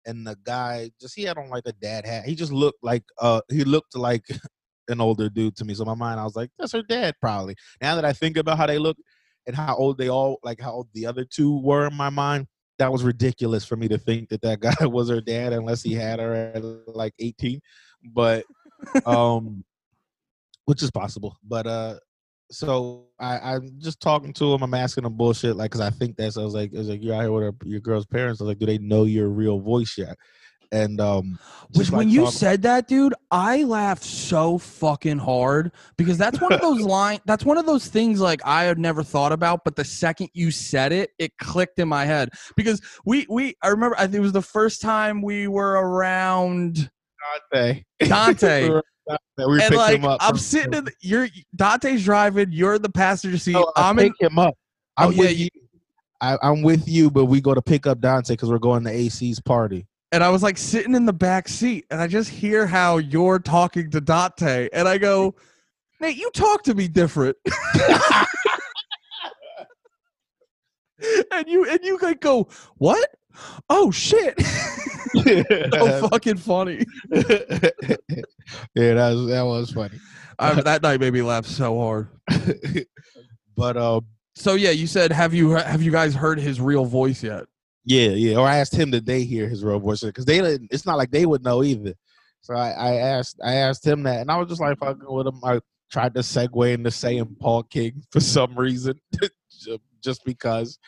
and 0.06 0.26
the 0.26 0.36
guy 0.44 0.90
just 1.00 1.14
he 1.16 1.24
had 1.24 1.36
on 1.36 1.50
like 1.50 1.64
a 1.66 1.72
dad 1.72 2.06
hat. 2.06 2.24
He 2.24 2.34
just 2.34 2.52
looked 2.52 2.82
like 2.82 3.04
uh 3.20 3.40
he 3.50 3.64
looked 3.64 3.96
like 3.96 4.24
an 4.88 5.00
older 5.00 5.28
dude 5.28 5.56
to 5.56 5.64
me. 5.64 5.74
So 5.74 5.82
in 5.82 5.88
my 5.88 5.94
mind, 5.94 6.20
I 6.20 6.24
was 6.24 6.36
like, 6.36 6.50
that's 6.58 6.72
her 6.72 6.82
dad 6.82 7.14
probably. 7.20 7.56
Now 7.80 7.96
that 7.96 8.04
I 8.04 8.12
think 8.12 8.36
about 8.36 8.56
how 8.56 8.66
they 8.66 8.78
look 8.78 8.96
and 9.46 9.54
how 9.54 9.76
old 9.76 9.98
they 9.98 10.08
all 10.08 10.38
like 10.42 10.60
how 10.60 10.72
old 10.72 10.88
the 10.94 11.06
other 11.06 11.24
two 11.24 11.60
were 11.60 11.86
in 11.86 11.94
my 11.94 12.10
mind, 12.10 12.46
that 12.78 12.92
was 12.92 13.02
ridiculous 13.02 13.64
for 13.64 13.76
me 13.76 13.88
to 13.88 13.98
think 13.98 14.28
that 14.28 14.42
that 14.42 14.60
guy 14.80 14.86
was 14.86 15.08
her 15.08 15.20
dad 15.20 15.52
unless 15.52 15.82
he 15.82 15.92
had 15.92 16.20
her 16.20 16.34
at 16.34 16.64
like 16.94 17.14
18. 17.18 17.60
But 18.12 18.44
um 19.06 19.64
which 20.66 20.82
is 20.82 20.90
possible. 20.90 21.36
But 21.44 21.66
uh 21.66 21.96
so 22.50 23.06
I, 23.18 23.38
I'm 23.38 23.72
just 23.78 24.00
talking 24.00 24.32
to 24.34 24.54
him. 24.54 24.62
I'm 24.62 24.74
asking 24.74 25.04
him 25.04 25.16
bullshit, 25.16 25.56
like, 25.56 25.70
cause 25.70 25.80
I 25.80 25.90
think 25.90 26.16
that's. 26.16 26.36
I 26.36 26.42
was 26.42 26.54
like, 26.54 26.74
I 26.74 26.78
was 26.78 26.88
like, 26.88 27.02
you're 27.02 27.14
out 27.14 27.22
here 27.22 27.32
with 27.32 27.44
her, 27.44 27.52
your 27.64 27.80
girl's 27.80 28.06
parents. 28.06 28.40
I 28.40 28.44
was 28.44 28.48
like, 28.48 28.58
do 28.58 28.66
they 28.66 28.78
know 28.78 29.04
your 29.04 29.28
real 29.28 29.58
voice 29.58 29.96
yet? 29.98 30.16
And 30.72 31.00
um, 31.00 31.38
which 31.74 31.90
when 31.90 32.08
like, 32.08 32.14
you 32.14 32.30
said 32.30 32.62
that 32.62 32.88
dude 32.88 33.14
i 33.30 33.62
laughed 33.62 34.02
so 34.02 34.58
fucking 34.58 35.18
hard 35.18 35.72
because 35.96 36.18
that's 36.18 36.40
one 36.40 36.52
of 36.52 36.60
those 36.60 36.80
line 36.82 37.20
that's 37.26 37.44
one 37.44 37.58
of 37.58 37.66
those 37.66 37.86
things 37.86 38.20
like 38.20 38.40
i 38.44 38.64
had 38.64 38.78
never 38.78 39.02
thought 39.02 39.32
about 39.32 39.60
but 39.64 39.76
the 39.76 39.84
second 39.84 40.28
you 40.32 40.50
said 40.50 40.92
it 40.92 41.10
it 41.18 41.36
clicked 41.38 41.78
in 41.78 41.88
my 41.88 42.04
head 42.04 42.30
because 42.56 42.80
we 43.04 43.26
we 43.28 43.54
i 43.62 43.68
remember 43.68 43.96
i 43.96 44.02
think 44.02 44.16
it 44.16 44.20
was 44.20 44.32
the 44.32 44.42
first 44.42 44.80
time 44.80 45.22
we 45.22 45.48
were 45.48 45.72
around 45.72 46.90
Dante, 47.52 47.82
dante 48.00 48.80
we 49.38 49.62
and 49.62 49.74
like. 49.74 50.02
I'm 50.20 50.36
sitting 50.38 50.74
in 50.74 50.84
the, 50.86 50.92
you're 51.00 51.28
Dante's 51.54 52.04
driving, 52.04 52.50
you're 52.50 52.74
in 52.74 52.82
the 52.82 52.88
passenger 52.90 53.38
seat. 53.38 53.52
No, 53.52 53.70
I'm 53.76 53.98
in 53.98 54.12
pick 54.12 54.30
him 54.30 54.38
up. 54.38 54.54
I'm 54.96 55.08
Oh, 55.08 55.10
yeah, 55.10 55.18
with 55.20 55.38
you- 55.38 55.48
you. 55.54 55.60
I, 56.22 56.38
I'm 56.42 56.62
with 56.62 56.88
you, 56.88 57.10
but 57.10 57.26
we 57.26 57.42
go 57.42 57.52
to 57.52 57.60
pick 57.60 57.86
up 57.86 58.00
Dante 58.00 58.32
because 58.32 58.48
we're 58.50 58.58
going 58.58 58.82
to 58.84 58.90
AC's 58.90 59.38
party. 59.38 59.86
and 60.12 60.24
I 60.24 60.30
was 60.30 60.42
like 60.42 60.56
sitting 60.56 60.94
in 60.94 61.04
the 61.04 61.12
back 61.12 61.46
seat 61.46 61.84
and 61.90 62.00
I 62.00 62.06
just 62.06 62.30
hear 62.30 62.66
how 62.66 62.96
you're 62.96 63.38
talking 63.38 63.90
to 63.90 64.00
Dante 64.00 64.70
and 64.72 64.88
I 64.88 64.96
go, 64.96 65.34
Nate, 66.00 66.16
you 66.16 66.30
talk 66.34 66.62
to 66.64 66.74
me 66.74 66.88
different. 66.88 67.36
and 71.32 71.46
you 71.46 71.68
and 71.68 71.80
you 71.82 71.98
like 72.00 72.20
go, 72.20 72.48
What? 72.78 73.08
Oh 73.68 73.90
shit. 73.90 74.40
so 75.72 76.08
fucking 76.08 76.36
funny. 76.36 76.84
yeah, 77.10 77.24
that 78.74 79.12
was 79.14 79.26
that 79.28 79.42
was 79.42 79.70
funny. 79.70 79.98
I, 80.38 80.60
that 80.60 80.82
night 80.82 81.00
made 81.00 81.12
me 81.12 81.22
laugh 81.22 81.46
so 81.46 81.78
hard. 81.78 82.08
but 83.56 83.76
um, 83.76 84.06
So 84.34 84.54
yeah, 84.54 84.70
you 84.70 84.86
said 84.86 85.12
have 85.12 85.32
you 85.32 85.50
have 85.50 85.82
you 85.82 85.90
guys 85.90 86.14
heard 86.14 86.38
his 86.38 86.60
real 86.60 86.84
voice 86.84 87.22
yet? 87.22 87.44
Yeah, 87.84 88.10
yeah. 88.10 88.36
Or 88.36 88.46
I 88.46 88.56
asked 88.56 88.74
him 88.74 88.90
did 88.90 89.06
they 89.06 89.24
hear 89.24 89.48
his 89.48 89.64
real 89.64 89.78
voice 89.78 90.00
because 90.00 90.24
they 90.24 90.40
didn't. 90.40 90.68
It's 90.70 90.86
not 90.86 90.98
like 90.98 91.10
they 91.10 91.24
would 91.24 91.44
know 91.44 91.62
either. 91.62 91.94
So 92.42 92.54
I, 92.54 92.70
I 92.70 92.94
asked 92.96 93.40
I 93.42 93.54
asked 93.54 93.86
him 93.86 94.02
that, 94.04 94.20
and 94.20 94.30
I 94.30 94.36
was 94.36 94.48
just 94.48 94.60
like 94.60 94.78
fucking 94.78 95.02
with 95.06 95.26
him. 95.26 95.40
I 95.42 95.60
tried 95.90 96.14
to 96.14 96.20
segue 96.20 96.74
into 96.74 96.90
saying 96.90 97.36
Paul 97.40 97.62
King 97.64 98.02
for 98.10 98.20
some 98.20 98.56
reason, 98.58 99.00
just 100.02 100.24
because, 100.24 100.78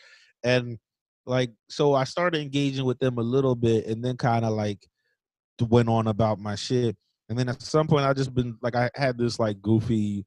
and 0.45 0.79
like 1.29 1.51
so 1.69 1.95
I 1.95 2.05
started 2.05 2.41
engaging 2.41 2.85
with 2.85 2.99
them 2.99 3.19
a 3.19 3.23
little 3.23 3.55
bit, 3.55 3.87
and 3.87 4.05
then 4.05 4.17
kind 4.17 4.45
of 4.45 4.53
like 4.55 4.87
went 5.69 5.89
on 5.89 6.07
about 6.09 6.39
my 6.39 6.55
shit. 6.55 6.97
And 7.29 7.39
then 7.39 7.49
at 7.49 7.61
some 7.61 7.87
point, 7.87 8.07
I 8.07 8.13
just 8.15 8.35
been 8.35 8.57
like 8.63 8.75
I 8.75 8.91
had 8.95 9.19
this 9.19 9.39
like 9.39 9.61
goofy 9.61 10.25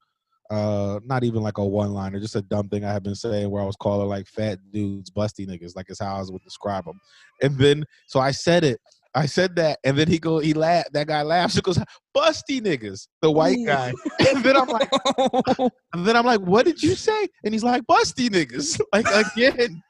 uh 0.51 0.99
not 1.05 1.23
even 1.23 1.41
like 1.41 1.57
a 1.57 1.65
one 1.65 1.93
liner 1.93 2.19
just 2.19 2.35
a 2.35 2.41
dumb 2.41 2.67
thing 2.67 2.83
i 2.83 2.91
have 2.91 3.03
been 3.03 3.15
saying 3.15 3.49
where 3.49 3.63
i 3.63 3.65
was 3.65 3.77
calling 3.77 4.07
like 4.07 4.27
fat 4.27 4.59
dudes 4.71 5.09
busty 5.09 5.47
niggas 5.47 5.75
like 5.77 5.89
is 5.89 5.99
how 5.99 6.17
i 6.17 6.19
was 6.19 6.29
would 6.29 6.43
describe 6.43 6.83
them 6.83 6.99
and 7.41 7.57
then 7.57 7.85
so 8.05 8.19
i 8.19 8.31
said 8.31 8.65
it 8.65 8.77
i 9.15 9.25
said 9.25 9.55
that 9.55 9.79
and 9.85 9.97
then 9.97 10.09
he 10.09 10.19
go 10.19 10.39
he 10.39 10.53
laughed 10.53 10.91
that 10.91 11.07
guy 11.07 11.21
laughs 11.21 11.55
he 11.55 11.61
goes 11.61 11.79
busty 12.15 12.59
niggas 12.59 13.07
the 13.21 13.31
white 13.31 13.59
guy 13.65 13.93
and 14.27 14.43
then 14.43 14.57
i'm 14.57 14.67
like 14.67 14.91
and 15.93 16.05
then 16.05 16.17
i'm 16.17 16.25
like 16.25 16.41
what 16.41 16.65
did 16.65 16.83
you 16.83 16.95
say 16.95 17.27
and 17.45 17.53
he's 17.53 17.63
like 17.63 17.83
busty 17.83 18.27
niggas 18.27 18.77
like 18.93 19.05
again 19.07 19.81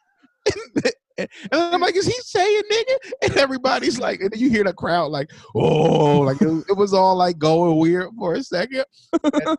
and 1.18 1.28
I'm 1.52 1.82
like, 1.82 1.96
is 1.96 2.08
he 2.08 2.14
saying 2.24 2.62
nigga? 2.72 3.12
And 3.24 3.38
everybody's 3.38 4.00
like, 4.00 4.22
and 4.22 4.34
you 4.36 4.50
hear 4.50 4.64
the 4.64 4.74
crowd 4.74 5.12
like, 5.12 5.30
oh, 5.56 6.20
like 6.20 6.42
it, 6.42 6.48
was- 6.48 6.66
it 6.70 6.78
was 6.78 6.94
all 6.94 7.16
like 7.16 7.38
going 7.38 7.78
weird 7.78 8.10
for 8.18 8.34
a 8.34 8.44
second. 8.44 8.86
And, 9.24 9.58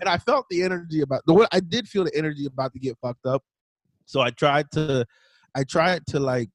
and 0.00 0.08
I 0.08 0.18
felt 0.18 0.46
the 0.50 0.62
energy 0.62 1.02
about 1.02 1.22
the 1.26 1.48
I 1.52 1.60
did 1.60 1.88
feel 1.88 2.04
the 2.04 2.16
energy 2.16 2.46
about 2.46 2.72
to 2.72 2.78
get 2.78 2.98
fucked 3.00 3.26
up. 3.26 3.42
So 4.06 4.20
I 4.20 4.30
tried 4.30 4.70
to 4.72 5.06
I 5.54 5.64
tried 5.64 6.06
to 6.08 6.20
like 6.20 6.50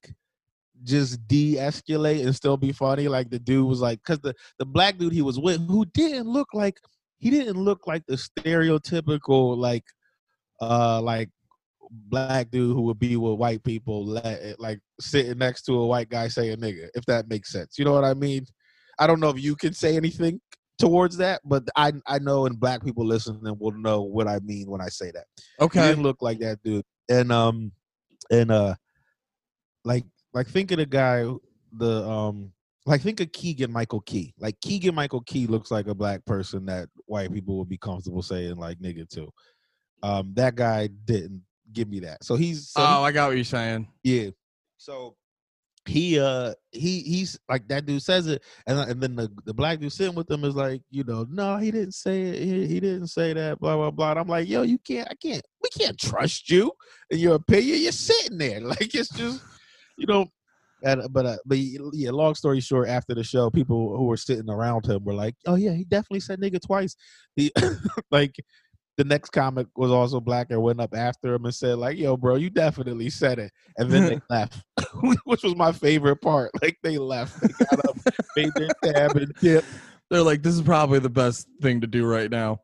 just 0.82 1.26
de-escalate 1.26 2.24
and 2.24 2.34
still 2.36 2.56
be 2.56 2.72
funny. 2.72 3.08
Like 3.08 3.30
the 3.30 3.38
dude 3.38 3.66
was 3.66 3.80
like, 3.80 4.02
cause 4.04 4.18
the, 4.20 4.34
the 4.58 4.66
black 4.66 4.98
dude 4.98 5.12
he 5.12 5.22
was 5.22 5.38
with 5.38 5.66
who 5.66 5.86
didn't 5.86 6.26
look 6.28 6.48
like 6.52 6.78
he 7.18 7.30
didn't 7.30 7.56
look 7.56 7.86
like 7.86 8.02
the 8.06 8.16
stereotypical 8.16 9.56
like 9.56 9.84
uh 10.60 11.00
like 11.00 11.30
black 11.90 12.50
dude 12.50 12.74
who 12.74 12.82
would 12.82 12.98
be 12.98 13.16
with 13.16 13.38
white 13.38 13.62
people 13.64 14.04
like 14.58 14.80
sitting 15.00 15.38
next 15.38 15.62
to 15.62 15.74
a 15.74 15.86
white 15.86 16.08
guy 16.08 16.28
saying 16.28 16.58
nigga, 16.58 16.88
if 16.94 17.04
that 17.06 17.28
makes 17.28 17.52
sense. 17.52 17.78
You 17.78 17.84
know 17.84 17.92
what 17.92 18.04
I 18.04 18.14
mean? 18.14 18.44
I 18.98 19.06
don't 19.06 19.20
know 19.20 19.30
if 19.30 19.42
you 19.42 19.56
can 19.56 19.72
say 19.74 19.96
anything 19.96 20.40
towards 20.78 21.16
that, 21.18 21.40
but 21.44 21.64
I 21.76 21.92
I 22.06 22.18
know 22.18 22.46
and 22.46 22.58
black 22.58 22.84
people 22.84 23.04
listening 23.06 23.56
will 23.58 23.72
know 23.72 24.02
what 24.02 24.26
I 24.28 24.38
mean 24.40 24.68
when 24.70 24.80
I 24.80 24.88
say 24.88 25.10
that. 25.12 25.24
He 25.58 25.64
Okay. 25.64 25.80
didn't 25.80 26.02
look 26.02 26.20
like 26.20 26.38
that 26.40 26.62
dude. 26.62 26.84
And 27.08 27.30
um 27.32 27.72
and 28.30 28.50
uh 28.50 28.74
like 29.84 30.04
like 30.34 30.48
think 30.48 30.70
of 30.72 30.78
the 30.78 30.86
guy 30.86 31.24
the 31.72 32.08
um 32.08 32.52
like 32.84 33.00
think 33.00 33.20
of 33.20 33.32
Keegan 33.32 33.72
Michael 33.72 34.00
Key. 34.02 34.34
Like 34.38 34.60
Keegan 34.60 34.94
Michael 34.94 35.22
Key 35.22 35.46
looks 35.46 35.70
like 35.70 35.88
a 35.88 35.94
black 35.94 36.24
person 36.24 36.66
that 36.66 36.88
white 37.06 37.32
people 37.32 37.58
would 37.58 37.68
be 37.68 37.78
comfortable 37.78 38.22
saying 38.22 38.56
like 38.56 38.78
nigga 38.78 39.08
to. 39.10 39.28
Um 40.02 40.32
that 40.34 40.54
guy 40.54 40.88
didn't 41.04 41.42
give 41.76 41.88
me 41.88 42.00
that. 42.00 42.24
So 42.24 42.34
he's 42.34 42.70
so 42.70 42.80
he- 42.80 42.86
Oh, 42.88 43.02
I 43.04 43.12
got 43.12 43.28
what 43.28 43.36
you're 43.36 43.44
saying. 43.44 43.86
yeah. 44.02 44.30
So 44.78 45.14
he 45.86 46.18
uh 46.18 46.52
he 46.72 47.00
he's 47.02 47.38
like 47.48 47.68
that 47.68 47.86
dude 47.86 48.02
says 48.02 48.26
it 48.26 48.42
and 48.66 48.76
and 48.90 49.00
then 49.00 49.14
the, 49.14 49.30
the 49.44 49.54
black 49.54 49.78
dude 49.78 49.92
sitting 49.92 50.16
with 50.16 50.28
him 50.28 50.42
is 50.42 50.56
like 50.56 50.82
you 50.90 51.04
know 51.04 51.24
no 51.30 51.58
he 51.58 51.70
didn't 51.70 51.94
say 51.94 52.22
it 52.22 52.42
he, 52.42 52.66
he 52.66 52.80
didn't 52.80 53.06
say 53.06 53.32
that 53.32 53.60
blah 53.60 53.76
blah 53.76 53.92
blah 53.92 54.10
and 54.10 54.18
I'm 54.18 54.26
like 54.26 54.48
yo 54.48 54.62
you 54.62 54.78
can't 54.78 55.06
I 55.08 55.14
can't 55.14 55.44
we 55.62 55.68
can't 55.78 55.96
trust 55.96 56.50
you 56.50 56.72
in 57.10 57.20
your 57.20 57.36
opinion 57.36 57.80
you're 57.80 57.92
sitting 57.92 58.36
there 58.36 58.60
like 58.74 58.92
it's 58.96 59.10
just 59.10 59.40
you 59.96 60.08
know 60.08 60.26
and 60.82 61.02
but 61.12 61.24
uh, 61.24 61.36
but 61.46 61.56
yeah 61.58 62.10
long 62.10 62.34
story 62.34 62.58
short 62.60 62.88
after 62.88 63.14
the 63.14 63.22
show 63.22 63.48
people 63.48 63.96
who 63.96 64.06
were 64.06 64.16
sitting 64.16 64.50
around 64.50 64.84
him 64.86 65.04
were 65.04 65.14
like 65.14 65.36
oh 65.46 65.54
yeah 65.54 65.70
he 65.72 65.84
definitely 65.84 66.20
said 66.20 66.40
nigga 66.40 66.60
twice 66.60 66.96
he 67.36 67.52
like 68.10 68.34
the 68.96 69.04
next 69.04 69.30
comic 69.30 69.66
was 69.76 69.90
also 69.90 70.20
black 70.20 70.46
and 70.50 70.62
went 70.62 70.80
up 70.80 70.94
after 70.94 71.34
him 71.34 71.44
and 71.44 71.54
said 71.54 71.78
like 71.78 71.98
yo 71.98 72.16
bro 72.16 72.36
you 72.36 72.48
definitely 72.48 73.10
said 73.10 73.38
it 73.38 73.52
and 73.76 73.90
then 73.90 74.06
they 74.06 74.20
left 74.30 74.62
which 75.24 75.42
was 75.42 75.54
my 75.54 75.70
favorite 75.72 76.20
part 76.20 76.50
like 76.62 76.78
they 76.82 76.98
left 76.98 77.40
they 77.40 77.48
got 77.48 77.86
up 77.86 77.96
made 78.36 78.52
their 78.54 78.68
tab 78.82 79.16
and 79.16 79.32
dipped 79.40 79.66
They're 80.10 80.22
like, 80.22 80.42
this 80.42 80.54
is 80.54 80.62
probably 80.62 80.98
the 80.98 81.10
best 81.10 81.48
thing 81.60 81.80
to 81.80 81.86
do 81.86 82.06
right 82.06 82.30
now. 82.30 82.60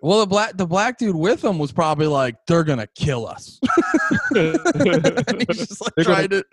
Well, 0.00 0.20
the 0.20 0.26
black 0.26 0.56
the 0.56 0.66
black 0.66 0.98
dude 0.98 1.14
with 1.14 1.44
him 1.44 1.60
was 1.60 1.70
probably 1.70 2.08
like, 2.08 2.34
they're 2.48 2.64
gonna 2.64 2.88
kill 2.96 3.26
us. 3.26 3.60
He's 4.34 4.58
just 5.46 5.80
like 5.80 5.94
They're 5.94 6.04
trying 6.04 6.28
to. 6.30 6.44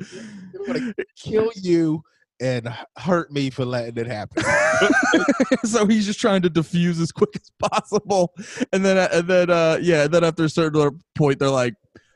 They're 0.53 0.67
gonna 0.67 0.93
kill 1.15 1.49
you 1.55 2.03
and 2.41 2.73
hurt 2.97 3.31
me 3.31 3.49
for 3.49 3.65
letting 3.65 3.97
it 3.97 4.07
happen 4.07 4.43
so 5.63 5.85
he's 5.85 6.05
just 6.05 6.19
trying 6.19 6.41
to 6.41 6.49
diffuse 6.49 6.99
as 6.99 7.11
quick 7.11 7.29
as 7.35 7.51
possible, 7.69 8.33
and 8.73 8.83
then 8.83 8.97
and 9.11 9.27
then 9.27 9.49
uh 9.49 9.77
yeah, 9.81 10.07
then 10.07 10.23
after 10.23 10.43
a 10.43 10.49
certain 10.49 11.01
point, 11.15 11.39
they're 11.39 11.49
like, 11.49 11.73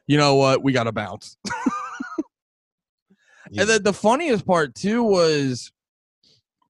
you 0.08 0.18
know 0.18 0.36
what, 0.36 0.64
we 0.64 0.72
gotta 0.72 0.92
bounce. 0.92 1.38
And 3.56 3.70
then 3.70 3.84
the 3.84 3.94
funniest 3.94 4.48
part 4.48 4.74
too 4.74 5.04
was 5.04 5.72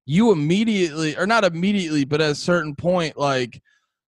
you 0.05 0.33
immediately, 0.33 1.15
or 1.17 1.25
not 1.25 1.45
immediately, 1.45 2.03
but 2.03 2.19
at 2.19 2.31
a 2.31 2.35
certain 2.35 2.75
point, 2.75 3.17
like 3.17 3.61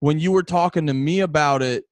when 0.01 0.19
you 0.19 0.33
were 0.33 0.43
talking 0.43 0.85
to 0.87 0.93
me 0.93 1.21
about 1.21 1.61
it, 1.61 1.85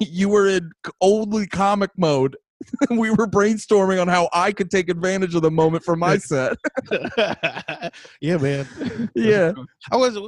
you 0.00 0.30
were 0.30 0.48
in 0.48 0.70
only 1.02 1.46
comic 1.46 1.90
mode. 1.98 2.34
we 2.90 3.10
were 3.10 3.26
brainstorming 3.26 4.00
on 4.00 4.08
how 4.08 4.28
I 4.32 4.52
could 4.52 4.70
take 4.70 4.88
advantage 4.88 5.34
of 5.34 5.42
the 5.42 5.50
moment 5.50 5.84
for 5.84 5.96
my 5.96 6.18
set. 6.18 6.56
yeah 8.20 8.36
man 8.36 8.68
yeah. 9.14 9.52
I 9.90 9.96
was 9.96 10.18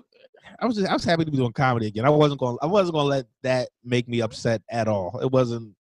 I 0.59 0.67
was 0.67 0.77
just, 0.77 0.89
I 0.89 0.93
was 0.93 1.05
happy 1.05 1.25
to 1.25 1.31
be 1.31 1.37
doing 1.37 1.53
comedy 1.53 1.87
again. 1.87 2.05
I 2.05 2.11
wasn't 2.11 2.41
going 2.41 2.57
I 2.63 2.67
wasn't 2.67 2.95
going 2.95 3.05
to 3.05 3.11
let 3.11 3.27
that 3.43 3.69
make 3.85 4.09
me 4.09 4.21
upset 4.21 4.63
at 4.71 4.89
all. 4.89 5.19
It 5.21 5.31
wasn't 5.31 5.75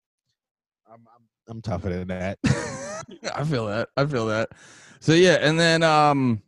I'm 0.88 1.06
I'm, 1.16 1.26
I'm 1.48 1.62
tougher 1.62 1.90
than 1.90 2.08
that. 2.10 2.40
I 3.36 3.44
feel 3.44 3.68
that. 3.68 3.90
I 3.98 4.06
feel 4.06 4.26
that. 4.28 4.50
So 5.00 5.14
yeah, 5.14 5.38
and 5.42 5.60
then 5.60 5.84
um 5.84 6.42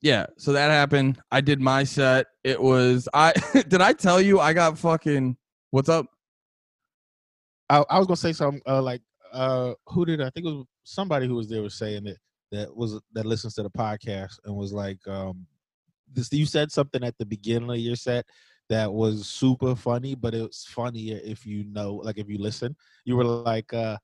yeah, 0.00 0.26
so 0.36 0.52
that 0.52 0.70
happened. 0.70 1.18
I 1.32 1.40
did 1.40 1.60
my 1.60 1.82
set. 1.84 2.26
It 2.44 2.60
was 2.60 3.08
I 3.12 3.32
did 3.52 3.80
I 3.80 3.92
tell 3.92 4.20
you 4.20 4.40
I 4.40 4.52
got 4.52 4.78
fucking 4.78 5.36
what's 5.70 5.88
up? 5.88 6.06
I, 7.70 7.84
I 7.90 7.98
was 7.98 8.06
going 8.06 8.16
to 8.16 8.20
say 8.20 8.32
something 8.32 8.62
uh, 8.66 8.80
like 8.80 9.02
uh 9.32 9.74
who 9.86 10.04
did 10.04 10.20
I 10.20 10.30
think 10.30 10.46
it 10.46 10.50
was 10.50 10.64
somebody 10.84 11.26
who 11.26 11.34
was 11.34 11.48
there 11.48 11.62
was 11.62 11.74
saying 11.74 12.04
that 12.04 12.16
that 12.52 12.74
was 12.74 13.00
that 13.12 13.26
listens 13.26 13.54
to 13.54 13.62
the 13.62 13.70
podcast 13.70 14.38
and 14.44 14.54
was 14.54 14.72
like 14.72 14.98
um 15.06 15.46
this 16.12 16.32
you 16.32 16.46
said 16.46 16.72
something 16.72 17.04
at 17.04 17.16
the 17.18 17.26
beginning 17.26 17.70
of 17.70 17.76
your 17.76 17.96
set 17.96 18.24
that 18.68 18.92
was 18.92 19.26
super 19.26 19.74
funny 19.74 20.14
but 20.14 20.34
it 20.34 20.42
was 20.42 20.64
funnier 20.68 21.20
if 21.24 21.46
you 21.46 21.64
know 21.64 21.94
like 21.96 22.18
if 22.18 22.28
you 22.28 22.38
listen 22.38 22.74
you 23.04 23.16
were 23.16 23.24
like 23.24 23.72
uh 23.74 23.96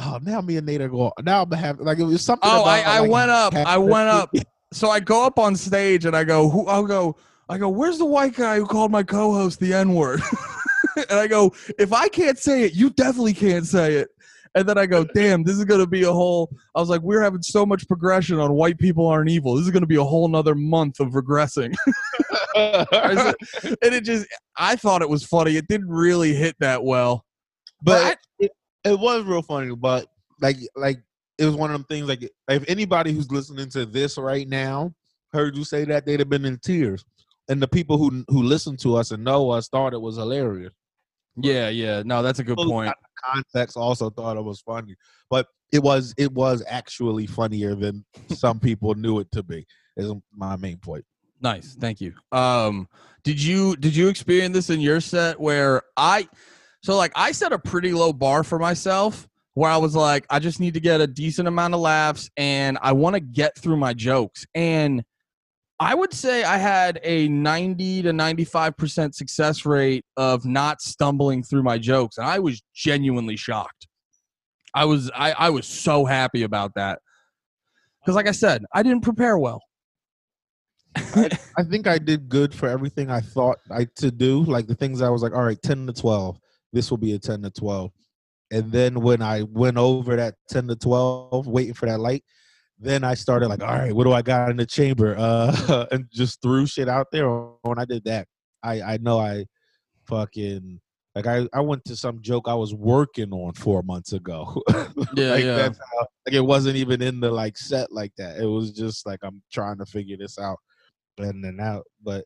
oh 0.00 0.18
now 0.22 0.40
me 0.40 0.56
and 0.56 0.66
Nate 0.66 0.80
are 0.80 0.88
going 0.88 1.10
now 1.22 1.42
I'm 1.42 1.50
have 1.52 1.80
like 1.80 1.98
it 1.98 2.04
was 2.04 2.22
something 2.22 2.48
Oh, 2.48 2.64
I, 2.64 2.78
about, 2.78 2.90
I 2.90 3.00
like, 3.00 3.10
went 3.10 3.30
up. 3.30 3.54
I 3.54 3.78
went 3.78 4.08
up. 4.08 4.34
So 4.72 4.90
I 4.90 5.00
go 5.00 5.24
up 5.24 5.38
on 5.38 5.56
stage 5.56 6.04
and 6.04 6.14
I 6.14 6.24
go, 6.24 6.48
who 6.48 6.66
I'll 6.66 6.86
go, 6.86 7.16
I 7.48 7.56
go, 7.58 7.68
where's 7.68 7.98
the 7.98 8.04
white 8.04 8.34
guy 8.34 8.58
who 8.58 8.66
called 8.66 8.92
my 8.92 9.02
co-host 9.02 9.60
the 9.60 9.72
N-word? 9.72 10.20
and 10.96 11.18
I 11.18 11.26
go, 11.26 11.54
if 11.78 11.92
I 11.92 12.08
can't 12.08 12.38
say 12.38 12.64
it, 12.64 12.74
you 12.74 12.90
definitely 12.90 13.32
can't 13.32 13.66
say 13.66 13.94
it. 13.94 14.08
And 14.54 14.68
then 14.68 14.78
I 14.78 14.86
go, 14.86 15.04
damn, 15.14 15.42
this 15.42 15.56
is 15.56 15.64
gonna 15.64 15.86
be 15.86 16.02
a 16.04 16.12
whole 16.12 16.50
I 16.74 16.80
was 16.80 16.88
like, 16.88 17.02
we're 17.02 17.22
having 17.22 17.42
so 17.42 17.64
much 17.64 17.86
progression 17.88 18.38
on 18.38 18.52
white 18.52 18.78
people 18.78 19.06
aren't 19.06 19.30
evil. 19.30 19.54
This 19.56 19.64
is 19.64 19.70
gonna 19.70 19.86
be 19.86 19.96
a 19.96 20.04
whole 20.04 20.28
nother 20.28 20.54
month 20.54 21.00
of 21.00 21.08
regressing. 21.10 21.74
and 22.56 23.94
it 23.94 24.04
just 24.04 24.26
I 24.56 24.76
thought 24.76 25.02
it 25.02 25.08
was 25.08 25.24
funny. 25.24 25.56
It 25.56 25.68
didn't 25.68 25.88
really 25.88 26.34
hit 26.34 26.56
that 26.60 26.82
well. 26.82 27.24
but 27.82 28.18
it, 28.40 28.50
it 28.84 28.98
was 28.98 29.24
real 29.24 29.42
funny 29.42 29.74
but 29.74 30.06
like 30.40 30.56
like 30.76 30.98
it 31.38 31.44
was 31.44 31.54
one 31.54 31.70
of 31.70 31.74
them 31.74 31.84
things 31.84 32.08
like 32.08 32.28
if 32.48 32.64
anybody 32.68 33.12
who's 33.12 33.30
listening 33.30 33.68
to 33.70 33.86
this 33.86 34.18
right 34.18 34.48
now 34.48 34.92
heard 35.32 35.56
you 35.56 35.64
say 35.64 35.84
that 35.84 36.04
they'd 36.04 36.20
have 36.20 36.28
been 36.28 36.44
in 36.44 36.58
tears 36.58 37.04
and 37.48 37.62
the 37.62 37.68
people 37.68 37.98
who 37.98 38.24
who 38.28 38.42
listen 38.42 38.76
to 38.76 38.96
us 38.96 39.10
and 39.10 39.22
know 39.22 39.50
us 39.50 39.68
thought 39.68 39.94
it 39.94 40.00
was 40.00 40.16
hilarious 40.16 40.72
Yeah, 41.40 41.68
yeah. 41.68 42.02
No, 42.04 42.22
that's 42.22 42.38
a 42.38 42.44
good 42.44 42.56
point. 42.56 42.92
context 43.32 43.76
also 43.76 44.10
thought 44.10 44.36
it 44.36 44.44
was 44.44 44.60
funny 44.60 44.94
but 45.28 45.48
it 45.72 45.82
was 45.82 46.14
it 46.16 46.32
was 46.32 46.62
actually 46.68 47.26
funnier 47.26 47.74
than 47.74 48.04
some 48.28 48.60
people 48.60 48.94
knew 48.94 49.18
it 49.18 49.28
to 49.32 49.42
be 49.42 49.66
is 49.96 50.12
my 50.32 50.54
main 50.54 50.76
point 50.76 51.04
Nice, 51.40 51.76
thank 51.78 52.00
you. 52.00 52.14
Um, 52.32 52.88
did 53.22 53.42
you 53.42 53.76
did 53.76 53.94
you 53.94 54.08
experience 54.08 54.54
this 54.54 54.70
in 54.70 54.80
your 54.80 55.00
set 55.00 55.38
where 55.38 55.82
I, 55.96 56.28
so 56.82 56.96
like 56.96 57.12
I 57.14 57.32
set 57.32 57.52
a 57.52 57.58
pretty 57.58 57.92
low 57.92 58.12
bar 58.12 58.42
for 58.42 58.58
myself 58.58 59.28
where 59.54 59.70
I 59.70 59.76
was 59.76 59.94
like, 59.94 60.26
I 60.30 60.38
just 60.38 60.60
need 60.60 60.74
to 60.74 60.80
get 60.80 61.00
a 61.00 61.06
decent 61.06 61.48
amount 61.48 61.74
of 61.74 61.80
laughs 61.80 62.30
and 62.36 62.78
I 62.80 62.92
want 62.92 63.14
to 63.14 63.20
get 63.20 63.56
through 63.56 63.76
my 63.76 63.92
jokes. 63.92 64.46
And 64.54 65.04
I 65.80 65.94
would 65.94 66.12
say 66.12 66.42
I 66.42 66.56
had 66.56 66.98
a 67.04 67.28
90 67.28 68.02
to 68.02 68.10
95% 68.10 69.14
success 69.14 69.64
rate 69.64 70.04
of 70.16 70.44
not 70.44 70.82
stumbling 70.82 71.42
through 71.42 71.62
my 71.62 71.78
jokes. 71.78 72.18
And 72.18 72.26
I 72.26 72.40
was 72.40 72.62
genuinely 72.74 73.36
shocked. 73.36 73.86
I 74.74 74.84
was 74.84 75.10
I, 75.14 75.32
I 75.32 75.50
was 75.50 75.66
so 75.66 76.04
happy 76.04 76.42
about 76.42 76.74
that. 76.74 76.98
Because 78.00 78.16
like 78.16 78.28
I 78.28 78.32
said, 78.32 78.64
I 78.74 78.82
didn't 78.82 79.02
prepare 79.02 79.38
well. 79.38 79.62
I 80.96 81.62
think 81.70 81.86
I 81.86 81.98
did 81.98 82.28
good 82.28 82.54
for 82.54 82.68
everything 82.68 83.10
I 83.10 83.20
thought 83.20 83.58
I 83.70 83.86
to 83.96 84.10
do. 84.10 84.42
Like 84.44 84.66
the 84.66 84.74
things 84.74 85.00
I 85.00 85.10
was 85.10 85.22
like, 85.22 85.32
all 85.32 85.44
right, 85.44 85.60
ten 85.62 85.86
to 85.86 85.92
twelve. 85.92 86.38
This 86.72 86.90
will 86.90 86.98
be 86.98 87.14
a 87.14 87.18
ten 87.18 87.42
to 87.42 87.50
twelve. 87.50 87.92
And 88.50 88.72
then 88.72 89.00
when 89.00 89.22
I 89.22 89.42
went 89.42 89.76
over 89.76 90.16
that 90.16 90.34
ten 90.48 90.66
to 90.68 90.76
twelve, 90.76 91.46
waiting 91.46 91.74
for 91.74 91.86
that 91.86 92.00
light, 92.00 92.24
then 92.78 93.04
I 93.04 93.14
started 93.14 93.48
like, 93.48 93.62
all 93.62 93.68
right, 93.74 93.92
what 93.92 94.04
do 94.04 94.12
I 94.12 94.22
got 94.22 94.50
in 94.50 94.56
the 94.56 94.66
chamber? 94.66 95.16
Uh, 95.18 95.86
and 95.90 96.06
just 96.12 96.40
threw 96.42 96.66
shit 96.66 96.88
out 96.88 97.08
there. 97.10 97.28
When 97.62 97.78
I 97.78 97.84
did 97.84 98.04
that, 98.04 98.28
I 98.62 98.82
I 98.82 98.98
know 98.98 99.18
I 99.18 99.46
fucking 100.06 100.80
like 101.14 101.26
I 101.26 101.48
I 101.52 101.60
went 101.60 101.84
to 101.86 101.96
some 101.96 102.20
joke 102.22 102.46
I 102.46 102.54
was 102.54 102.74
working 102.74 103.32
on 103.32 103.52
four 103.54 103.82
months 103.82 104.12
ago. 104.12 104.62
Yeah, 105.14 105.30
like 105.30 105.44
yeah. 105.44 105.56
that's 105.56 105.78
how 105.78 106.06
like 106.26 106.34
it 106.34 106.44
wasn't 106.44 106.76
even 106.76 107.00
in 107.02 107.18
the 107.18 107.30
like 107.30 107.56
set 107.56 107.90
like 107.90 108.12
that. 108.18 108.36
It 108.36 108.46
was 108.46 108.72
just 108.72 109.06
like 109.06 109.20
I'm 109.22 109.42
trying 109.52 109.78
to 109.78 109.86
figure 109.86 110.16
this 110.16 110.38
out, 110.38 110.58
blending 111.16 111.58
out. 111.60 111.84
But 112.02 112.24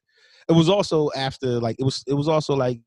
it 0.49 0.53
was 0.53 0.69
also 0.69 1.11
after 1.17 1.61
like 1.61 1.77
it 1.79 1.85
was 1.85 2.03
it 2.07 2.15
was 2.15 2.29
also 2.29 2.55
like 2.55 2.81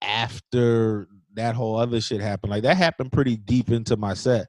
after 0.00 1.08
that 1.34 1.54
whole 1.54 1.76
other 1.76 2.00
shit 2.00 2.20
happened. 2.20 2.50
Like 2.50 2.62
that 2.62 2.76
happened 2.76 3.12
pretty 3.12 3.36
deep 3.36 3.70
into 3.70 3.96
my 3.96 4.14
set. 4.14 4.46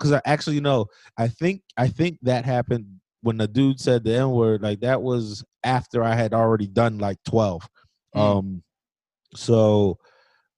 Cause 0.00 0.12
I 0.12 0.20
actually 0.24 0.60
know 0.60 0.86
I 1.16 1.28
think 1.28 1.62
I 1.76 1.88
think 1.88 2.18
that 2.22 2.44
happened 2.44 2.86
when 3.22 3.36
the 3.36 3.46
dude 3.48 3.78
said 3.80 4.04
the 4.04 4.14
N 4.16 4.30
word. 4.30 4.62
Like 4.62 4.80
that 4.80 5.02
was 5.02 5.44
after 5.64 6.02
I 6.02 6.14
had 6.14 6.32
already 6.34 6.66
done 6.66 6.98
like 6.98 7.18
twelve. 7.24 7.62
Mm. 8.16 8.20
Um, 8.20 8.62
so 9.34 9.98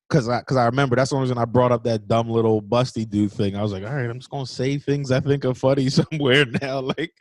because 0.09 0.29
I 0.29 0.41
because 0.41 0.57
I 0.57 0.67
remember 0.67 0.97
that's 0.97 1.11
the 1.11 1.17
only 1.17 1.25
reason 1.27 1.39
I 1.39 1.45
brought 1.45 1.73
up 1.73 1.85
that 1.85 2.07
dumb 2.09 2.29
little 2.29 2.63
busty 2.63 3.09
dude 3.09 3.33
thing. 3.33 3.57
I 3.57 3.63
was 3.63 3.73
like, 3.73 3.85
all 3.85 3.95
right, 3.95 4.09
I'm 4.09 4.19
just 4.19 4.31
gonna 4.31 4.47
say 4.47 4.79
things 4.79 5.11
I 5.11 5.21
think 5.21 5.45
are 5.45 5.55
funny 5.55 5.89
somewhere 5.91 6.45
now. 6.61 6.81
Like, 6.81 7.13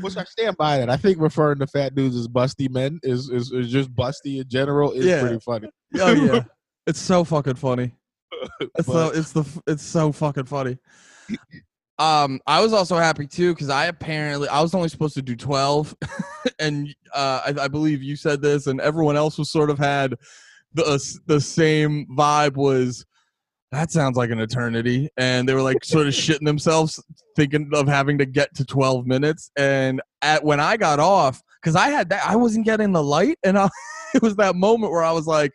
which 0.00 0.16
I 0.16 0.24
stand 0.24 0.56
by 0.56 0.78
that. 0.78 0.90
I 0.90 0.96
think 0.96 1.18
referring 1.20 1.58
to 1.58 1.66
fat 1.66 1.94
dudes 1.94 2.16
as 2.16 2.28
busty 2.28 2.70
men 2.70 3.00
is 3.02 3.28
is, 3.30 3.50
is 3.52 3.70
just 3.70 3.94
busty 3.94 4.40
in 4.40 4.48
general 4.48 4.92
is 4.92 5.04
Yeah. 5.04 5.20
pretty 5.20 5.40
funny. 5.40 5.68
Oh 5.98 6.12
yeah, 6.12 6.44
it's 6.86 7.00
so 7.00 7.24
fucking 7.24 7.56
funny. 7.56 7.92
It's 8.76 8.86
so 8.86 9.10
it's 9.10 9.32
the 9.32 9.62
it's 9.66 9.82
so 9.82 10.12
fucking 10.12 10.46
funny. 10.46 10.78
Um, 12.00 12.40
I 12.46 12.62
was 12.62 12.72
also 12.72 12.96
happy 12.96 13.26
too 13.26 13.52
because 13.52 13.68
I 13.68 13.84
apparently 13.84 14.48
I 14.48 14.62
was 14.62 14.74
only 14.74 14.88
supposed 14.88 15.12
to 15.16 15.22
do 15.22 15.36
twelve, 15.36 15.94
and 16.58 16.88
uh, 17.12 17.42
I, 17.44 17.64
I 17.64 17.68
believe 17.68 18.02
you 18.02 18.16
said 18.16 18.40
this, 18.40 18.68
and 18.68 18.80
everyone 18.80 19.18
else 19.18 19.36
was 19.36 19.50
sort 19.50 19.68
of 19.68 19.78
had 19.78 20.14
the 20.72 20.82
uh, 20.82 20.98
the 21.26 21.40
same 21.40 22.06
vibe 22.16 22.56
was. 22.56 23.04
That 23.70 23.92
sounds 23.92 24.16
like 24.16 24.30
an 24.30 24.40
eternity, 24.40 25.10
and 25.18 25.46
they 25.46 25.52
were 25.52 25.60
like 25.60 25.84
sort 25.84 26.06
of 26.06 26.14
shitting 26.14 26.46
themselves, 26.46 27.04
thinking 27.36 27.70
of 27.74 27.86
having 27.86 28.16
to 28.16 28.24
get 28.24 28.54
to 28.54 28.64
twelve 28.64 29.06
minutes. 29.06 29.50
And 29.58 30.00
at 30.22 30.42
when 30.42 30.58
I 30.58 30.78
got 30.78 31.00
off, 31.00 31.42
because 31.60 31.76
I 31.76 31.88
had 31.90 32.08
that, 32.08 32.26
I 32.26 32.34
wasn't 32.34 32.64
getting 32.64 32.92
the 32.92 33.02
light, 33.02 33.36
and 33.44 33.58
I, 33.58 33.68
it 34.14 34.22
was 34.22 34.36
that 34.36 34.56
moment 34.56 34.90
where 34.90 35.04
I 35.04 35.12
was 35.12 35.26
like, 35.26 35.52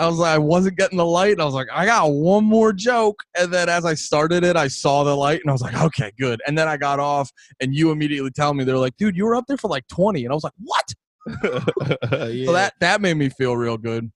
I 0.00 0.06
was 0.06 0.16
like, 0.18 0.34
I 0.34 0.38
wasn't 0.38 0.78
getting 0.78 0.96
the 0.96 1.04
light. 1.04 1.32
And 1.32 1.42
I 1.42 1.44
was 1.44 1.52
like, 1.52 1.68
I 1.70 1.84
got 1.84 2.10
one 2.10 2.44
more 2.44 2.72
joke. 2.72 3.22
And 3.38 3.52
then 3.52 3.68
as 3.68 3.84
I 3.84 3.92
started 3.94 4.44
it, 4.44 4.56
I 4.56 4.66
saw 4.66 5.04
the 5.04 5.14
light 5.14 5.40
and 5.42 5.50
I 5.50 5.52
was 5.52 5.60
like, 5.60 5.76
okay, 5.76 6.10
good. 6.18 6.40
And 6.46 6.56
then 6.56 6.68
I 6.68 6.78
got 6.78 6.98
off 6.98 7.30
and 7.60 7.74
you 7.74 7.90
immediately 7.90 8.30
tell 8.30 8.54
me, 8.54 8.64
they're 8.64 8.78
like, 8.78 8.96
dude, 8.96 9.14
you 9.14 9.26
were 9.26 9.34
up 9.34 9.44
there 9.46 9.58
for 9.58 9.68
like 9.68 9.86
20. 9.88 10.24
And 10.24 10.32
I 10.32 10.34
was 10.34 10.44
like, 10.44 10.54
what? 10.58 10.94
yeah. 12.30 12.46
So 12.46 12.52
that, 12.54 12.72
that 12.80 13.02
made 13.02 13.18
me 13.18 13.28
feel 13.28 13.56
real 13.56 13.76
good. 13.76 14.10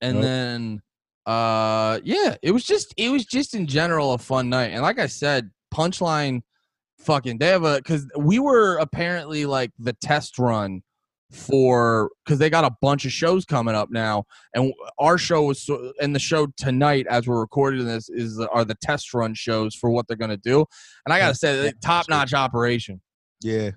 And 0.00 0.16
Yep. 0.16 0.24
then, 0.24 0.82
uh, 1.26 2.00
yeah, 2.02 2.34
it 2.42 2.50
was 2.50 2.64
just, 2.64 2.92
it 2.96 3.08
was 3.10 3.24
just 3.24 3.54
in 3.54 3.68
general 3.68 4.14
a 4.14 4.18
fun 4.18 4.48
night. 4.48 4.72
And 4.72 4.82
like 4.82 4.98
I 4.98 5.06
said, 5.06 5.50
Punchline 5.72 6.42
fucking, 6.98 7.38
they 7.38 7.46
have 7.48 7.64
a, 7.64 7.80
cause 7.82 8.06
we 8.18 8.40
were 8.40 8.78
apparently 8.78 9.46
like 9.46 9.70
the 9.78 9.92
test 9.92 10.38
run 10.40 10.82
for 11.30 12.10
because 12.24 12.38
they 12.38 12.48
got 12.48 12.64
a 12.64 12.70
bunch 12.80 13.04
of 13.04 13.10
shows 13.10 13.44
coming 13.44 13.74
up 13.74 13.90
now 13.90 14.24
and 14.54 14.72
our 15.00 15.18
show 15.18 15.42
was 15.42 15.68
and 16.00 16.14
the 16.14 16.20
show 16.20 16.46
tonight 16.56 17.04
as 17.10 17.26
we're 17.26 17.40
recording 17.40 17.84
this 17.84 18.08
is 18.08 18.36
the, 18.36 18.48
are 18.50 18.64
the 18.64 18.76
test 18.76 19.12
run 19.12 19.34
shows 19.34 19.74
for 19.74 19.90
what 19.90 20.06
they're 20.06 20.16
going 20.16 20.30
to 20.30 20.36
do 20.36 20.64
and 21.04 21.12
i 21.12 21.18
gotta 21.18 21.34
say 21.34 21.72
top 21.82 22.06
notch 22.08 22.32
operation. 22.32 23.00
Yeah, 23.42 23.72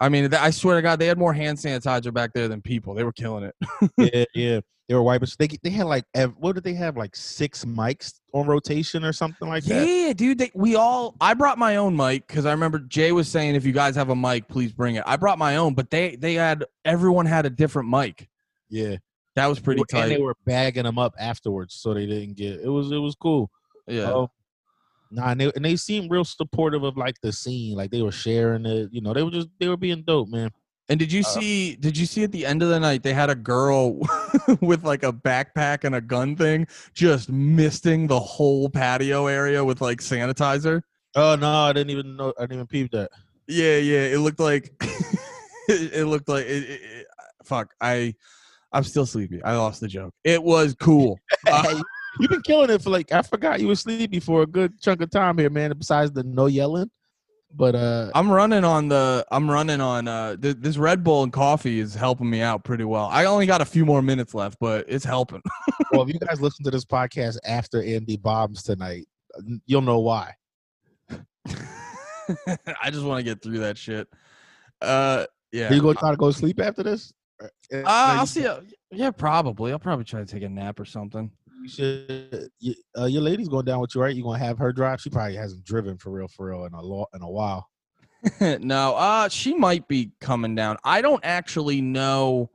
i 0.00 0.08
mean 0.08 0.32
i 0.34 0.50
swear 0.50 0.76
to 0.76 0.82
god 0.82 0.98
they 0.98 1.06
had 1.06 1.18
more 1.18 1.32
hand 1.32 1.56
sanitizer 1.58 2.12
back 2.12 2.32
there 2.34 2.48
than 2.48 2.60
people 2.60 2.94
they 2.94 3.04
were 3.04 3.12
killing 3.12 3.44
it 3.44 3.54
yeah, 4.14 4.24
yeah. 4.34 4.60
They 4.88 4.94
were 4.94 5.02
wiping. 5.02 5.26
They 5.36 5.48
they 5.64 5.70
had 5.70 5.86
like 5.86 6.04
what 6.38 6.54
did 6.54 6.62
they 6.62 6.74
have 6.74 6.96
like 6.96 7.16
six 7.16 7.64
mics 7.64 8.20
on 8.32 8.46
rotation 8.46 9.02
or 9.02 9.12
something 9.12 9.48
like 9.48 9.64
that. 9.64 9.84
yeah 9.84 10.12
dude 10.12 10.38
they, 10.38 10.52
we 10.54 10.76
all 10.76 11.16
i 11.20 11.34
brought 11.34 11.58
my 11.58 11.74
own 11.74 11.96
mic 11.96 12.24
because 12.28 12.46
i 12.46 12.52
remember 12.52 12.78
jay 12.78 13.10
was 13.10 13.26
saying 13.28 13.56
if 13.56 13.64
you 13.66 13.72
guys 13.72 13.96
have 13.96 14.10
a 14.10 14.14
mic 14.14 14.46
please 14.46 14.70
bring 14.72 14.94
it 14.94 15.02
i 15.04 15.16
brought 15.16 15.38
my 15.38 15.56
own 15.56 15.74
but 15.74 15.90
they 15.90 16.14
they 16.14 16.34
had 16.34 16.64
everyone 16.84 17.26
had 17.26 17.46
a 17.46 17.50
different 17.50 17.88
mic 17.88 18.28
Yeah, 18.70 18.96
that 19.34 19.46
was 19.46 19.58
pretty 19.58 19.82
tight. 19.90 20.02
and 20.04 20.12
they 20.12 20.18
were 20.22 20.36
bagging 20.44 20.84
them 20.84 20.98
up 21.00 21.14
afterwards, 21.18 21.74
so 21.74 21.92
they 21.92 22.06
didn't 22.06 22.36
get. 22.36 22.60
It 22.60 22.68
was 22.68 22.92
it 22.92 22.98
was 22.98 23.16
cool. 23.16 23.50
yeah 23.88 24.10
Oh, 24.12 24.30
nah, 25.16 25.30
and 25.30 25.40
they, 25.40 25.52
and 25.56 25.64
they 25.64 25.74
seemed 25.76 26.10
real 26.10 26.24
supportive 26.24 26.84
of 26.84 26.96
like 26.96 27.16
the 27.22 27.32
scene. 27.32 27.76
Like 27.76 27.90
they 27.90 28.02
were 28.02 28.12
sharing 28.12 28.64
it. 28.66 28.90
You 28.92 29.00
know, 29.00 29.12
they 29.12 29.22
were 29.22 29.30
just 29.30 29.48
they 29.58 29.68
were 29.68 29.76
being 29.76 30.02
dope, 30.06 30.28
man. 30.28 30.50
And 30.88 31.00
did 31.00 31.10
you 31.12 31.20
Uh, 31.20 31.24
see? 31.24 31.74
Did 31.76 31.98
you 31.98 32.06
see 32.06 32.22
at 32.22 32.30
the 32.30 32.46
end 32.46 32.62
of 32.62 32.68
the 32.68 32.78
night 32.78 33.02
they 33.02 33.12
had 33.12 33.28
a 33.30 33.34
girl 33.34 33.98
with 34.60 34.84
like 34.84 35.02
a 35.02 35.12
backpack 35.12 35.82
and 35.82 35.94
a 35.96 36.00
gun 36.00 36.36
thing, 36.36 36.68
just 36.94 37.28
misting 37.30 38.06
the 38.06 38.20
whole 38.20 38.68
patio 38.70 39.26
area 39.26 39.64
with 39.64 39.80
like 39.80 39.98
sanitizer? 39.98 40.82
Oh 41.16 41.34
no, 41.34 41.50
I 41.50 41.72
didn't 41.72 41.90
even 41.90 42.16
know. 42.16 42.32
I 42.38 42.42
didn't 42.42 42.54
even 42.54 42.66
peep 42.68 42.92
that. 42.92 43.10
Yeah, 43.48 43.78
yeah. 43.78 44.02
It 44.14 44.18
looked 44.18 44.38
like 44.40 44.70
it, 45.68 45.92
it 45.92 46.04
looked 46.06 46.28
like 46.28 46.44
it, 46.46 46.62
it, 46.62 46.80
it- 46.82 47.06
fuck. 47.44 47.74
I 47.80 48.14
I'm 48.72 48.82
still 48.84 49.06
sleepy. 49.06 49.42
I 49.42 49.56
lost 49.56 49.80
the 49.80 49.88
joke. 49.88 50.12
It 50.24 50.42
was 50.42 50.74
cool. 50.78 51.18
Uh, 51.48 51.80
You've 52.20 52.30
been 52.30 52.42
killing 52.42 52.70
it 52.70 52.82
for 52.82 52.90
like 52.90 53.12
I 53.12 53.22
forgot 53.22 53.60
you 53.60 53.68
were 53.68 53.74
sleepy 53.76 54.20
for 54.20 54.42
a 54.42 54.46
good 54.46 54.80
chunk 54.80 55.02
of 55.02 55.10
time 55.10 55.38
here, 55.38 55.50
man. 55.50 55.72
Besides 55.76 56.12
the 56.12 56.22
no 56.22 56.46
yelling, 56.46 56.90
but 57.54 57.74
uh, 57.74 58.10
I'm 58.14 58.30
running 58.30 58.64
on 58.64 58.88
the. 58.88 59.26
I'm 59.30 59.50
running 59.50 59.80
on. 59.80 60.08
Uh, 60.08 60.36
th- 60.36 60.56
this 60.58 60.76
Red 60.76 61.02
Bull 61.04 61.22
and 61.22 61.32
coffee 61.32 61.80
is 61.80 61.94
helping 61.94 62.28
me 62.28 62.40
out 62.40 62.64
pretty 62.64 62.84
well. 62.84 63.08
I 63.10 63.24
only 63.24 63.46
got 63.46 63.60
a 63.60 63.64
few 63.64 63.84
more 63.84 64.02
minutes 64.02 64.34
left, 64.34 64.58
but 64.60 64.84
it's 64.88 65.04
helping. 65.04 65.42
well, 65.92 66.02
if 66.02 66.08
you 66.08 66.18
guys 66.18 66.40
listen 66.40 66.64
to 66.64 66.70
this 66.70 66.84
podcast 66.84 67.38
after 67.44 67.82
Andy 67.82 68.16
bombs 68.16 68.62
tonight, 68.62 69.06
you'll 69.66 69.82
know 69.82 70.00
why. 70.00 70.34
I 72.82 72.90
just 72.90 73.04
want 73.04 73.18
to 73.18 73.22
get 73.22 73.42
through 73.42 73.58
that 73.58 73.78
shit. 73.78 74.08
Uh, 74.82 75.24
yeah. 75.52 75.70
Are 75.70 75.74
you 75.74 75.80
gonna 75.80 75.94
try 75.94 76.10
to 76.10 76.16
go 76.16 76.30
to 76.30 76.36
sleep 76.36 76.60
after 76.60 76.82
this? 76.82 77.12
Uh, 77.40 77.46
Uh, 77.72 77.82
I'll 77.86 78.26
see. 78.26 78.46
Yeah, 78.90 79.10
probably. 79.10 79.72
I'll 79.72 79.78
probably 79.78 80.04
try 80.04 80.20
to 80.20 80.26
take 80.26 80.42
a 80.42 80.48
nap 80.48 80.80
or 80.80 80.84
something. 80.84 81.30
You 81.66 81.70
should. 81.70 82.48
You, 82.60 82.74
uh, 82.96 83.06
your 83.06 83.22
lady's 83.22 83.48
going 83.48 83.64
down 83.64 83.80
with 83.80 83.92
you, 83.94 84.00
right? 84.00 84.14
You 84.14 84.22
gonna 84.22 84.38
have 84.38 84.56
her 84.58 84.72
drive? 84.72 85.00
She 85.00 85.10
probably 85.10 85.34
hasn't 85.34 85.64
driven 85.64 85.98
for 85.98 86.10
real, 86.10 86.28
for 86.28 86.46
real 86.46 86.64
in 86.64 86.74
a 86.74 86.80
lo- 86.80 87.08
in 87.12 87.22
a 87.22 87.28
while. 87.28 87.68
no, 88.60 88.94
uh, 88.94 89.28
she 89.28 89.52
might 89.54 89.88
be 89.88 90.12
coming 90.20 90.54
down. 90.54 90.76
I 90.84 91.00
don't 91.00 91.24
actually 91.24 91.80
know. 91.80 92.50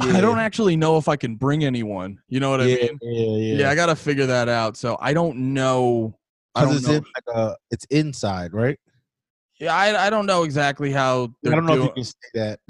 I 0.00 0.20
don't 0.20 0.38
actually 0.38 0.76
know 0.76 0.96
if 0.96 1.08
I 1.08 1.16
can 1.16 1.34
bring 1.34 1.64
anyone. 1.64 2.20
You 2.28 2.40
know 2.40 2.50
what 2.50 2.60
yeah, 2.60 2.66
I 2.66 2.68
mean? 2.68 2.98
yeah, 3.02 3.36
yeah. 3.36 3.54
Yeah, 3.56 3.70
I 3.70 3.74
got 3.74 3.86
to 3.86 3.96
figure 3.96 4.26
that 4.26 4.48
out. 4.48 4.76
So 4.76 4.96
I 5.00 5.12
don't 5.12 5.52
know. 5.52 6.16
I 6.54 6.62
don't 6.62 6.76
it's 6.76 6.86
know. 6.86 6.94
in 6.94 7.04
like 7.04 7.36
uh, 7.36 7.54
it's 7.70 7.84
inside, 7.90 8.54
right? 8.54 8.78
yeah, 9.58 9.74
I, 9.74 10.06
I 10.06 10.10
don't 10.10 10.24
know 10.24 10.44
exactly 10.44 10.90
how. 10.90 11.34
I 11.44 11.50
don't 11.50 11.66
know 11.66 11.74
if 11.74 11.82
you 11.84 11.90
can 11.90 12.04
say 12.04 12.12
that. 12.34 12.60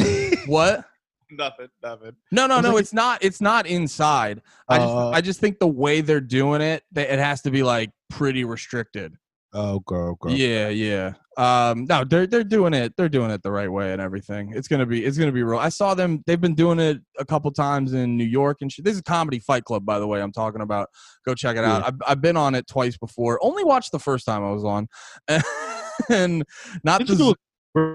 What? 0.47 0.88
nothing, 1.39 1.69
nothing. 1.83 2.13
No, 2.33 2.47
no, 2.47 2.61
no. 2.61 2.77
it- 2.77 2.81
It's 2.81 2.93
not. 2.93 3.23
It's 3.25 3.41
not 3.41 3.67
inside. 3.67 4.43
I 4.69 4.79
just, 4.79 4.89
Uh, 4.95 5.11
I 5.11 5.21
just 5.21 5.41
think 5.41 5.59
the 5.59 5.67
way 5.69 6.01
they're 6.01 6.21
doing 6.21 6.61
it, 6.61 6.83
that 6.93 7.13
it 7.13 7.19
has 7.19 7.43
to 7.43 7.51
be 7.51 7.63
like 7.63 7.91
pretty 8.11 8.45
restricted. 8.45 9.17
Oh, 9.55 9.81
girl, 9.81 10.15
girl. 10.17 10.31
Yeah, 10.33 10.69
yeah. 10.69 11.15
Um, 11.39 11.87
no, 11.87 12.05
they're 12.05 12.27
they're 12.27 12.45
doing 12.45 12.75
it. 12.75 12.93
They're 12.99 13.09
doing 13.09 13.31
it 13.31 13.43
the 13.43 13.51
right 13.53 13.71
way 13.71 13.93
and 13.93 14.03
everything. 14.03 14.53
It's 14.55 14.69
gonna 14.69 14.85
be 14.85 15.05
it's 15.05 15.17
gonna 15.17 15.33
be 15.33 15.43
real. 15.43 15.59
I 15.59 15.69
saw 15.71 15.95
them. 15.95 16.23
They've 16.27 16.41
been 16.41 16.55
doing 16.55 16.79
it 16.81 16.99
a 17.19 17.25
couple 17.25 17.51
times 17.53 17.95
in 17.95 18.17
New 18.19 18.25
York 18.27 18.59
and 18.61 18.71
shit. 18.71 18.85
This 18.85 18.97
is 18.97 19.01
Comedy 19.03 19.39
Fight 19.39 19.65
Club, 19.65 19.87
by 19.87 19.99
the 20.01 20.07
way. 20.07 20.21
I'm 20.21 20.33
talking 20.33 20.61
about. 20.61 20.89
Go 21.25 21.35
check 21.35 21.57
it 21.57 21.65
out. 21.65 21.87
I've 21.87 21.95
I've 22.07 22.21
been 22.21 22.37
on 22.37 22.55
it 22.57 22.67
twice 22.67 22.99
before. 22.99 23.39
Only 23.43 23.65
watched 23.65 23.93
the 23.93 24.01
first 24.01 24.27
time 24.27 24.45
I 24.45 24.51
was 24.51 24.65
on, 24.65 24.89
and 26.11 26.45
not 26.85 26.99
Did 26.99 27.09
the. 27.09 27.15
do 27.17 27.31
a 27.31 27.35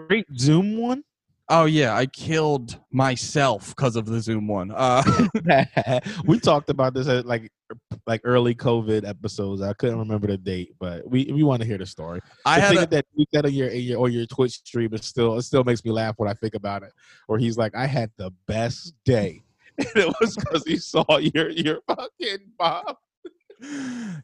great 0.07 0.25
Zoom 0.37 0.77
one? 0.77 1.03
Oh 1.49 1.65
yeah, 1.65 1.95
I 1.95 2.05
killed 2.05 2.79
myself 2.91 3.69
because 3.69 3.95
of 3.95 4.05
the 4.05 4.19
Zoom 4.19 4.47
one. 4.47 4.71
Uh, 4.75 5.03
we 6.25 6.39
talked 6.39 6.69
about 6.69 6.93
this 6.93 7.07
at 7.07 7.25
like 7.25 7.51
like 8.07 8.21
early 8.23 8.55
COVID 8.55 9.07
episodes. 9.07 9.61
I 9.61 9.73
couldn't 9.73 9.99
remember 9.99 10.27
the 10.27 10.37
date, 10.37 10.75
but 10.79 11.07
we 11.09 11.31
we 11.31 11.43
want 11.43 11.61
to 11.61 11.67
hear 11.67 11.77
the 11.77 11.85
story. 11.85 12.21
I 12.45 12.59
the 12.59 12.65
had 12.65 12.77
a, 12.77 12.85
that 12.87 13.05
you 13.15 13.25
said 13.33 13.45
on 13.45 13.53
your, 13.53 13.71
your 13.71 14.03
on 14.03 14.11
your 14.11 14.25
Twitch 14.25 14.53
stream 14.53 14.93
is 14.93 15.05
still 15.05 15.37
it 15.37 15.43
still 15.43 15.63
makes 15.63 15.83
me 15.83 15.91
laugh 15.91 16.15
when 16.17 16.29
I 16.29 16.33
think 16.33 16.55
about 16.55 16.83
it. 16.83 16.93
Where 17.27 17.39
he's 17.39 17.57
like, 17.57 17.75
I 17.75 17.85
had 17.85 18.11
the 18.17 18.31
best 18.47 18.93
day, 19.05 19.43
and 19.77 19.87
it 19.95 20.13
was 20.19 20.35
because 20.35 20.63
he 20.65 20.77
saw 20.77 21.17
your 21.17 21.49
your 21.49 21.79
fucking 21.87 22.51
Bob. 22.57 22.97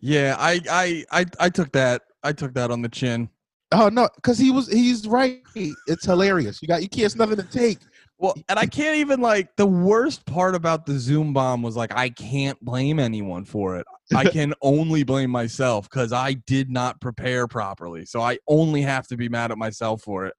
yeah. 0.01 0.35
I 0.37 0.59
I 0.69 1.05
I 1.11 1.25
I 1.39 1.49
took 1.49 1.71
that. 1.73 2.03
I 2.23 2.33
took 2.33 2.53
that 2.55 2.71
on 2.71 2.81
the 2.81 2.89
chin. 2.89 3.29
Oh 3.71 3.89
no, 3.89 4.09
because 4.15 4.39
he 4.39 4.51
was 4.51 4.67
he's 4.67 5.07
right. 5.07 5.41
It's 5.55 6.05
hilarious. 6.05 6.61
You 6.61 6.67
got 6.67 6.81
you 6.81 6.89
can't. 6.89 7.05
It's 7.05 7.15
nothing 7.15 7.37
to 7.37 7.43
take. 7.43 7.79
Well, 8.17 8.35
and 8.49 8.57
I 8.57 8.65
can't 8.65 8.97
even 8.97 9.21
like 9.21 9.55
the 9.55 9.65
worst 9.65 10.25
part 10.25 10.55
about 10.55 10.85
the 10.85 10.97
Zoom 10.97 11.33
bomb 11.33 11.61
was 11.61 11.75
like 11.75 11.95
I 11.95 12.09
can't 12.09 12.59
blame 12.63 12.99
anyone 12.99 13.45
for 13.45 13.77
it. 13.77 13.85
I 14.13 14.25
can 14.29 14.53
only 14.61 15.03
blame 15.03 15.29
myself 15.29 15.89
because 15.89 16.11
I 16.11 16.33
did 16.33 16.69
not 16.69 16.99
prepare 16.99 17.47
properly. 17.47 18.05
So 18.05 18.21
I 18.21 18.39
only 18.47 18.81
have 18.81 19.07
to 19.07 19.17
be 19.17 19.29
mad 19.29 19.51
at 19.51 19.57
myself 19.57 20.01
for 20.01 20.25
it. 20.25 20.33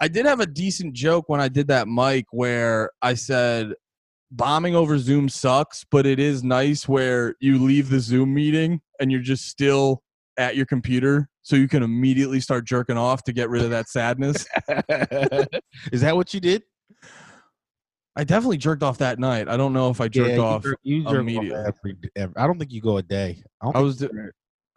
I 0.00 0.08
did 0.08 0.26
have 0.26 0.40
a 0.40 0.46
decent 0.46 0.94
joke 0.94 1.28
when 1.28 1.40
I 1.40 1.48
did 1.48 1.68
that 1.68 1.88
mic 1.88 2.26
where 2.30 2.90
I 3.02 3.14
said 3.14 3.74
bombing 4.30 4.74
over 4.74 4.98
Zoom 4.98 5.28
sucks, 5.28 5.84
but 5.90 6.06
it 6.06 6.18
is 6.18 6.42
nice 6.42 6.88
where 6.88 7.34
you 7.40 7.58
leave 7.58 7.90
the 7.90 8.00
Zoom 8.00 8.34
meeting 8.34 8.80
and 9.00 9.10
you're 9.10 9.20
just 9.20 9.48
still 9.48 10.02
at 10.36 10.56
your 10.56 10.66
computer 10.66 11.28
so 11.44 11.54
you 11.56 11.68
can 11.68 11.82
immediately 11.84 12.40
start 12.40 12.64
jerking 12.66 12.96
off 12.96 13.22
to 13.24 13.32
get 13.32 13.48
rid 13.48 13.62
of 13.62 13.70
that 13.70 13.88
sadness. 13.88 14.46
Is 15.92 16.00
that 16.00 16.16
what 16.16 16.34
you 16.34 16.40
did? 16.40 16.62
I 18.16 18.24
definitely 18.24 18.56
jerked 18.58 18.82
off 18.82 18.98
that 18.98 19.18
night. 19.18 19.48
I 19.48 19.56
don't 19.56 19.72
know 19.72 19.90
if 19.90 20.00
I 20.00 20.08
jerked 20.08 20.34
you 20.34 20.42
off. 20.42 20.62
jerk- 20.62 20.78
You, 20.82 21.02
jerk 21.02 21.08
off 21.12 21.16
immediately. 21.16 21.52
every, 21.66 21.96
every, 22.16 22.36
I 22.36 22.46
don't 22.46 22.58
think 22.58 22.72
you 22.72 22.80
go 22.80 22.96
a 22.96 23.02
day. 23.02 23.42
I 23.60 23.66
don't, 23.66 23.76
I 23.76 23.78
think, 23.80 23.84
was. 23.86 24.00
you're- 24.02 24.30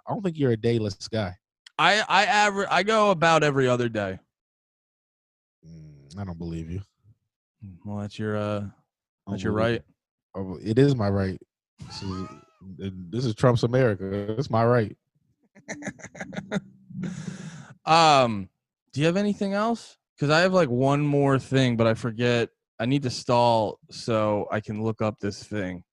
I 0.08 0.14
don't 0.14 0.22
think 0.24 0.38
you're 0.38 0.52
a 0.52 0.58
dayless 0.58 1.10
guy. 1.10 1.34
I 1.80 2.02
I 2.08 2.48
aver- 2.48 2.72
I 2.72 2.84
go 2.84 3.12
about 3.12 3.44
every 3.44 3.68
other 3.68 3.90
day. 3.90 4.20
Mm, 5.68 6.20
I 6.20 6.24
don't 6.24 6.38
believe 6.38 6.72
you. 6.72 6.82
Well, 7.86 7.98
that's 7.98 8.18
your 8.18 8.38
uh, 8.38 8.64
that's 9.28 9.44
your 9.44 9.54
right. 9.54 9.84
you. 10.36 10.42
Oh, 10.42 10.60
It 10.64 10.80
is 10.80 10.96
my 10.96 11.10
right. 11.10 11.40
This 11.86 12.02
is, 12.04 12.28
this 13.12 13.26
is 13.26 13.36
Trump's 13.36 13.64
America. 13.64 14.36
It's 14.38 14.50
my 14.50 14.66
right. 14.66 14.96
um, 17.86 18.50
do 18.94 19.00
you 19.00 19.06
have 19.06 19.18
anything 19.18 19.54
else? 19.54 19.98
Because 20.16 20.32
I 20.32 20.42
have 20.42 20.54
like 20.54 20.70
one 20.70 21.02
more 21.02 21.40
thing, 21.40 21.78
but 21.78 21.88
I 21.88 21.94
forget. 21.94 22.50
I 22.80 22.86
need 22.86 23.04
to 23.04 23.10
stall 23.10 23.80
so 23.90 24.48
I 24.52 24.60
can 24.60 24.84
look 24.84 25.02
up 25.02 25.20
this 25.20 25.44
thing. 25.44 25.84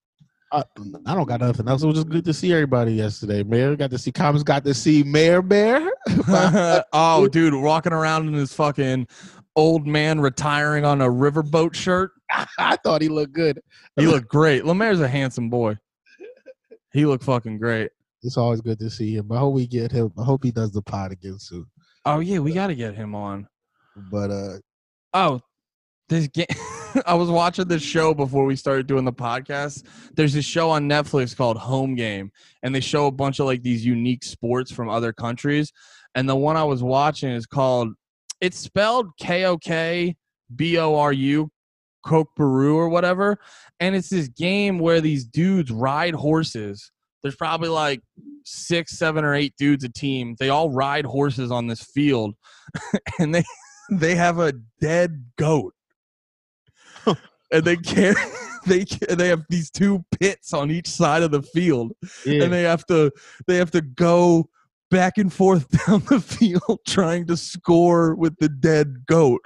Uh, 0.52 0.62
I 1.06 1.14
don't 1.14 1.26
got 1.26 1.40
nothing 1.40 1.66
else. 1.66 1.82
It 1.82 1.86
was 1.86 1.96
just 1.96 2.10
good 2.10 2.24
to 2.26 2.34
see 2.34 2.52
everybody 2.52 2.92
yesterday, 2.92 3.42
Mayor. 3.42 3.74
Got 3.74 3.90
to 3.90 3.98
see 3.98 4.12
Commons. 4.12 4.44
Got 4.44 4.64
to 4.64 4.74
see 4.74 5.02
Mayor 5.02 5.42
Bear. 5.42 5.90
oh, 6.92 7.26
dude, 7.26 7.54
walking 7.54 7.92
around 7.92 8.28
in 8.28 8.34
his 8.34 8.52
fucking 8.52 9.08
old 9.56 9.86
man 9.86 10.20
retiring 10.20 10.84
on 10.84 11.00
a 11.00 11.08
riverboat 11.08 11.74
shirt. 11.74 12.12
I 12.58 12.76
thought 12.76 13.02
he 13.02 13.08
looked 13.08 13.32
good. 13.32 13.60
He 13.96 14.06
looked 14.06 14.28
great. 14.28 14.64
Lemaire's 14.64 15.00
a 15.00 15.08
handsome 15.08 15.50
boy. 15.50 15.76
He 16.92 17.06
looked 17.06 17.24
fucking 17.24 17.58
great. 17.58 17.90
It's 18.24 18.36
always 18.36 18.60
good 18.60 18.78
to 18.80 18.90
see 18.90 19.14
him. 19.14 19.30
I 19.30 19.38
hope 19.38 19.54
we 19.54 19.66
get 19.66 19.92
him. 19.92 20.12
I 20.18 20.24
hope 20.24 20.42
he 20.42 20.50
does 20.50 20.72
the 20.72 20.82
pod 20.82 21.12
again 21.12 21.38
soon. 21.38 21.66
Oh 22.04 22.20
yeah, 22.20 22.38
we 22.38 22.52
got 22.52 22.68
to 22.68 22.74
get 22.74 22.94
him 22.94 23.14
on. 23.14 23.46
But 24.10 24.30
uh, 24.30 24.56
Oh, 25.14 25.40
this 26.08 26.26
game. 26.26 26.46
I 27.06 27.14
was 27.14 27.28
watching 27.30 27.66
this 27.68 27.82
show 27.82 28.14
before 28.14 28.44
we 28.44 28.56
started 28.56 28.86
doing 28.86 29.04
the 29.04 29.12
podcast. 29.12 29.84
There's 30.14 30.32
this 30.32 30.44
show 30.44 30.70
on 30.70 30.88
Netflix 30.88 31.36
called 31.36 31.56
Home 31.56 31.94
Game, 31.94 32.30
and 32.62 32.74
they 32.74 32.80
show 32.80 33.06
a 33.06 33.12
bunch 33.12 33.40
of 33.40 33.46
like 33.46 33.62
these 33.62 33.84
unique 33.84 34.24
sports 34.24 34.72
from 34.72 34.88
other 34.88 35.12
countries. 35.12 35.72
And 36.14 36.28
the 36.28 36.36
one 36.36 36.56
I 36.56 36.64
was 36.64 36.82
watching 36.82 37.30
is 37.30 37.46
called. 37.46 37.88
It's 38.40 38.58
spelled 38.58 39.16
K 39.18 39.44
O 39.44 39.56
K 39.56 40.16
B 40.54 40.78
O 40.78 40.96
R 40.96 41.12
U, 41.12 41.50
Coke 42.04 42.30
Peru 42.36 42.76
or 42.76 42.88
whatever. 42.88 43.38
And 43.80 43.94
it's 43.94 44.08
this 44.08 44.28
game 44.28 44.78
where 44.78 45.00
these 45.00 45.24
dudes 45.24 45.70
ride 45.70 46.14
horses. 46.14 46.90
There's 47.24 47.34
probably 47.34 47.70
like 47.70 48.02
six, 48.44 48.96
seven, 48.96 49.24
or 49.24 49.34
eight 49.34 49.54
dudes 49.58 49.82
a 49.82 49.88
team. 49.88 50.36
They 50.38 50.50
all 50.50 50.70
ride 50.70 51.06
horses 51.06 51.50
on 51.50 51.66
this 51.66 51.82
field, 51.82 52.36
and 53.18 53.34
they 53.34 53.42
they 53.90 54.14
have 54.14 54.38
a 54.38 54.52
dead 54.80 55.24
goat 55.36 55.74
and 57.52 57.64
they 57.64 57.76
carry 57.76 58.14
they 58.66 58.84
they 59.10 59.28
have 59.28 59.42
these 59.48 59.70
two 59.70 60.04
pits 60.18 60.52
on 60.52 60.70
each 60.70 60.88
side 60.88 61.22
of 61.22 61.30
the 61.30 61.42
field 61.42 61.92
yeah. 62.24 62.44
and 62.44 62.52
they 62.52 62.62
have 62.62 62.84
to 62.86 63.10
they 63.46 63.56
have 63.56 63.70
to 63.70 63.80
go 63.80 64.48
back 64.90 65.18
and 65.18 65.32
forth 65.32 65.68
down 65.86 66.02
the 66.08 66.20
field 66.20 66.78
trying 66.86 67.26
to 67.26 67.36
score 67.36 68.14
with 68.14 68.36
the 68.38 68.48
dead 68.48 69.04
goat 69.06 69.40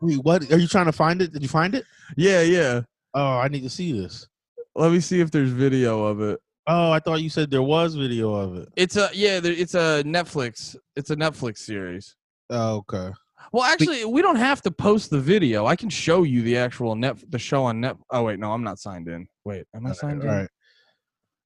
Wait, 0.00 0.18
what 0.24 0.50
are 0.50 0.58
you 0.58 0.66
trying 0.66 0.86
to 0.86 0.92
find 0.92 1.20
it? 1.20 1.30
Did 1.30 1.42
you 1.42 1.48
find 1.48 1.74
it? 1.74 1.84
yeah 2.16 2.40
yeah 2.42 2.82
Oh, 3.12 3.38
I 3.38 3.48
need 3.48 3.62
to 3.62 3.70
see 3.70 3.92
this. 3.92 4.28
let 4.76 4.92
me 4.92 5.00
see 5.00 5.20
if 5.20 5.30
there's 5.30 5.50
video 5.50 6.04
of 6.04 6.20
it 6.20 6.40
Oh, 6.66 6.90
I 6.92 7.00
thought 7.00 7.22
you 7.22 7.30
said 7.30 7.50
there 7.50 7.62
was 7.62 7.94
video 7.94 8.34
of 8.34 8.56
it. 8.56 8.68
it's 8.76 8.96
a 8.96 9.08
yeah 9.12 9.40
there, 9.40 9.52
it's 9.52 9.74
a 9.74 10.02
netflix 10.04 10.76
it's 10.96 11.10
a 11.10 11.16
netflix 11.16 11.58
series 11.58 12.16
Oh, 12.50 12.76
okay. 12.78 13.10
well 13.52 13.64
actually 13.64 14.04
we 14.04 14.22
don't 14.22 14.36
have 14.36 14.60
to 14.62 14.70
post 14.70 15.10
the 15.10 15.20
video 15.20 15.66
i 15.66 15.74
can 15.76 15.88
show 15.88 16.22
you 16.24 16.42
the 16.42 16.56
actual 16.56 16.94
net 16.94 17.16
the 17.30 17.38
show 17.38 17.64
on 17.64 17.80
net 17.80 17.96
oh 18.10 18.24
wait 18.24 18.38
no 18.38 18.52
i'm 18.52 18.62
not 18.62 18.78
signed 18.78 19.08
in 19.08 19.26
wait 19.44 19.64
am 19.74 19.86
i 19.86 19.92
signed 19.92 20.20
All 20.22 20.28
in 20.28 20.34
right. 20.34 20.48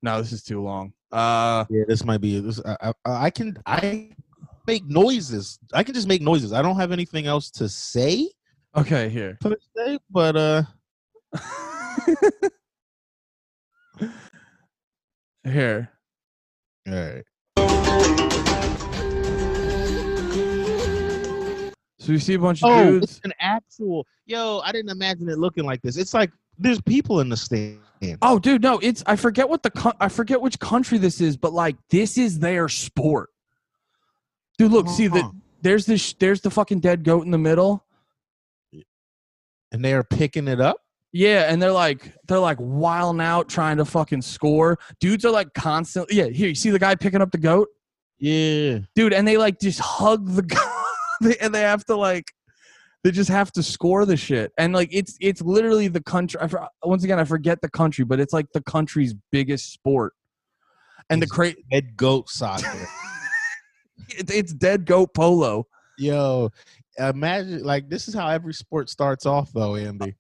no 0.03 0.19
this 0.21 0.33
is 0.33 0.43
too 0.43 0.63
long 0.63 0.93
uh 1.13 1.65
Yeah, 1.71 1.85
this 1.87 2.05
might 2.05 2.21
be. 2.21 2.41
This, 2.41 2.61
I, 2.65 2.93
I, 3.05 3.25
I 3.27 3.31
can. 3.31 3.57
I 3.67 4.11
make 4.67 4.85
noises. 4.87 5.61
I 5.73 5.85
can 5.85 5.95
just 5.95 6.09
make 6.09 6.23
noises. 6.23 6.53
I 6.53 6.61
don't 6.61 6.75
have 6.77 6.91
anything 6.91 7.27
else 7.27 7.51
to 7.53 7.69
say 7.69 8.29
okay 8.77 9.09
here 9.09 9.39
but 10.11 10.37
uh, 10.37 10.63
Here. 15.45 15.91
all 16.89 16.95
right. 16.95 17.25
So 21.99 22.13
you 22.13 22.19
see 22.19 22.35
a 22.35 22.39
bunch 22.39 22.63
of 22.63 22.71
Oh, 22.71 22.85
dudes. 22.85 23.05
it's 23.17 23.21
an 23.25 23.33
actual. 23.41 24.07
Yo, 24.27 24.61
I 24.63 24.73
didn't 24.73 24.91
imagine 24.91 25.29
it 25.31 25.39
looking 25.39 25.65
like 25.65 25.81
this. 25.83 25.97
It's 25.97 26.13
like 26.13 26.31
there's 26.59 26.81
people 26.83 27.21
in 27.21 27.29
the 27.31 27.37
stand. 27.37 27.81
Oh, 28.21 28.39
dude, 28.39 28.63
no, 28.63 28.79
it's 28.81 29.03
I 29.07 29.17
forget 29.17 29.49
what 29.49 29.63
the 29.63 29.71
co- 29.71 29.95
I 30.01 30.09
forget 30.11 30.41
which 30.43 30.59
country 30.59 30.99
this 30.99 31.23
is, 31.23 31.37
but 31.39 31.55
like 31.55 31.77
this 31.89 32.19
is 32.19 32.39
their 32.39 32.69
sport. 32.69 33.31
Dude, 34.59 34.71
look, 34.73 34.89
see 34.91 35.07
the 35.07 35.21
Uh-huh. 35.21 35.31
there's 35.63 35.87
this 35.87 36.13
there's 36.15 36.43
the 36.43 36.51
fucking 36.51 36.81
dead 36.81 37.05
goat 37.05 37.25
in 37.25 37.31
the 37.31 37.39
middle. 37.39 37.85
and 39.73 39.85
they 39.85 39.93
are 39.95 40.05
picking 40.05 40.47
it 40.47 40.61
up. 40.61 40.77
Yeah, 41.17 41.45
and 41.49 41.63
they're 41.63 41.71
like 41.71 42.13
they're 42.27 42.41
like 42.41 42.59
wilding 42.61 43.21
out 43.21 43.49
trying 43.49 43.77
to 43.77 43.85
fucking 43.85 44.23
score. 44.23 44.81
Dudes 44.99 45.25
are 45.25 45.31
like 45.31 45.55
constantly 45.55 46.17
yeah. 46.17 46.27
Here, 46.27 46.49
you 46.49 46.57
see 46.57 46.71
the 46.71 46.79
guy 46.81 46.97
picking 46.97 47.23
up 47.23 47.31
the 47.31 47.39
goat, 47.39 47.69
Yeah. 48.19 48.81
dude, 48.97 49.13
and 49.13 49.27
they 49.27 49.37
like 49.37 49.61
just 49.61 49.79
hug 49.79 50.29
the 50.31 50.43
goat, 51.23 51.37
and 51.41 51.55
they 51.55 51.61
have 51.61 51.85
to 51.85 51.95
like 51.95 52.25
they 53.05 53.13
just 53.13 53.31
have 53.31 53.53
to 53.53 53.63
score 53.63 54.05
the 54.05 54.17
shit, 54.17 54.51
and 54.59 54.73
like 54.75 54.89
it's 54.93 55.17
it's 55.21 55.41
literally 55.41 55.87
the 55.87 56.03
country. 56.03 56.41
Once 56.83 57.05
again, 57.05 57.21
I 57.21 57.25
forget 57.25 57.61
the 57.63 57.71
country, 57.71 58.05
but 58.05 58.19
it's 58.19 58.33
like 58.33 58.51
the 58.53 58.63
country's 58.63 59.15
biggest 59.31 59.73
sport. 59.73 60.15
And 61.11 61.23
the 61.23 61.27
It's 61.27 61.33
cra- 61.33 61.55
Head 61.71 61.97
goat 61.97 62.29
soccer. 62.29 62.67
it, 64.09 64.31
it's 64.31 64.53
dead 64.53 64.85
goat 64.85 65.15
polo. 65.15 65.69
Yo, 65.97 66.51
imagine 66.99 67.63
like 67.63 67.89
this 67.89 68.09
is 68.09 68.15
how 68.15 68.27
every 68.29 68.53
sport 68.55 68.91
starts 68.91 69.27
off, 69.27 69.53
though, 69.53 69.77
Andy. 69.77 70.17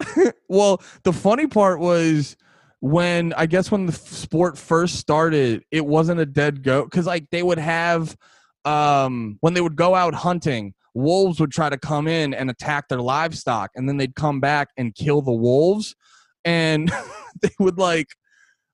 Well, 0.48 0.82
the 1.02 1.12
funny 1.12 1.46
part 1.46 1.80
was 1.80 2.36
when 2.80 3.32
I 3.32 3.46
guess 3.46 3.70
when 3.70 3.86
the 3.86 3.92
sport 3.92 4.58
first 4.58 4.96
started, 4.96 5.64
it 5.70 5.84
wasn't 5.84 6.20
a 6.20 6.26
dead 6.26 6.62
goat 6.62 6.90
because 6.90 7.06
like 7.06 7.28
they 7.30 7.42
would 7.42 7.58
have 7.58 8.16
um 8.64 9.38
when 9.40 9.54
they 9.54 9.60
would 9.60 9.76
go 9.76 9.94
out 9.94 10.14
hunting, 10.14 10.74
wolves 10.94 11.40
would 11.40 11.50
try 11.50 11.68
to 11.70 11.78
come 11.78 12.06
in 12.06 12.34
and 12.34 12.50
attack 12.50 12.88
their 12.88 13.00
livestock, 13.00 13.70
and 13.74 13.88
then 13.88 13.96
they'd 13.96 14.14
come 14.14 14.38
back 14.38 14.68
and 14.76 14.94
kill 14.94 15.22
the 15.22 15.32
wolves, 15.32 15.94
and 16.44 16.92
they 17.42 17.50
would 17.58 17.78
like. 17.78 18.08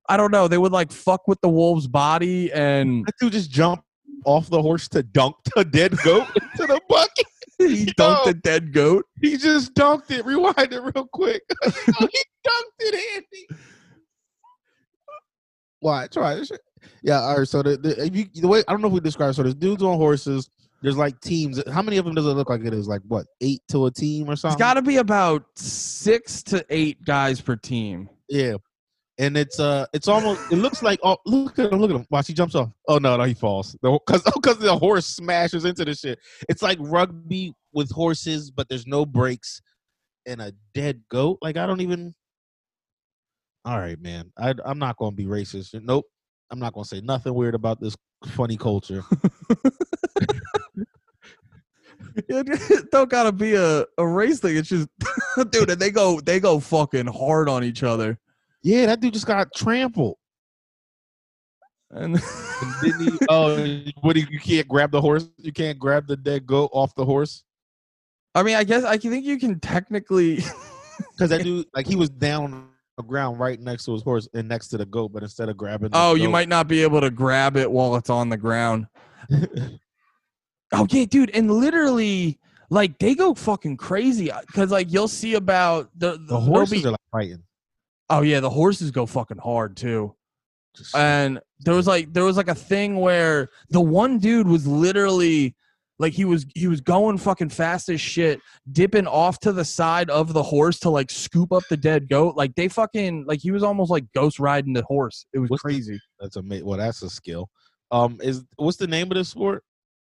I 0.09 0.17
don't 0.17 0.33
know. 0.33 0.49
They 0.49 0.59
would 0.59 0.73
like 0.73 0.91
fuck 0.91 1.29
with 1.29 1.41
the 1.41 1.49
wolf's 1.49 1.87
body 1.87 2.53
and 2.53 3.05
That 3.07 3.15
dude 3.21 3.31
just 3.33 3.49
jump 3.49 3.85
off 4.25 4.51
the 4.51 4.61
horse 4.61 4.89
to 4.89 5.05
dunk 5.05 5.37
the 5.55 5.65
dead 5.65 5.97
goat 5.99 6.27
into 6.35 6.67
the 6.67 6.81
bucket. 6.89 7.27
he 7.69 7.87
dunked 7.87 8.27
a 8.27 8.35
dead 8.35 8.73
goat. 8.73 9.05
He 9.21 9.37
just 9.37 9.75
dunked 9.75 10.11
it. 10.11 10.25
Rewind 10.25 10.73
it 10.73 10.83
real 10.83 11.07
quick. 11.13 11.43
he 11.65 11.71
dunked 11.71 12.81
it, 12.81 13.17
Andy. 13.17 13.61
Watch, 15.83 16.17
right? 16.17 16.49
Yeah. 17.03 17.21
All 17.21 17.39
right. 17.39 17.49
So 17.49 17.63
the 17.63 17.77
the, 17.77 18.07
if 18.07 18.17
you, 18.17 18.27
the 18.35 18.49
way 18.49 18.63
I 18.67 18.73
don't 18.73 18.81
know 18.81 18.89
if 18.89 18.95
we 18.95 19.01
describe. 19.01 19.35
So 19.35 19.43
there's 19.43 19.55
dudes 19.55 19.83
on 19.83 19.97
horses. 19.97 20.51
There's 20.83 20.97
like 20.97 21.21
teams. 21.21 21.63
How 21.71 21.83
many 21.83 21.99
of 21.99 22.07
them 22.07 22.15
does 22.15 22.27
it 22.27 22.31
look 22.31 22.49
like 22.49 22.65
it 22.65 22.73
is? 22.73 22.89
Like 22.89 23.03
what? 23.07 23.27
Eight 23.41 23.63
to 23.69 23.87
a 23.87 23.91
team 23.91 24.31
or 24.31 24.37
something? 24.37 24.55
It's 24.55 24.59
got 24.59 24.75
to 24.75 24.83
be 24.83 24.97
about 24.97 25.45
six 25.57 26.43
to 26.45 26.65
eight 26.71 27.05
guys 27.05 27.41
per 27.41 27.57
team. 27.57 28.09
Yeah. 28.29 28.57
And 29.21 29.37
it's 29.37 29.61
uh, 29.61 29.85
it's 29.93 30.09
almost. 30.09 30.51
It 30.51 30.57
looks 30.57 30.83
like. 30.83 30.99
Oh, 31.03 31.19
look 31.27 31.59
at 31.59 31.71
him! 31.71 31.79
Look 31.79 31.91
at 31.91 31.97
him! 31.97 32.07
Watch, 32.11 32.29
he 32.29 32.33
jumps 32.33 32.55
off. 32.55 32.71
Oh 32.89 32.97
no, 32.97 33.19
no, 33.19 33.25
he 33.25 33.35
falls. 33.35 33.77
Because 33.83 34.23
because 34.23 34.59
the 34.61 34.75
horse 34.75 35.05
smashes 35.05 35.67
into 35.67 35.85
the 35.85 35.95
shit. 35.95 36.19
It's 36.49 36.63
like 36.63 36.79
rugby 36.81 37.53
with 37.75 37.91
horses, 37.91 38.51
but 38.51 38.67
there's 38.71 38.87
no 38.87 39.05
breaks, 39.05 39.61
and 40.27 40.41
a 40.41 40.55
dead 40.73 41.03
goat. 41.11 41.37
Like 41.43 41.59
I 41.59 41.67
don't 41.67 41.83
even. 41.83 42.15
All 43.67 43.79
right, 43.79 44.01
man. 44.01 44.33
I 44.39 44.55
I'm 44.65 44.79
not 44.79 44.97
gonna 44.97 45.15
be 45.15 45.27
racist. 45.27 45.79
Nope. 45.83 46.07
I'm 46.51 46.59
not 46.59 46.73
gonna 46.73 46.87
say 46.87 47.03
nothing 47.03 47.35
weird 47.35 47.55
about 47.55 47.79
this 47.79 47.95
funny 48.25 48.57
culture. 48.57 49.05
It 52.29 52.91
don't 52.91 53.09
gotta 53.09 53.33
be 53.33 53.55
a, 53.55 53.85
a 53.99 54.07
race 54.07 54.41
thing. 54.41 54.57
It's 54.57 54.69
just, 54.69 54.89
dude, 55.51 55.71
and 55.71 55.81
they 55.81 55.91
go 55.91 56.21
they 56.21 56.41
go 56.41 56.59
fucking 56.59 57.07
hard 57.07 57.49
on 57.49 57.63
each 57.63 57.83
other. 57.83 58.19
Yeah, 58.63 58.87
that 58.87 59.01
dude 59.01 59.15
just 59.15 59.27
got 59.27 59.49
trampled. 59.55 60.17
And 61.91 62.23
And 62.63 62.75
didn't 62.83 63.01
he, 63.01 63.27
oh, 63.29 63.83
what? 64.03 64.15
do 64.15 64.21
You 64.21 64.39
can't 64.39 64.69
grab 64.69 64.91
the 64.91 65.01
horse. 65.01 65.29
You 65.39 65.53
can't 65.53 65.79
grab 65.79 66.07
the 66.07 66.17
dead 66.17 66.47
goat 66.47 66.71
off 66.73 66.95
the 66.95 67.05
horse. 67.05 67.43
I 68.35 68.43
mean, 68.43 68.55
I 68.55 68.65
guess 68.65 68.85
I 68.85 68.99
think 68.99 69.25
you 69.25 69.39
can 69.39 69.61
technically. 69.61 70.43
Because 71.13 71.31
that 71.31 71.43
dude, 71.43 71.65
like, 71.75 71.87
he 71.87 71.97
was 71.97 72.11
down 72.11 72.53
on 72.53 72.69
the 72.99 73.03
ground 73.03 73.41
right 73.41 73.59
next 73.59 73.87
to 73.87 73.95
his 73.95 74.03
horse 74.03 74.29
and 74.35 74.47
next 74.47 74.69
to 74.69 74.77
the 74.77 74.85
goat, 74.85 75.13
but 75.15 75.23
instead 75.23 75.49
of 75.49 75.57
grabbing, 75.57 75.89
the 75.89 75.97
oh, 75.97 76.15
you 76.15 76.29
might 76.29 76.47
not 76.51 76.69
be 76.69 76.83
able 76.83 77.01
to 77.01 77.11
grab 77.11 77.57
it 77.57 77.71
while 77.71 77.97
it's 77.97 78.11
on 78.11 78.29
the 78.29 78.37
ground. 78.37 78.87
Oh 80.73 80.87
yeah, 80.91 81.05
dude, 81.05 81.31
and 81.31 81.51
literally, 81.51 82.39
like 82.71 82.99
they 82.99 83.15
go 83.15 83.35
fucking 83.35 83.77
crazy 83.77 84.31
because 84.47 84.71
like 84.71 84.93
you'll 84.93 85.09
see 85.09 85.35
about 85.35 85.91
the 85.97 86.13
the 86.13 86.19
there'll 86.29 86.43
horses 86.43 86.83
be- 86.83 86.89
are 86.89 86.93
like 86.93 87.01
fighting. 87.11 87.43
Oh 88.11 88.21
yeah, 88.23 88.41
the 88.41 88.51
horses 88.51 88.91
go 88.91 89.07
fucking 89.07 89.39
hard 89.39 89.77
too. 89.77 90.15
Just, 90.77 90.95
and 90.95 91.41
there 91.61 91.75
was 91.75 91.87
like 91.87 92.13
there 92.13 92.25
was 92.25 92.37
like 92.37 92.49
a 92.49 92.55
thing 92.55 92.97
where 92.97 93.49
the 93.71 93.81
one 93.81 94.19
dude 94.19 94.47
was 94.47 94.67
literally 94.67 95.57
like 95.99 96.13
he 96.13 96.25
was 96.25 96.47
he 96.55 96.67
was 96.69 96.81
going 96.81 97.19
fucking 97.19 97.49
fast 97.51 97.89
as 97.89 98.01
shit 98.01 98.41
dipping 98.71 99.07
off 99.07 99.39
to 99.41 99.53
the 99.53 99.65
side 99.65 100.09
of 100.11 100.33
the 100.33 100.43
horse 100.43 100.79
to 100.81 100.91
like 100.91 101.11
scoop 101.11 101.53
up 101.53 101.63
the 101.69 101.77
dead 101.77 102.09
goat 102.09 102.37
like 102.37 102.55
they 102.55 102.69
fucking 102.69 103.25
like 103.27 103.41
he 103.41 103.51
was 103.51 103.63
almost 103.63 103.91
like 103.91 104.05
ghost 104.15 104.39
riding 104.39 104.73
the 104.73 104.83
horse 104.85 105.27
it 105.33 105.39
was 105.41 105.51
What's 105.51 105.63
the- 105.63 105.69
crazy 105.69 106.01
that's 106.21 106.37
amazing. 106.37 106.67
Well, 106.67 106.79
that's 106.79 107.03
a 107.03 107.11
skill. 107.11 107.49
Um, 107.91 108.19
is 108.23 108.45
what's 108.57 108.77
the 108.77 108.87
name 108.87 109.11
of 109.11 109.17
this 109.17 109.29
sport? 109.31 109.63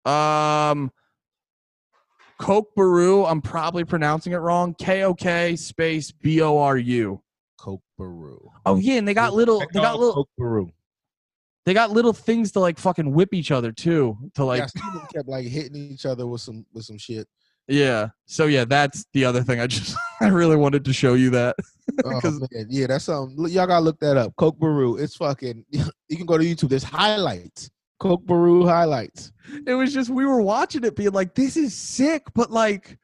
um 0.05 0.91
coke 2.39 2.69
baru 2.75 3.25
i'm 3.25 3.43
probably 3.43 3.85
pronouncing 3.85 4.33
it 4.33 4.37
wrong 4.39 4.75
k-o-k 4.79 5.57
space 5.57 6.11
b-o-r-u 6.13 7.21
Coke 7.61 7.83
Baru. 7.99 8.39
Oh 8.65 8.77
yeah, 8.77 8.95
and 8.95 9.07
they 9.07 9.13
got 9.13 9.35
little 9.35 9.61
they 9.73 9.81
got 9.81 9.99
little 9.99 10.15
Coke 10.15 10.31
Baru. 10.39 10.71
they 11.67 11.75
got 11.75 11.91
little 11.91 12.15
things 12.15 12.53
to 12.53 12.61
like 12.61 12.79
fucking 12.79 13.13
whip 13.13 13.35
each 13.35 13.51
other 13.51 13.71
too. 13.71 14.17
To 14.35 14.45
like 14.45 14.61
yeah, 14.61 15.01
kept 15.13 15.29
like 15.29 15.47
hitting 15.47 15.77
each 15.77 16.07
other 16.07 16.27
with 16.27 16.41
some 16.41 16.65
with 16.73 16.87
some 16.87 16.97
shit. 16.97 17.29
Yeah. 17.69 18.09
So 18.25 18.47
yeah, 18.47 18.65
that's 18.65 19.05
the 19.13 19.27
other 19.27 19.43
thing. 19.43 19.61
I 19.61 19.67
just 19.67 19.95
I 20.23 20.29
really 20.29 20.57
wanted 20.57 20.87
to 20.87 20.93
show 20.95 21.15
you 21.15 21.29
that. 21.31 21.57
Oh. 22.05 22.21
Yeah, 22.69 22.87
that's 22.87 23.05
something. 23.05 23.37
Look, 23.37 23.53
Y'all 23.53 23.67
gotta 23.67 23.85
look 23.85 24.01
that 24.01 24.17
up. 24.17 24.35
Coke 24.37 24.59
Baru. 24.59 24.97
It's 24.97 25.17
fucking. 25.17 25.65
You 26.09 26.17
can 26.17 26.27
go 26.27 26.37
to 26.37 26.45
YouTube. 26.45 26.71
There's 26.71 26.83
highlights. 26.83 27.71
Coke 28.01 28.27
Baru 28.27 28.67
highlights. 28.67 29.31
It 29.65 29.75
was 29.75 29.95
just 29.95 30.11
we 30.11 30.27
were 30.27 30.43
watching 30.43 30.83
it 30.83 30.97
being 30.97 31.13
like, 31.13 31.37
this 31.37 31.57
is 31.57 31.73
sick, 31.73 32.25
but 32.35 32.51
like, 32.51 32.99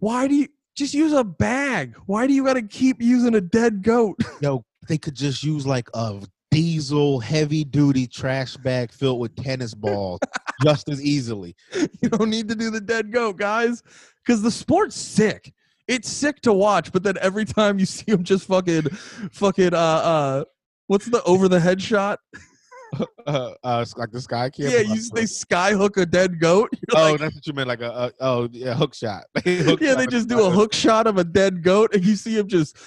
why 0.00 0.26
do 0.26 0.34
you 0.34 0.48
just 0.78 0.94
use 0.94 1.12
a 1.12 1.24
bag? 1.24 1.96
Why 2.06 2.26
do 2.26 2.32
you 2.32 2.44
gotta 2.44 2.62
keep 2.62 3.02
using 3.02 3.34
a 3.34 3.40
dead 3.40 3.82
goat? 3.82 4.16
Yo, 4.40 4.64
they 4.88 4.96
could 4.96 5.14
just 5.14 5.42
use 5.42 5.66
like 5.66 5.88
a 5.92 6.22
diesel 6.50 7.18
heavy 7.18 7.64
duty 7.64 8.06
trash 8.06 8.56
bag 8.56 8.92
filled 8.92 9.18
with 9.18 9.34
tennis 9.36 9.74
balls 9.74 10.20
just 10.62 10.88
as 10.88 11.02
easily. 11.02 11.54
you 12.00 12.08
don't 12.08 12.30
need 12.30 12.48
to 12.48 12.54
do 12.54 12.70
the 12.70 12.80
dead 12.80 13.12
goat, 13.12 13.36
guys. 13.36 13.82
Because 14.24 14.40
the 14.40 14.50
sport's 14.50 14.96
sick. 14.96 15.52
It's 15.88 16.08
sick 16.08 16.40
to 16.42 16.52
watch, 16.52 16.92
but 16.92 17.02
then 17.02 17.14
every 17.20 17.44
time 17.44 17.78
you 17.78 17.86
see 17.86 18.12
them 18.12 18.22
just 18.22 18.46
fucking 18.46 18.88
fucking 19.32 19.74
uh 19.74 19.76
uh 19.76 20.44
what's 20.86 21.06
the 21.06 21.22
over 21.24 21.48
the 21.48 21.60
head 21.60 21.82
shot? 21.82 22.20
Uh, 23.26 23.52
uh, 23.62 23.84
like 23.98 24.10
the 24.10 24.20
sky 24.22 24.48
camp. 24.48 24.72
Yeah, 24.72 24.80
you 24.80 25.02
they 25.12 25.26
sky 25.26 25.72
hook 25.72 25.98
a 25.98 26.06
dead 26.06 26.40
goat. 26.40 26.70
You're 26.72 26.98
Oh, 26.98 27.10
like, 27.10 27.20
that's 27.20 27.34
what 27.34 27.46
you 27.46 27.52
meant. 27.52 27.68
Like 27.68 27.82
a, 27.82 27.90
a 27.90 28.12
oh 28.20 28.48
yeah, 28.50 28.72
hook 28.72 28.94
shot. 28.94 29.24
Hook 29.44 29.82
yeah, 29.82 29.94
they 29.94 30.06
just 30.06 30.28
do 30.28 30.46
a 30.46 30.50
hook 30.50 30.72
shot 30.72 31.06
of 31.06 31.18
a 31.18 31.24
dead 31.24 31.62
goat, 31.62 31.94
and 31.94 32.02
you 32.02 32.16
see 32.16 32.38
him 32.38 32.48
just 32.48 32.78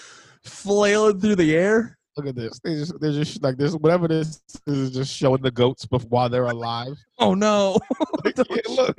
flailing 0.43 1.19
through 1.19 1.35
the 1.35 1.55
air. 1.55 1.95
Look 2.17 2.25
at 2.25 2.35
this. 2.35 2.59
They 2.63 2.73
just 2.73 2.99
they're 2.99 3.11
just 3.11 3.43
like 3.43 3.57
this. 3.57 3.75
Whatever 3.75 4.07
this 4.07 4.41
is, 4.65 4.77
is 4.77 4.91
just 4.91 5.15
showing 5.15 5.43
the 5.43 5.51
goats 5.51 5.85
while 6.09 6.27
they're 6.27 6.47
alive. 6.47 6.97
Oh 7.19 7.35
no! 7.35 7.77
Yeah, 8.25 8.31
look, 8.67 8.95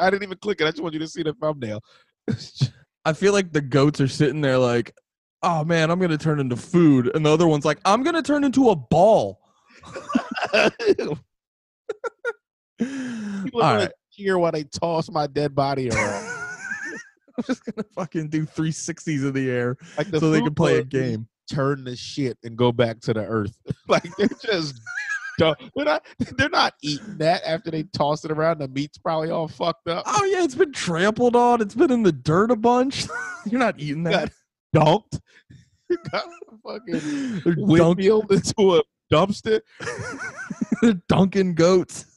I 0.00 0.10
didn't 0.10 0.22
even 0.22 0.38
click 0.38 0.62
it. 0.62 0.64
I 0.64 0.70
just 0.70 0.82
want 0.82 0.94
you 0.94 1.00
to 1.00 1.08
see 1.08 1.22
the 1.22 1.34
thumbnail. 1.34 1.82
I 3.04 3.12
feel 3.12 3.34
like 3.34 3.52
the 3.52 3.60
goats 3.60 4.00
are 4.00 4.08
sitting 4.08 4.40
there 4.40 4.56
like, 4.56 4.94
oh 5.42 5.62
man, 5.62 5.90
I'm 5.90 6.00
gonna 6.00 6.16
turn 6.16 6.40
into 6.40 6.56
food, 6.56 7.14
and 7.14 7.26
the 7.26 7.32
other 7.32 7.46
one's 7.46 7.66
like, 7.66 7.80
I'm 7.84 8.02
gonna 8.02 8.22
turn 8.22 8.44
into 8.44 8.70
a 8.70 8.76
ball. 8.76 9.42
People 12.78 13.62
All 13.62 13.76
right, 13.76 13.90
cheer 14.12 14.38
while 14.38 14.52
they 14.52 14.64
toss 14.64 15.10
my 15.10 15.26
dead 15.26 15.54
body 15.54 15.90
around. 15.94 16.32
I'm 17.38 17.44
just 17.44 17.62
gonna 17.64 17.86
fucking 17.94 18.28
do 18.28 18.46
360s 18.46 19.26
in 19.26 19.32
the 19.32 19.50
air 19.50 19.76
Like 19.98 20.10
the 20.10 20.20
so 20.20 20.30
they 20.30 20.40
can 20.40 20.54
play 20.54 20.78
a 20.78 20.84
game. 20.84 21.28
Turn 21.50 21.84
the 21.84 21.94
shit 21.94 22.38
and 22.42 22.56
go 22.56 22.72
back 22.72 23.00
to 23.02 23.14
the 23.14 23.24
earth. 23.24 23.56
like 23.88 24.08
they're 24.16 24.28
just 24.42 24.80
they're 25.38 25.54
not. 25.76 26.04
They're 26.18 26.48
not 26.48 26.74
eating 26.82 27.18
that 27.18 27.42
after 27.44 27.70
they 27.70 27.82
toss 27.84 28.24
it 28.24 28.30
around. 28.30 28.58
The 28.58 28.68
meat's 28.68 28.96
probably 28.98 29.30
all 29.30 29.48
fucked 29.48 29.86
up. 29.86 30.04
Oh 30.06 30.24
yeah, 30.24 30.42
it's 30.42 30.54
been 30.54 30.72
trampled 30.72 31.36
on. 31.36 31.60
It's 31.60 31.74
been 31.74 31.92
in 31.92 32.02
the 32.02 32.12
dirt 32.12 32.50
a 32.50 32.56
bunch. 32.56 33.06
You're 33.44 33.60
not 33.60 33.78
eating 33.78 34.04
that. 34.04 34.32
Dunked. 34.74 35.20
Got 36.10 36.24
fucking 36.64 37.42
windmilled 37.58 38.32
into 38.32 38.76
a 38.76 38.82
dumpster. 39.12 39.60
dunking 41.08 41.54
goats. 41.54 42.06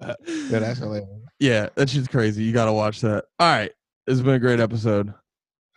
Yeah, 0.00 0.58
that's 0.58 0.80
hilarious. 0.80 1.08
Yeah, 1.38 1.68
that 1.76 1.88
shit's 1.88 2.08
crazy. 2.08 2.42
You 2.42 2.52
gotta 2.52 2.72
watch 2.72 3.00
that. 3.00 3.24
All 3.38 3.48
right, 3.50 3.72
it's 4.06 4.20
been 4.20 4.34
a 4.34 4.38
great 4.38 4.60
episode. 4.60 5.14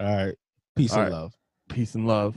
All 0.01 0.15
right. 0.25 0.35
Peace 0.75 0.91
All 0.91 0.99
and 1.01 1.11
right. 1.11 1.17
love. 1.17 1.33
Peace 1.69 1.95
and 1.95 2.07
love. 2.07 2.35